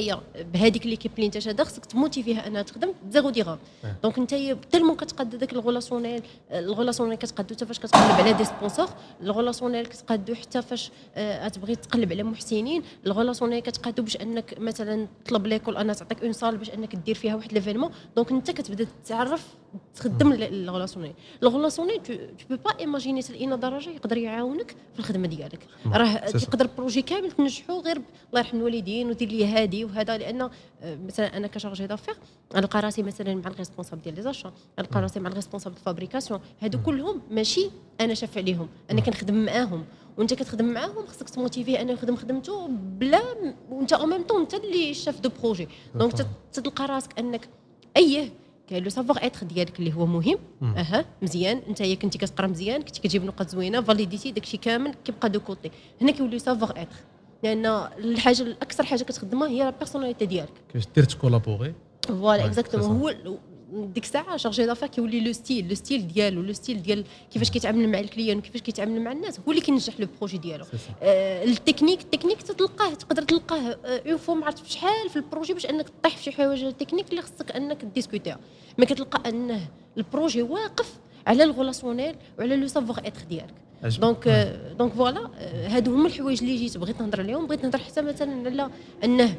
[0.53, 3.60] بهذيك l'équipe اللي انت شاده خصك ت motiver يها انها تخدم zéro dirham
[4.03, 4.35] donc انت
[4.72, 8.88] tellement كتقاد هذاك ال relationnel ال relationnel كتقادو حتى فاش كتقلب على des sponsors
[9.22, 14.56] ال relationnel كتقادو حتى فاش آه، تبغي تقلب على محسنين ال relationnel كتقادو باش انك
[14.60, 17.91] مثلا تطلب l'école انها تعطيك une salle باش انك دير فيها واحد l'événement.
[18.15, 19.48] donc انت كتبدأ تعرف
[19.95, 22.14] تخدم ال relationnel ال relationnel tu
[22.49, 25.68] peux pas imaginer حتى لاين درجه يقدر يعاونك في الخدمة ديالك.
[25.85, 30.49] راه تقدر projet كامل تنجحو غير الله يرحم الوالدين ودير لي هادي وهذا لأن آه،
[30.95, 32.15] مثلا أنا ك chargée d'affaires
[32.55, 36.39] نلقى راسي مثلا مع ال responsable ديال les achats نلقى راسي مع ال responsable fabrication
[36.61, 37.69] هادو كلهم ماشي
[38.01, 39.85] أنا شاف عليهم أنا كنخدم معاهم.
[40.17, 43.21] وأنت كتخدم معاهم خصك ت motiver يه انه يخدم خدمته بلا
[43.69, 45.68] وأنت au même temps أنت اللي chef de projet.
[45.95, 46.14] donc
[46.53, 47.49] تلقى راسك أنك
[47.97, 48.30] أيه
[48.67, 50.38] كاين le savoir-être ديالك اللي هو مهم.
[50.61, 51.61] أها مزيان.
[51.67, 55.39] أنت هي كنتي كتقرا مزيان كنتي كتجيب نقاط زوينة valider تي داكشي كامل كيبقى de
[55.39, 55.72] côté.
[56.01, 56.95] هنا كيولي savoir-être
[57.44, 57.65] لأن
[57.98, 60.53] الحاجة الاكثر حاجة كتخدمها هي la personnalité ديالك.
[60.74, 61.73] كيفاش دير ت collaborer
[62.07, 63.38] voilà exactement هو
[63.74, 67.90] ديك الساعة chargé d'affaires كيولي le style le style ديالو le style ديال كيفاش كيتعامل
[67.90, 70.65] مع ال client وكيفاش كيتعامل مع الناس هو اللي كينجح le projet ديالو.
[71.03, 75.21] آه ال technique ال technique تلقاه تقدر تلقاه une fois ما عرفت شحال في ال
[75.21, 76.64] projet باش أنك طيح في شي حوايج.
[76.64, 78.39] التكنيك اللي خصك أنك discuter
[78.77, 80.94] يها mais كتلقى أنه ال projet واقف
[81.28, 83.53] على ال relationnel وعلى le savoir-être ديالك.
[83.84, 85.30] donc donc voilà
[85.68, 87.47] هادو هما الحوايج اللي جيت بغيت نهضر عليهم.
[87.47, 88.69] بغيت نهضر حتى مثلا على
[89.03, 89.35] أنه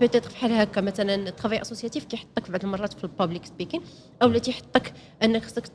[0.00, 3.80] peut-être بحال هكا مثلا ال travail associatif كيحطك في بعض المرات في ال public speaking
[4.22, 4.92] اولا تيحطك
[5.22, 5.68] أنك خصك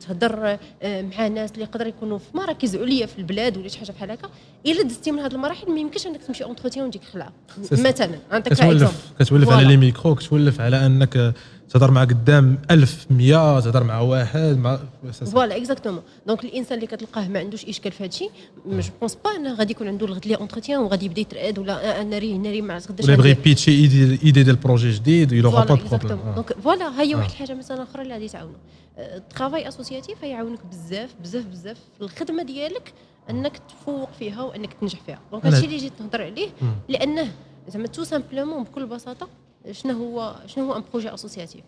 [0.00, 3.92] تهضر آه، مع ناس اللي يقدر يكونوا في مراكز عليا في البلاد ولا شي حاجة
[3.92, 4.28] بحال هكا.
[4.66, 7.32] إلا دزتي من هذه المراحل ما يمكنش أنك تمشي entretien وتجيك خلعة.
[7.72, 11.34] مثلا عندك كتولف كتولف على لي ميكرو كتولف على أنك
[11.70, 14.78] تهضر مع قدام 1000 100 تهضر مع واحد مع
[15.12, 18.30] فوالا اكزاكتومون دونك الانسان اللي كتلقاه ما عندوش إشكال في هذا الشيء
[18.66, 22.18] je pense pas إنه غادي يكون عنده الغد les entretiens وغادي يبدأ يترقد ولا أنا
[22.18, 25.58] ري ناري ما غاداش ولا يبغي بيتشي idée idée ديال projet جديد il n'y a
[25.58, 28.54] pas problème donc voilà هي واحد الحاجة مثلا أخرى اللي غادي تعاونو
[28.98, 32.92] ال travail associatif غيعاونك بزاف بزاف بزاف في الخدمة ديالك
[33.30, 35.18] إنك تفوق فيها وإنك تنجح فيها.
[35.32, 36.48] donc هادشي اللي جيت نهضر عليه
[36.88, 37.32] لأنه
[37.68, 39.28] زعما tout simplement بكل بساطة
[39.70, 41.64] شنو هو شنو هو un projet associatif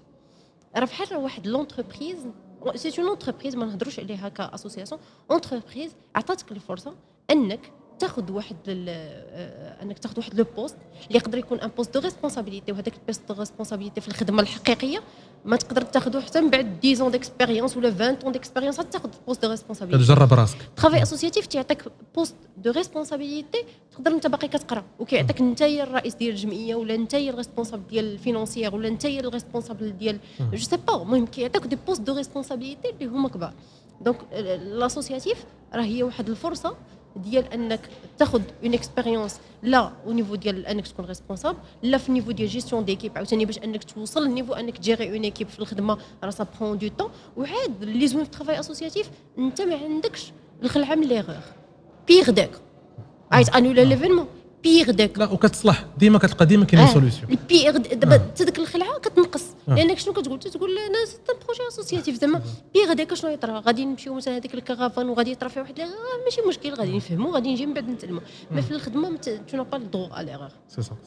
[0.77, 2.27] راه بحال واحد l'entreprise
[2.75, 6.95] c'est une entreprise ما نهضروش عليها ك association entreprise عطاتك الفرصة
[7.31, 10.77] أنك تاخذ واحد آه، انك تاخذ واحد le poste
[11.09, 15.03] اللي يقدر يكون un poste de responsabilité وهذاك ال poste de responsabilité في الخدمة الحقيقية
[15.45, 19.43] ما تقدر تاخذه حتى من بعد 10 ans d'expérience ولا 20 ans d'expérience تاخذ poste
[19.43, 20.59] de responsabilité تجرب راسك.
[20.77, 21.85] travail associatif تيعطيك
[22.15, 27.20] poste de responsabilité تقدر انت باقي كتقرا وكيعطيك انت الرئيس ديال الجمعية ولا انت ال
[27.20, 31.79] responsable ديال ال financière ولا انت ال responsable ديال je sais pas المهم كيعطيك des
[31.87, 33.53] postes de responsabilité اللي هما كبار.
[34.01, 34.17] donc
[34.63, 35.45] l'associatif
[35.75, 36.77] راه هي واحد الفرصة
[37.17, 37.81] ديال أنك
[38.19, 42.49] تاخذ une expérience لا au niveau ديال أنك تكون responsable لا في ال niveau ديال
[42.49, 45.99] gestion d'équipe عاوتاني باش أنك توصل لل niveau أنك ت gérer une équipe في الخدمة
[46.25, 50.33] راه ça prend du temps وعاد اللي زوين في ال travail associatif أنت ما عندكش
[50.63, 51.43] الخلعة من les erreurs
[52.09, 52.51] bug داك.
[53.33, 54.27] عايت انولا l'événement.
[54.63, 55.19] bug داك.
[55.19, 55.85] لا وكتصلح.
[55.99, 56.95] ديما كتلقى ديما كاينة آه.
[56.95, 58.19] solution ال bug دابا آه.
[58.19, 59.43] حتى ديك الخلعة كتنقص.
[59.69, 59.75] آه.
[59.75, 62.43] لأنك شنو كتقول؟ تقول أنا c'est projet associatif زعما.
[62.75, 65.87] bug داك شنو يطرا غادي نمشيو مثلا هذيك ال caravane وغادي يطرا فيها واحد آه
[66.25, 68.21] ماشي مشكل غادي نفهموا غادي نجي من بعد نتعلموا
[68.51, 70.49] ما في الخدمة tu n'as pas le droit à l'erreur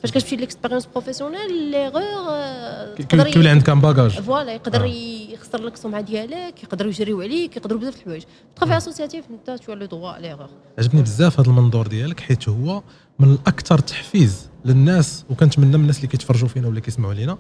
[0.02, 4.86] فاش كتمشي l'expérience professionnelle l'erreur كي- كي- كيولي عندك un bagage voilà يقدر آه.
[5.34, 8.24] يخسر لك السمعة ديالك يقدروا يجريو عليك يقدروا بزاف الحوايج.
[8.56, 10.50] travail associatif أنت tu as le droit à l'erreur
[10.80, 12.84] عجبني بزاف هذا المنظور ديالك حيت هو
[13.22, 17.38] من الأكثر تحفيز للناس وكنتمنى من الناس اللي كيتفرجوا فينا ولا كيسمعوا لينا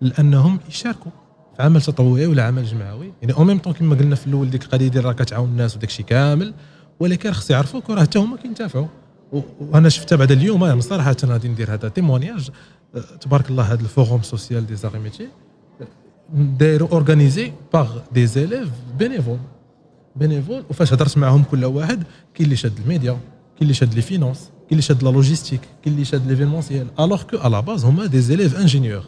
[0.00, 1.10] لأنهم يشاركوا
[1.56, 4.64] في عمل تطوعي ولا عمل جمعوي يعني أو ميم طون كما قلنا في الأول ديك
[4.64, 6.54] القضية ديال راه كتعاون الناس وداك الشيء كامل
[7.00, 8.86] ولكن خص يعرفوك وراه حتى هما كينتفعوا.
[9.60, 12.50] وأنا شفتها بعد اليوم يعني صراحة غادي ندير هذا témoignage
[12.94, 15.28] أه، تبارك الله هذا ال forum social des arts et métiers
[16.34, 18.68] دايرو organisé par des élèves
[18.98, 19.38] bénévoles
[20.16, 22.04] bénévoles وفاش هضرت معاهم كل واحد
[22.34, 23.20] كاين اللي شاد الميديا كاين
[23.62, 27.38] اللي شاد les finances كاين اللي شاد la logistique كاين اللي شاد l'événementiel alors que
[27.38, 29.04] à la base هما des élèves ingénieurs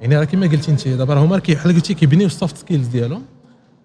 [0.00, 3.22] يعني راه كما قلتي انت دابا هما كي بحال قلتي كيبنيو ال soft skills ديالهم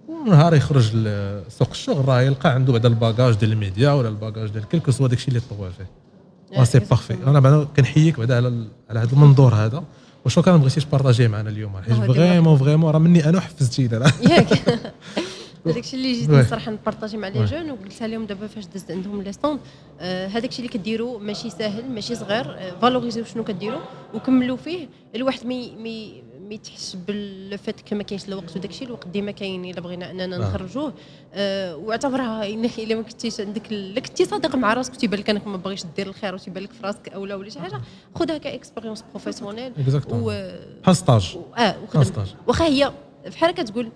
[0.07, 4.49] ونهار يخرج لسوق الشغل راه يلقى عنده بعدا ال bagage ديال الميديا ولا ال bagage
[4.49, 6.63] ديال quel que soit داكشي اللي تطور فيه.
[6.63, 9.83] c'est parfait أنا بعدا كنحييك بعدا على على هذا المنظور هذا.
[10.25, 14.13] وشكرا بغيتي ت partager ه معنا اليوم حيت vraiment vraiment راه مني أنا حفزتيني راه
[14.29, 14.47] ياك.
[15.71, 16.49] هذاك الشيء اللي جيت.
[16.49, 17.45] صراحة ن partager مع les.
[17.45, 19.59] jeunes وقلتها لهم دابا فاش دزت عندهم les stands
[19.99, 23.79] آه، هذاك الشيء اللي كديروا ماشي ساهل ماشي صغير آه، valoriser و شنو كديروا
[24.13, 24.87] وكملوا فيه.
[25.15, 29.07] الواحد مي مي ما يتحسش ب le fait que ما كاينش الوقت وداك الشيء الوقت
[29.07, 30.39] ديما كاين إلا بغينا أننا آه.
[30.39, 30.93] نخرجوه.
[31.33, 35.47] آه واعتبرها انك إلا ما كنتيش عندك الا كنتي صادق مع راسك تيبان لك أنك
[35.47, 37.81] ما باغيش دير الخير وتيبان لك في راسك أولا ولا شي حاجة.
[38.15, 39.73] خذها ك expérience professionnelle
[40.11, 40.51] و
[40.83, 42.91] بحال stage آه وخدم واخا هي
[43.27, 43.89] بحال كتقول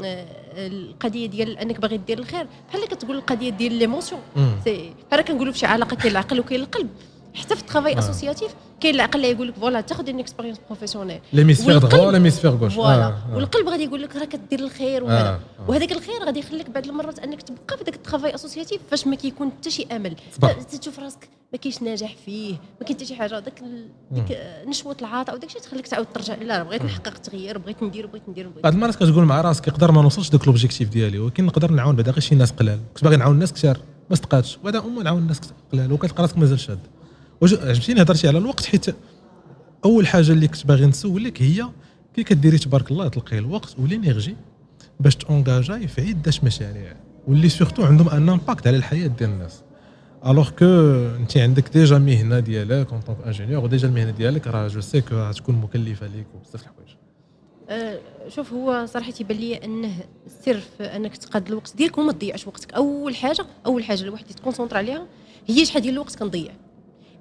[0.00, 2.46] القضية ديال أنك باغي دير الخير.
[2.68, 4.20] بحال كتقول القضية ديال l'émotion
[5.10, 6.88] بحال كنقولوا في شي علاقة كاين العقل وكاين القلب.
[7.34, 7.98] حتى في ال travail آه.
[7.98, 12.74] associatif كاين العقل اللي يقول لك voilà تاخذ une expérience professionnelle l'hémisphère droit l'hémisphère gauche
[12.74, 13.14] voilà.
[13.34, 15.28] والقلب غادي يقول لك راه كدير الخير وهذا.
[15.28, 15.40] آه، آه.
[15.70, 19.16] وهذاك الخير غادي يخليك بعض المرات أنك تبقى في ذاك ال travail associatif فاش ما
[19.16, 20.16] كيكون حتى شي أمل.
[20.80, 23.38] تشوف راسك ما كاينش ناجح فيه ما كاين حتى شي حاجة.
[23.38, 23.62] داك
[24.10, 28.28] ديك نشوة العطاء وداك الشيء تخليك تعاود ترجع لا بغيت نحقق تغيير بغيت ندير بغيت
[28.28, 31.70] ندير بغيت بعض المرات كتقول مع راسك يقدر ما نوصلش داك l'objectif ديالي ولكن نقدر
[31.70, 32.80] نعاون بعدا غير شي ناس قلال.
[32.94, 33.78] كنت باغي نعاون الناس كثار
[34.10, 34.58] ما استقاتش.
[34.58, 35.40] وبعدا أما نعاون الناس
[35.72, 36.78] قلال وكتلقى راسك مازال شاد
[37.42, 38.86] عجبتيني هضرتي على الوقت حيت
[39.84, 41.68] أول حاجة اللي كنت باغي نسولك هي
[42.14, 44.36] كي كديري تبارك الله تلقاي الوقت و l'énergie
[45.00, 46.96] باش تونجاجاي في عده مشاريع
[47.28, 49.62] واللي surtout عندهم un impact على الحياة ديال الناس.
[50.26, 50.64] alors que
[51.20, 55.00] انت عندك déjà مهنة ديالك en tant qu'ingénieur و déjà المهنة ديالك راه je sais
[55.00, 56.88] que غتكون مكلفة ليك وبزاف الحوايج.
[57.68, 57.98] آه،
[58.28, 59.92] شوف هو صراحة تيبان لي أنه
[60.26, 62.74] السر في أنك تقاد الوقت ديالك وما تضيعش وقتك.
[62.74, 65.06] أول حاجة أول حاجة الواحد يت concentrer عليها
[65.46, 66.52] هي شحال ديال الوقت كنضيع.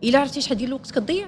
[0.04, 1.28] إلا عرفتي شحال ديال الوقت كتضيع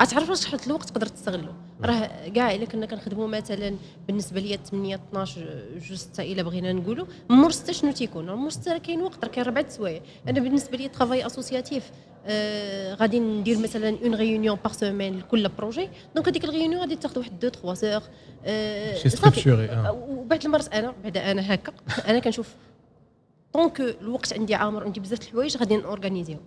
[0.00, 3.76] غتعرف راسك شحال الوقت تقدر تستغله؟ راه كاع إلا كنا كنخدموا مثلا
[4.06, 8.72] بالنسبة ليا 8 12 جوج 6 إلا بغينا نقولوا مور 6 شنو تيكون؟ مور 6
[8.72, 10.00] راه كاين وقت راه كاين ربع سوايع.
[10.28, 11.90] أنا بالنسبة لي travail associatif
[12.26, 16.96] آه غادي ندير مثلا une réunion par semaine لكل projet donc هذيك ال réunion غادي
[16.96, 18.02] تاخذ واحد 2 3 سور
[18.44, 19.40] آه شي صافي.
[19.40, 19.92] structuré آه.
[19.92, 21.72] وبعض المرات أنا بعدا أنا هكا
[22.10, 22.54] أنا كنشوف
[23.52, 26.40] tant que الوقت عندي عامر عندي بزاف الحوايج غادي ن organiser هم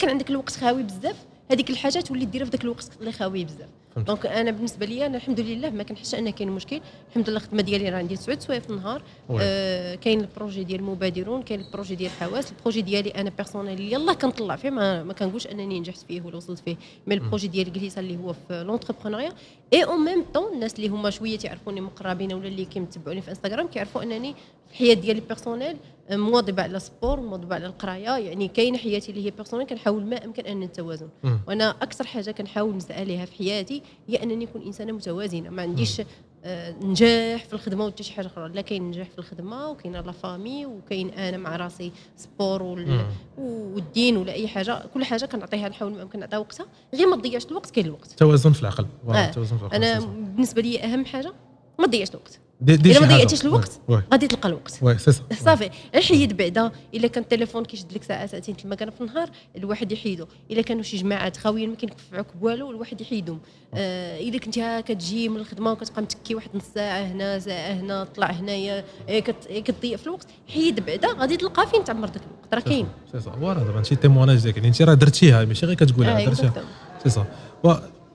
[0.00, 1.16] كان عندك الوقت خاوي بزاف
[1.50, 3.68] هذيك الحاجات تولي ديرها في ذاك الوقت اللي خاوي بزاف.
[3.96, 6.80] donc أنا بالنسبة لي أنا الحمد لله ما كنحسش أن كاين مشكل.
[7.08, 9.02] الحمد لله الخدمة ديالي راه عندي تسعود سوايع في النهار.
[9.40, 12.52] آه كاين ال projet ديال المبادرون كاين ال projet ديال حواس.
[12.52, 16.36] ال projet ديالي أنا personnel يلاه كنطلع فيه ما, ما كنقولش أنني نجحت فيه ولا
[16.36, 16.76] وصلت فيه.
[17.06, 19.32] mais ال projet ديال جليسا اللي هو في l'entrepreneuriat
[19.72, 23.66] et en même temps الناس اللي هما شوية تعرفوني مقربين ولا اللي كيمتبعوني في انستغرام
[23.66, 24.34] كيعرفوا أنني
[24.68, 25.76] في الحياة ديالي personnelle
[26.16, 30.24] مواظبة على ال sport مواظبة على القراية يعني كاينة حياتي اللي هي personnelle كنحاول ما
[30.24, 31.40] أمكن أن التوازن مم.
[31.48, 35.50] وأنا أكثر حاجة كنحاول نسعى ليها في حياتي هي أنني نكون إنسانة متوازنة.
[35.50, 36.02] ما عنديش
[36.44, 38.48] آه، نجاح في الخدمة وحتى شي حاجة أخرى.
[38.48, 43.06] لا كاين نجاح في الخدمة وكاين la famille وكاين أنا مع راسي sport وال-
[43.38, 44.82] والدين ولا أي حاجة.
[44.94, 46.66] كل حاجة كنعطيها نحاول ما يمكن نعطيها وقتها.
[46.94, 48.10] غير ما تضيعش الوقت كاين الوقت.
[48.12, 48.86] توازن في العقل.
[49.08, 49.30] آه.
[49.30, 49.84] توازن في العقل.
[49.84, 50.00] أنا.
[50.00, 51.32] بالنسبة لي أهم حاجة
[51.80, 52.38] ما تضيعش الوقت.
[52.68, 53.06] إلا شي ما.
[53.06, 53.80] ضيعتيش الوقت
[54.12, 54.78] غادي تلقى الوقت.
[54.82, 55.12] Oui c'est
[55.44, 55.70] صافي
[56.08, 56.70] حيد بعدا.
[56.94, 60.26] إلا كان التليفون كيشد لك ساعة ساعتين ثلاثة كان في النهار الواحد يحيدو.
[60.50, 63.40] إلا كانوا شي جماعات خاويين ما كينفعوك بوالو الواحد يحيدهم.
[63.74, 68.30] آه إلا كنت كتجي من الخدمة وكتبقى متكي واحد نص ساعة هنا ساعة هنا طلع
[68.30, 68.84] هنايا.
[69.08, 69.20] إيه
[69.60, 70.26] كتضيع في الوقت.
[70.48, 72.86] حيد بعدا غادي تلقى فين تعمر داك الوقت؟ راه كاين.
[73.12, 76.24] c'est صح voilà دابا انت témoignage ديالك يعني انت راه درتيها ماشي غير كتقولها آه،
[76.24, 77.02] درتيها exactement.
[77.02, 77.26] c'est صح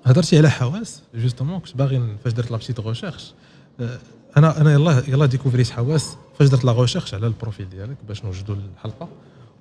[0.06, 1.02] هضرتي على حواس.
[1.16, 3.34] justement كنت باغي فاش درت la petite recherche
[4.38, 6.18] أنا أنا يلاه يلاه découvrit حواس.
[6.40, 9.08] فاش درت la recherche على ال profil ديالك باش نوجدوا الحلقة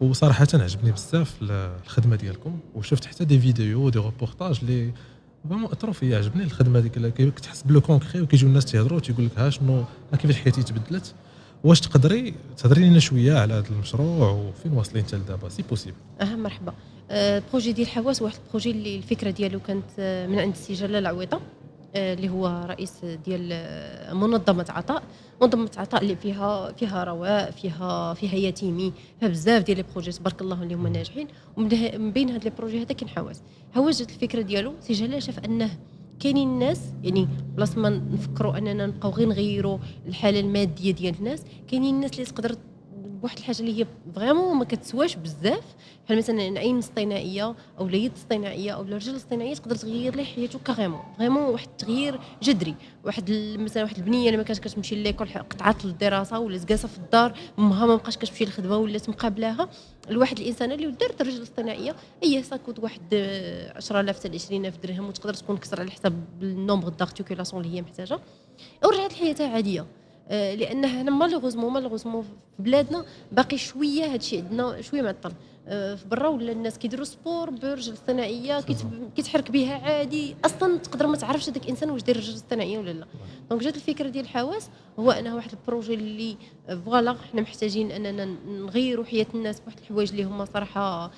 [0.01, 4.93] وصراحة عجبني بزاف ال- الخدمة ديالكم وشفت حتى des vidéos des reportages اللي
[5.49, 6.99] vraiment أثروا فيا عجبني الخدمة ديك
[7.35, 9.85] كتحس plus concret وكيجيو الناس تيهضروا تيقول لك ها شنو
[10.19, 11.15] كيفاش حياتي تبدلت
[11.65, 16.37] واش تقدري تهضري لنا شوية على هذا المشروع وفين واصلين حتى لدابا si possible أها
[16.37, 16.73] مرحبا.
[17.11, 20.53] آه، ال projet ديال حواس واحد ال projet اللي الفكرة ديالو كانت آه، من عند
[20.53, 21.41] السي جلال عويطه آه،
[21.97, 25.03] اللي هو رئيس ديال آه، منظمة عطاء.
[25.43, 30.41] منظمة عطاء اللي فيها فيها رواء فيها فيها يتيمي فيها بزاف ديال les projets تبارك
[30.41, 31.29] الله اللي هما ناجحين.
[31.57, 31.69] ومن
[32.13, 33.43] بين هاد les projets هذا كاين حواس.
[33.75, 35.71] حواس جات الفكرة ديالو سي شاف أنه
[36.21, 41.95] كاينين الناس يعني place ما نفكروا أننا نبقاو غير نغيروا الحالة المادية ديال الناس كاينين
[41.95, 42.57] الناس اللي تقدر
[43.25, 45.65] بواحد الحاجة اللي هي vraiment ما كتسواش بزاف.
[46.05, 51.01] بحال مثلا العين الاصطناعيه أو اليد الاصطناعيه أو الرجل الاصطناعيه تقدر تغير ليه حياته carrément
[51.19, 52.75] vraiment واحد التغيير جذري.
[53.05, 57.39] واحد مثلا واحد البنية اللي ما كانتش كتمشي l'école قطعات الدراسة ولا جالسه في الدار
[57.59, 59.69] امها ما بقاش كتمشي للخدمة ولات مقابلاها
[60.11, 65.09] الواحد الإنسان اللي دارت الرجل الاصطناعيه هي ça coûte واحد آه، 10000 حتى 20000 درهم
[65.09, 68.19] وتقدر تكون كسر على حسب ال nombre d'articulations اللي هي محتاجة.
[68.85, 69.87] ورجعت لحياتها عادية.
[70.29, 72.29] آه، لأن هنا malheureusement malheureusement في
[72.59, 75.33] بلادنا باقي شوية هادشي عندنا شوية معطل
[75.69, 80.37] آه، في برا ولا الناس كيديروا sport برجل اصطناعيه كيتب- كيتحرك بها عادي.
[80.45, 83.07] أصلا تقدر ما تعرفش هذاك الإنسان واش داير الرجل الاصطناعيه ولا لا.
[83.51, 84.69] donc جات الفكرة ديال الحواس
[84.99, 86.37] هو انه واحد projet اللي
[86.87, 91.11] فوالا حنا محتاجين اننا نغيروا حياه الناس بواحد الحوايج اللي هما صراحة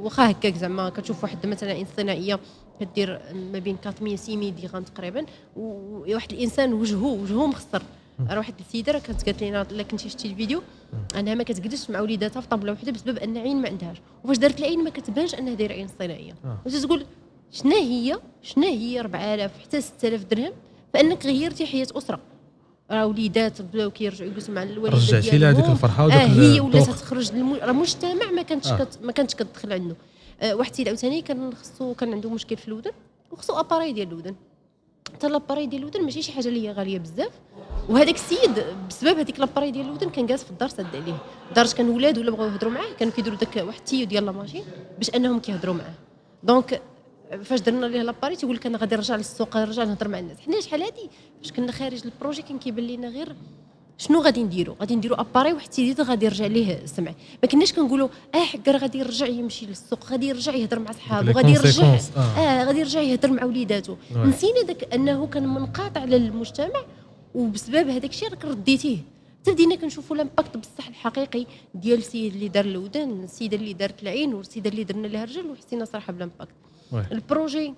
[0.00, 2.40] واخا هكاك زعما كتشوف واحد مثلا عين اصطناعيه
[2.80, 3.20] كدير
[3.52, 5.26] ما بين 400 600 ديغام تقريبا
[5.56, 7.82] وواحد الانسان وجهه وجهه مخسر
[8.30, 10.62] راه واحد السيدة راه كانت قالت لنا إلا كنتي شفتي الفيديو
[11.18, 14.58] أنها ما كتجلسش مع وليداتها في طابله وحدة بسبب أن عين ما عندهاش وفاش دارت
[14.58, 16.58] العين ما كتبانش أنها دايرة عين اصطناعيه آه.
[16.66, 17.06] وتقول
[17.50, 20.52] شنا هي شنا هي 4000 حتى 6000 درهم
[20.94, 22.20] فأنك غيرتي حياة أسرة
[22.90, 25.64] راه وليدات بداو كيرجعوا يجلسوا مع الوالدة رجعتي لها هذيك.
[25.66, 26.90] الفرحة وداك هي ولات.
[26.90, 27.30] تخرج.
[27.32, 28.80] راه المجتمع ما كانتش آه.
[28.80, 28.84] آه.
[28.84, 28.98] كت...
[29.02, 29.96] ما كانتش كتدخل عنده
[30.40, 32.90] آه واحد السيد عاوتاني كان خصو كان عنده مشكل في الودن
[33.30, 34.34] وخصو appareil ديال الودن
[35.22, 37.30] حتى l'appareil ديال الودن ماشي شي حاجة اللي هي غالية بزاف.
[37.88, 41.18] وهذاك السيد بسبب هذيك l'appareil ديال الودن كان جالس في الدار سد عليه.
[41.50, 44.32] لدرجه كان ولاد ولا بغاو يهضروا معاه كانوا كيديروا داك واحد ال tuyau ديال la
[44.32, 44.64] machine
[44.98, 45.94] باش أنهم كيهضروا معاه.
[46.42, 46.82] Donc
[47.44, 50.40] فاش درنا ليه l'appareil تيقول لك أنا غادي نرجع للسوق نرجع نهضر مع الناس.
[50.40, 51.10] حنا شحال هادي؟
[51.42, 53.36] فاش كنا خارج ال projet كان كيبان لنا غير
[53.98, 58.08] شنو غادي نديرو غادي نديرو appareil واحد السيد غادي يرجع ليه السمع ما كناش كنقولوا
[58.34, 61.84] آه حكا راه غادي يرجع يمشي للسوق غادي يرجع يهضر مع صحابه لي غادي يرجع
[62.16, 62.20] آه.
[62.20, 64.16] آه غادي يرجع يهضر مع وليداتو Ouais.
[64.16, 66.82] نسينا داك أنه كان منقاطع للمجتمع
[67.34, 68.98] وبسبب هذاك الشيء راك رديتيه
[69.42, 74.02] حتى بدينا كنشوفوا ال impact بصح الحقيقي ديال السيد اللي دار الودان السيدة اللي دارت
[74.02, 76.52] العين والسيدة اللي درنا لها الرجل وحسينا صراحة بال impact.
[77.12, 77.74] ال projet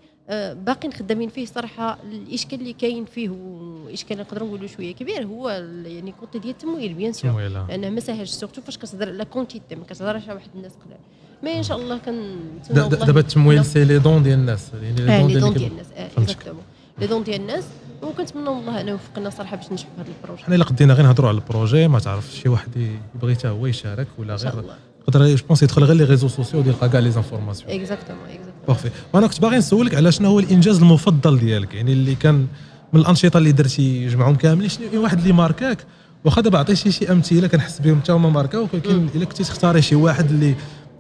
[0.55, 5.51] باقي خدامين فيه صراحة الإشكال اللي كاين فيه وإشكال نقدروا نقولوا شوية كبير هو
[5.85, 7.31] يعني quantité ديال التمويل bien sûr.
[7.31, 7.67] آه.
[7.69, 10.99] لأنه ما ساهلش surtout فاش كتهضر على quantité ما كتهضرش على واحد الناس قلال
[11.43, 15.29] mais إن شاء الله كنتمنى دابا التمويل c'est les dons ديال الناس يعني les dons
[15.29, 15.87] les ديال ديال الناس.
[16.19, 16.63] Exactement
[16.99, 17.65] les dons ديال الناس
[18.03, 20.45] وكنتمنى والله أنه يوفقنا صراحة باش ننجحوا في هذا ال projet.
[20.45, 23.67] حنا إلا قدينا غير نهضروا على ال projet ما تعرف شي واحد يبغي حتى هو
[23.67, 24.65] يشارك ولا غير.
[25.09, 28.91] يقدر je pense يدخل غير les réseaux sociaux ويلقى كاع les informations exactement exactement parfait
[29.13, 32.47] وأنا كنت باغي نسولك على شنو هو الإنجاز المفضل ديالك؟ يعني اللي كان
[32.93, 35.79] من الأنشطة اللي درتي يجمعهم كاملين شنو هو واحد اللي marqua ك؟
[36.25, 39.83] واخا دابا عطيتي شي أمثلة كنحس بهم حتى هما marquaw ك ولكن إلا كنتي تختاري
[39.83, 40.55] شي واحد اللي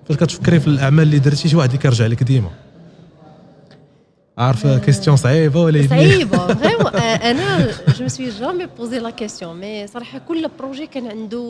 [0.09, 2.51] فاش كتفكري في الأعمال اللي درتي شي واحد اللي كيرجع لك ديما.
[4.39, 7.69] عارفة question صعيبة ولا صعيبة فريمون أنا
[7.99, 11.45] جو سوي جامي بوزي لا كيسيون مي صراحة كل بروجي كان عنده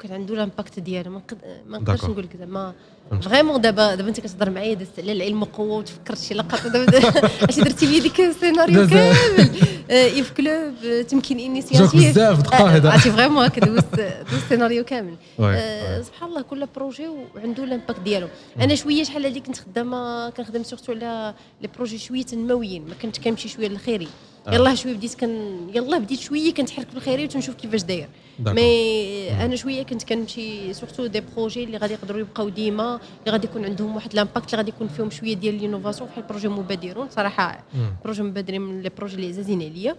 [0.00, 1.10] كان عنده لامباكت ديالو.
[1.10, 1.38] ما نقد-
[1.68, 2.04] ما نقدرش.
[2.04, 2.72] نقول لك زعما.
[3.18, 6.98] فريمون دابا دابا انت كتهضر معايا دازت على العلم قوه وتفكرت شي لقطه دابا
[7.48, 9.50] اش درتي لي ديك السيناريو كامل؟
[9.90, 13.94] آه، ايف كلوب آه، تمكين انيسياتيف بزاف دقائق عرفتي فريمون هكا دوزت
[14.30, 15.14] دوزت السيناريو كامل.
[15.40, 16.02] آه،.
[16.02, 18.28] سبحان الله كل بروجي وعنده لامباكت ديالو.
[18.60, 23.18] أنا شوية شحال هذيك كنت خدامة كنخدم سورتو على les projets شوية تنمويين ما كنت
[23.18, 24.08] كنمشي شوية للخيري
[24.46, 24.54] آه.
[24.54, 28.08] يلاه شوية بديت كن يلاه بديت شوية كنتحرك في الخيريه وتنشوف كيفاش داير.
[28.46, 33.46] mais أنا شوية كنت كنمشي surtout des projets اللي غادي يقدروا يبقاو ديما اللي غادي
[33.46, 37.64] يكون عندهم واحد l'impact اللي غادي يكون فيهم شوية ديال l'innovation بحال projet مبادرون صراحة.
[38.04, 39.96] projet مبادرين من les projets اللي عزازين عليا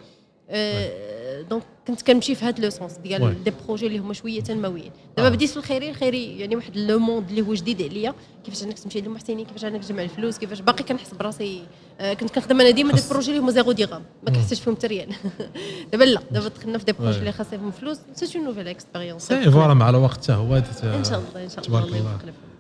[1.50, 2.94] donc كنت كنمشي في هذا le sens.
[2.98, 5.32] ديال des projets اللي هما شوية تنمويين دابا آه.
[5.32, 8.14] بديت في الخيري الخيري يعني واحد le monde اللي هو جديد عليا
[8.46, 11.64] كيفاش انك تمشي للمحسنين كيفاش انك تجمع الفلوس كيفاش باقي كنحس براسي
[12.00, 14.36] آه كنت كنخدم أنا ديما دي بروجي اللي هما زيرو ديغام ما مم.
[14.36, 15.08] كنحسش فيهم حتى ريال
[15.92, 16.92] دابا لا دابا دخلنا في دي.
[16.94, 20.64] بروجي اللي خاصهم فلوس سي اون نوفيل اكسبيريونس سي فوالا مع الوقت حتى هو ان
[21.04, 22.12] شاء الله ان شاء الله تبارك الله.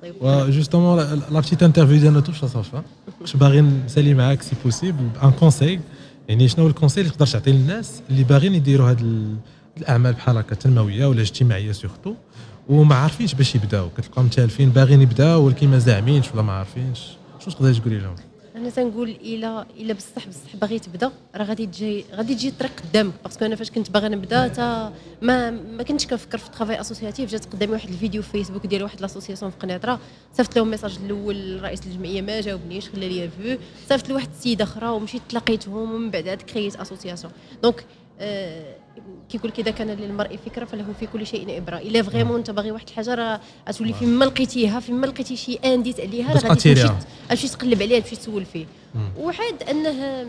[0.03, 0.43] يوفقنا.
[0.43, 0.97] وجوستومون
[1.31, 2.83] لا بتيت انترفيو ديالنا توش صافا
[3.21, 5.79] واش باغي نسالي معاك سي بوسيبل ان كونساي
[6.29, 9.35] يعني شنو هو الكونساي اللي تقدر تعطي للناس اللي باغيين يديروا هاد ال-
[9.77, 12.13] الأعمال بحال هكا تنموية ولا اجتماعية سورتو
[12.69, 13.89] وما عارفينش باش يبداو.
[13.97, 16.99] كتلقاهم تالفين باغيين يبداو ولكن ما زاعمينش ولا ما عارفينش.
[17.39, 18.15] شنو تقدر تقولي لهم؟
[18.55, 23.13] أنا تنقول الا الا بصح بصح باغي تبدا راه غادي تجي غادي تجي الطريق قدامك
[23.23, 26.81] parce que أنا فاش كنت باغا نبدا تا ما ما كنتش كنفكر في ال travail
[26.81, 29.99] associatif جات قدامي واحد الفيديو في فيسبوك ديال واحد l'association في قنيطره
[30.33, 33.57] صيفط لهم message الأول رئيس الجمعية ما جاوبنيش خلى لي vu
[33.89, 37.33] صيفط لواحد السيدة أخرى ومشيت تلاقيتهم ومن بعد عاد كرييت association
[37.63, 37.85] donc
[39.29, 41.77] كيقول لك اذا كان للمرء فكرة فله في كل شيء إبرة.
[41.77, 43.39] إلا vraiment أنت باغي واحد الحاجة راه
[43.69, 46.73] غتولي فين ما لقيتيها فين ما لقيتي شي indice عليها راه غادي
[47.29, 48.65] تمشي تقلب عليها تمشي تسول فيه.
[48.95, 49.09] مم.
[49.17, 50.25] وحاد أنه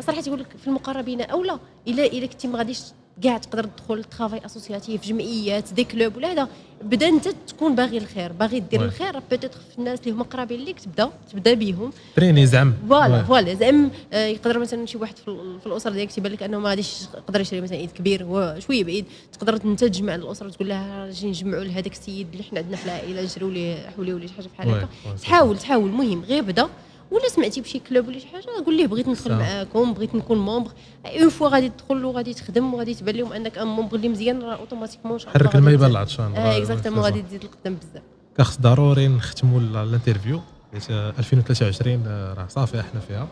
[0.00, 1.58] صراحة تقول لك في المقربين اولى
[1.88, 2.80] الا إلا كنتي ما غاديش
[3.22, 6.48] كاع تقدر تدخل travail associatif جمعيات des clubs ولا هذا
[6.82, 8.86] بدا أنت تكون باغي الخير باغي دير oui.
[8.86, 13.22] الخير peut-être في الناس اللي هما قرابين ليك تبدا تبدا بهم تريني زعم voilà.
[13.24, 16.58] voilà زعما آه، يقدر مثلا شي واحد في ال- في الأسرة ديالك تيبان لك أنه
[16.58, 20.68] ما غاديش يقدر يشري مثلا عيد كبير هو شوية بعيد تقدر أنت تجمع الأسرة وتقول
[20.68, 24.32] لها أجي نجمعوا لهذاك السيد اللي حنا عندنا في العائلة نشريو ليه حولي ولا شي
[24.34, 24.68] حاجة بحال.
[24.70, 24.88] هكا.
[25.22, 26.68] تحاول تحاول المهم غير بدا
[27.14, 29.34] ولا سمعتي بشي club ولا شي حاجة؟ قول ليه بغيت ندخل.
[29.34, 30.70] معاكم بغيت نكون membre
[31.06, 34.54] une fois غادي تدخل وغادي تخدم وغادي تبان لهم أنك un membre اللي مزيان راه
[34.54, 38.02] automatiquement حرك الماء يبان العطشان آه exactement غادي تزيد القدام بزاف.
[38.38, 40.40] كخص ضروري نختموا ال- ال interview.
[40.72, 43.28] حيت 2023 آه، راه صافي إحنا فيها.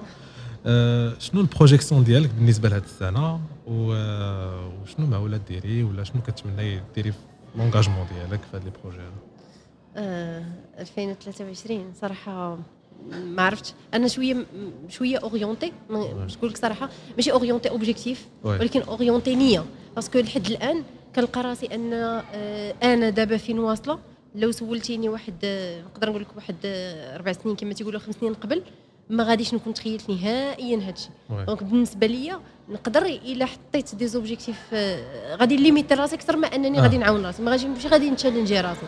[0.66, 6.80] آه، شنو ال projection ديالك بالنسبة لهذه السنة؟ آه، وشنو معوله ديري؟ ولا شنو كتمنى
[6.94, 7.18] ديري في
[7.56, 9.12] l'engagement ديالك في هاد les projets هذا
[9.96, 10.44] آه
[10.78, 12.58] 2023 صراحة
[13.10, 13.72] ما عرفتش.
[13.94, 14.46] أنا شوية
[14.88, 18.26] شوية orientée باش نقول لك صراحة ماشي orientée objectif.
[18.44, 19.64] ولكن orientée نية.
[19.96, 20.82] parce que لحد الآن
[21.16, 23.98] كنلقى راسي أن آه، أنا دابا فين واصلة.
[24.34, 28.34] لو سولتيني واحد آه، نقدر نقول لك واحد آه، أربع سنين كما تيقولوا خمس سنين
[28.34, 28.62] قبل
[29.10, 31.44] ما غاديش نكون تخيلت نهائيا هادشي oui.
[31.44, 36.78] donc بالنسبة ليا نقدر إلا حطيت des objectifs آه، غادي limiter راسي أكثر ما أنني
[36.78, 36.82] آه.
[36.82, 37.42] غادي نعاون راسي.
[37.42, 38.86] ما غادي ماشي غادي ن challenger راسي.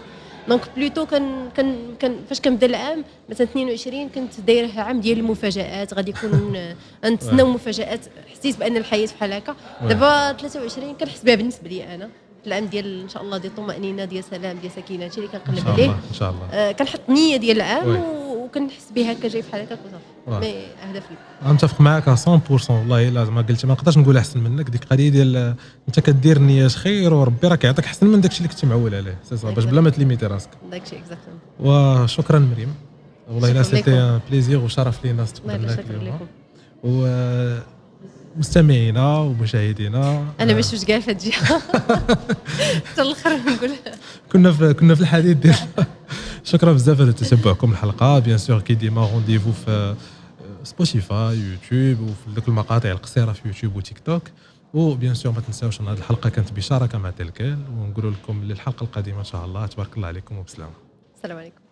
[0.48, 5.94] donc plutôt كان كان كان فاش كنبدا العام مثلا 22 كنت دايره عام ديال المفاجات
[5.94, 6.56] غادي يكون
[7.04, 8.00] نتسناو مفاجات
[8.32, 9.56] حسيت بان الحياة بحال هكا
[9.88, 12.10] دابا 23 كنحس بها بالنسبة لي أنا
[12.46, 15.04] العام ديال إن شاء الله ديال الطمانينه ديال سلام ديال سكينة.
[15.04, 15.84] هادشي اللي إن كنقلب شاء عليه.
[15.84, 16.46] الله إن شاء الله.
[16.52, 17.88] آه، كنحط نية ديال العام.
[17.88, 20.40] و- وكنحس به هكا جاي بحال هكاك وصافي.
[20.40, 21.02] mais أهداف
[21.46, 24.70] لي نتفق معك 100% والله إلا زعما قلتي ما نقدرش نقول أحسن منك.
[24.70, 25.54] ديك القضية ديال
[25.88, 29.18] أنت كدير نيات خير وربي راك يعطيك أحسن من داكشي اللي كنتي معول عليه.
[29.30, 30.50] c'est باش بلا ما ت limiter راسك.
[30.70, 31.38] داكشي exactement
[32.02, 32.74] وشكرا مريم.
[33.30, 36.18] والله إلا c'était plaisir وشرف لينا استقبلناك اليوم.
[36.84, 37.06] و
[38.36, 40.26] مستمعينا ومشاهدينا.
[40.40, 41.58] أنا آه، ما شفتش كاع في الجهه
[42.90, 43.70] حتى الآخر نقول.
[44.32, 45.56] كنا في كنا في الحديث ديال
[46.44, 48.18] شكرا بزاف على تتبعكم الحلقة.
[48.18, 49.94] bien sûr كي ديما rendez-vous في
[50.64, 54.22] سبوتيفاي يوتيوب وفي دوك المقاطع القصيرة في يوتيوب وتيك توك
[54.74, 58.84] و bien sûr ما تنساوش أن هذه الحلقة كانت بشراكة مع TelQuel ونقول لكم للحلقة
[58.84, 59.66] القادمة إن شاء الله.
[59.66, 60.72] تبارك الله عليكم وبسلامة.
[61.16, 61.63] السلام عليكم.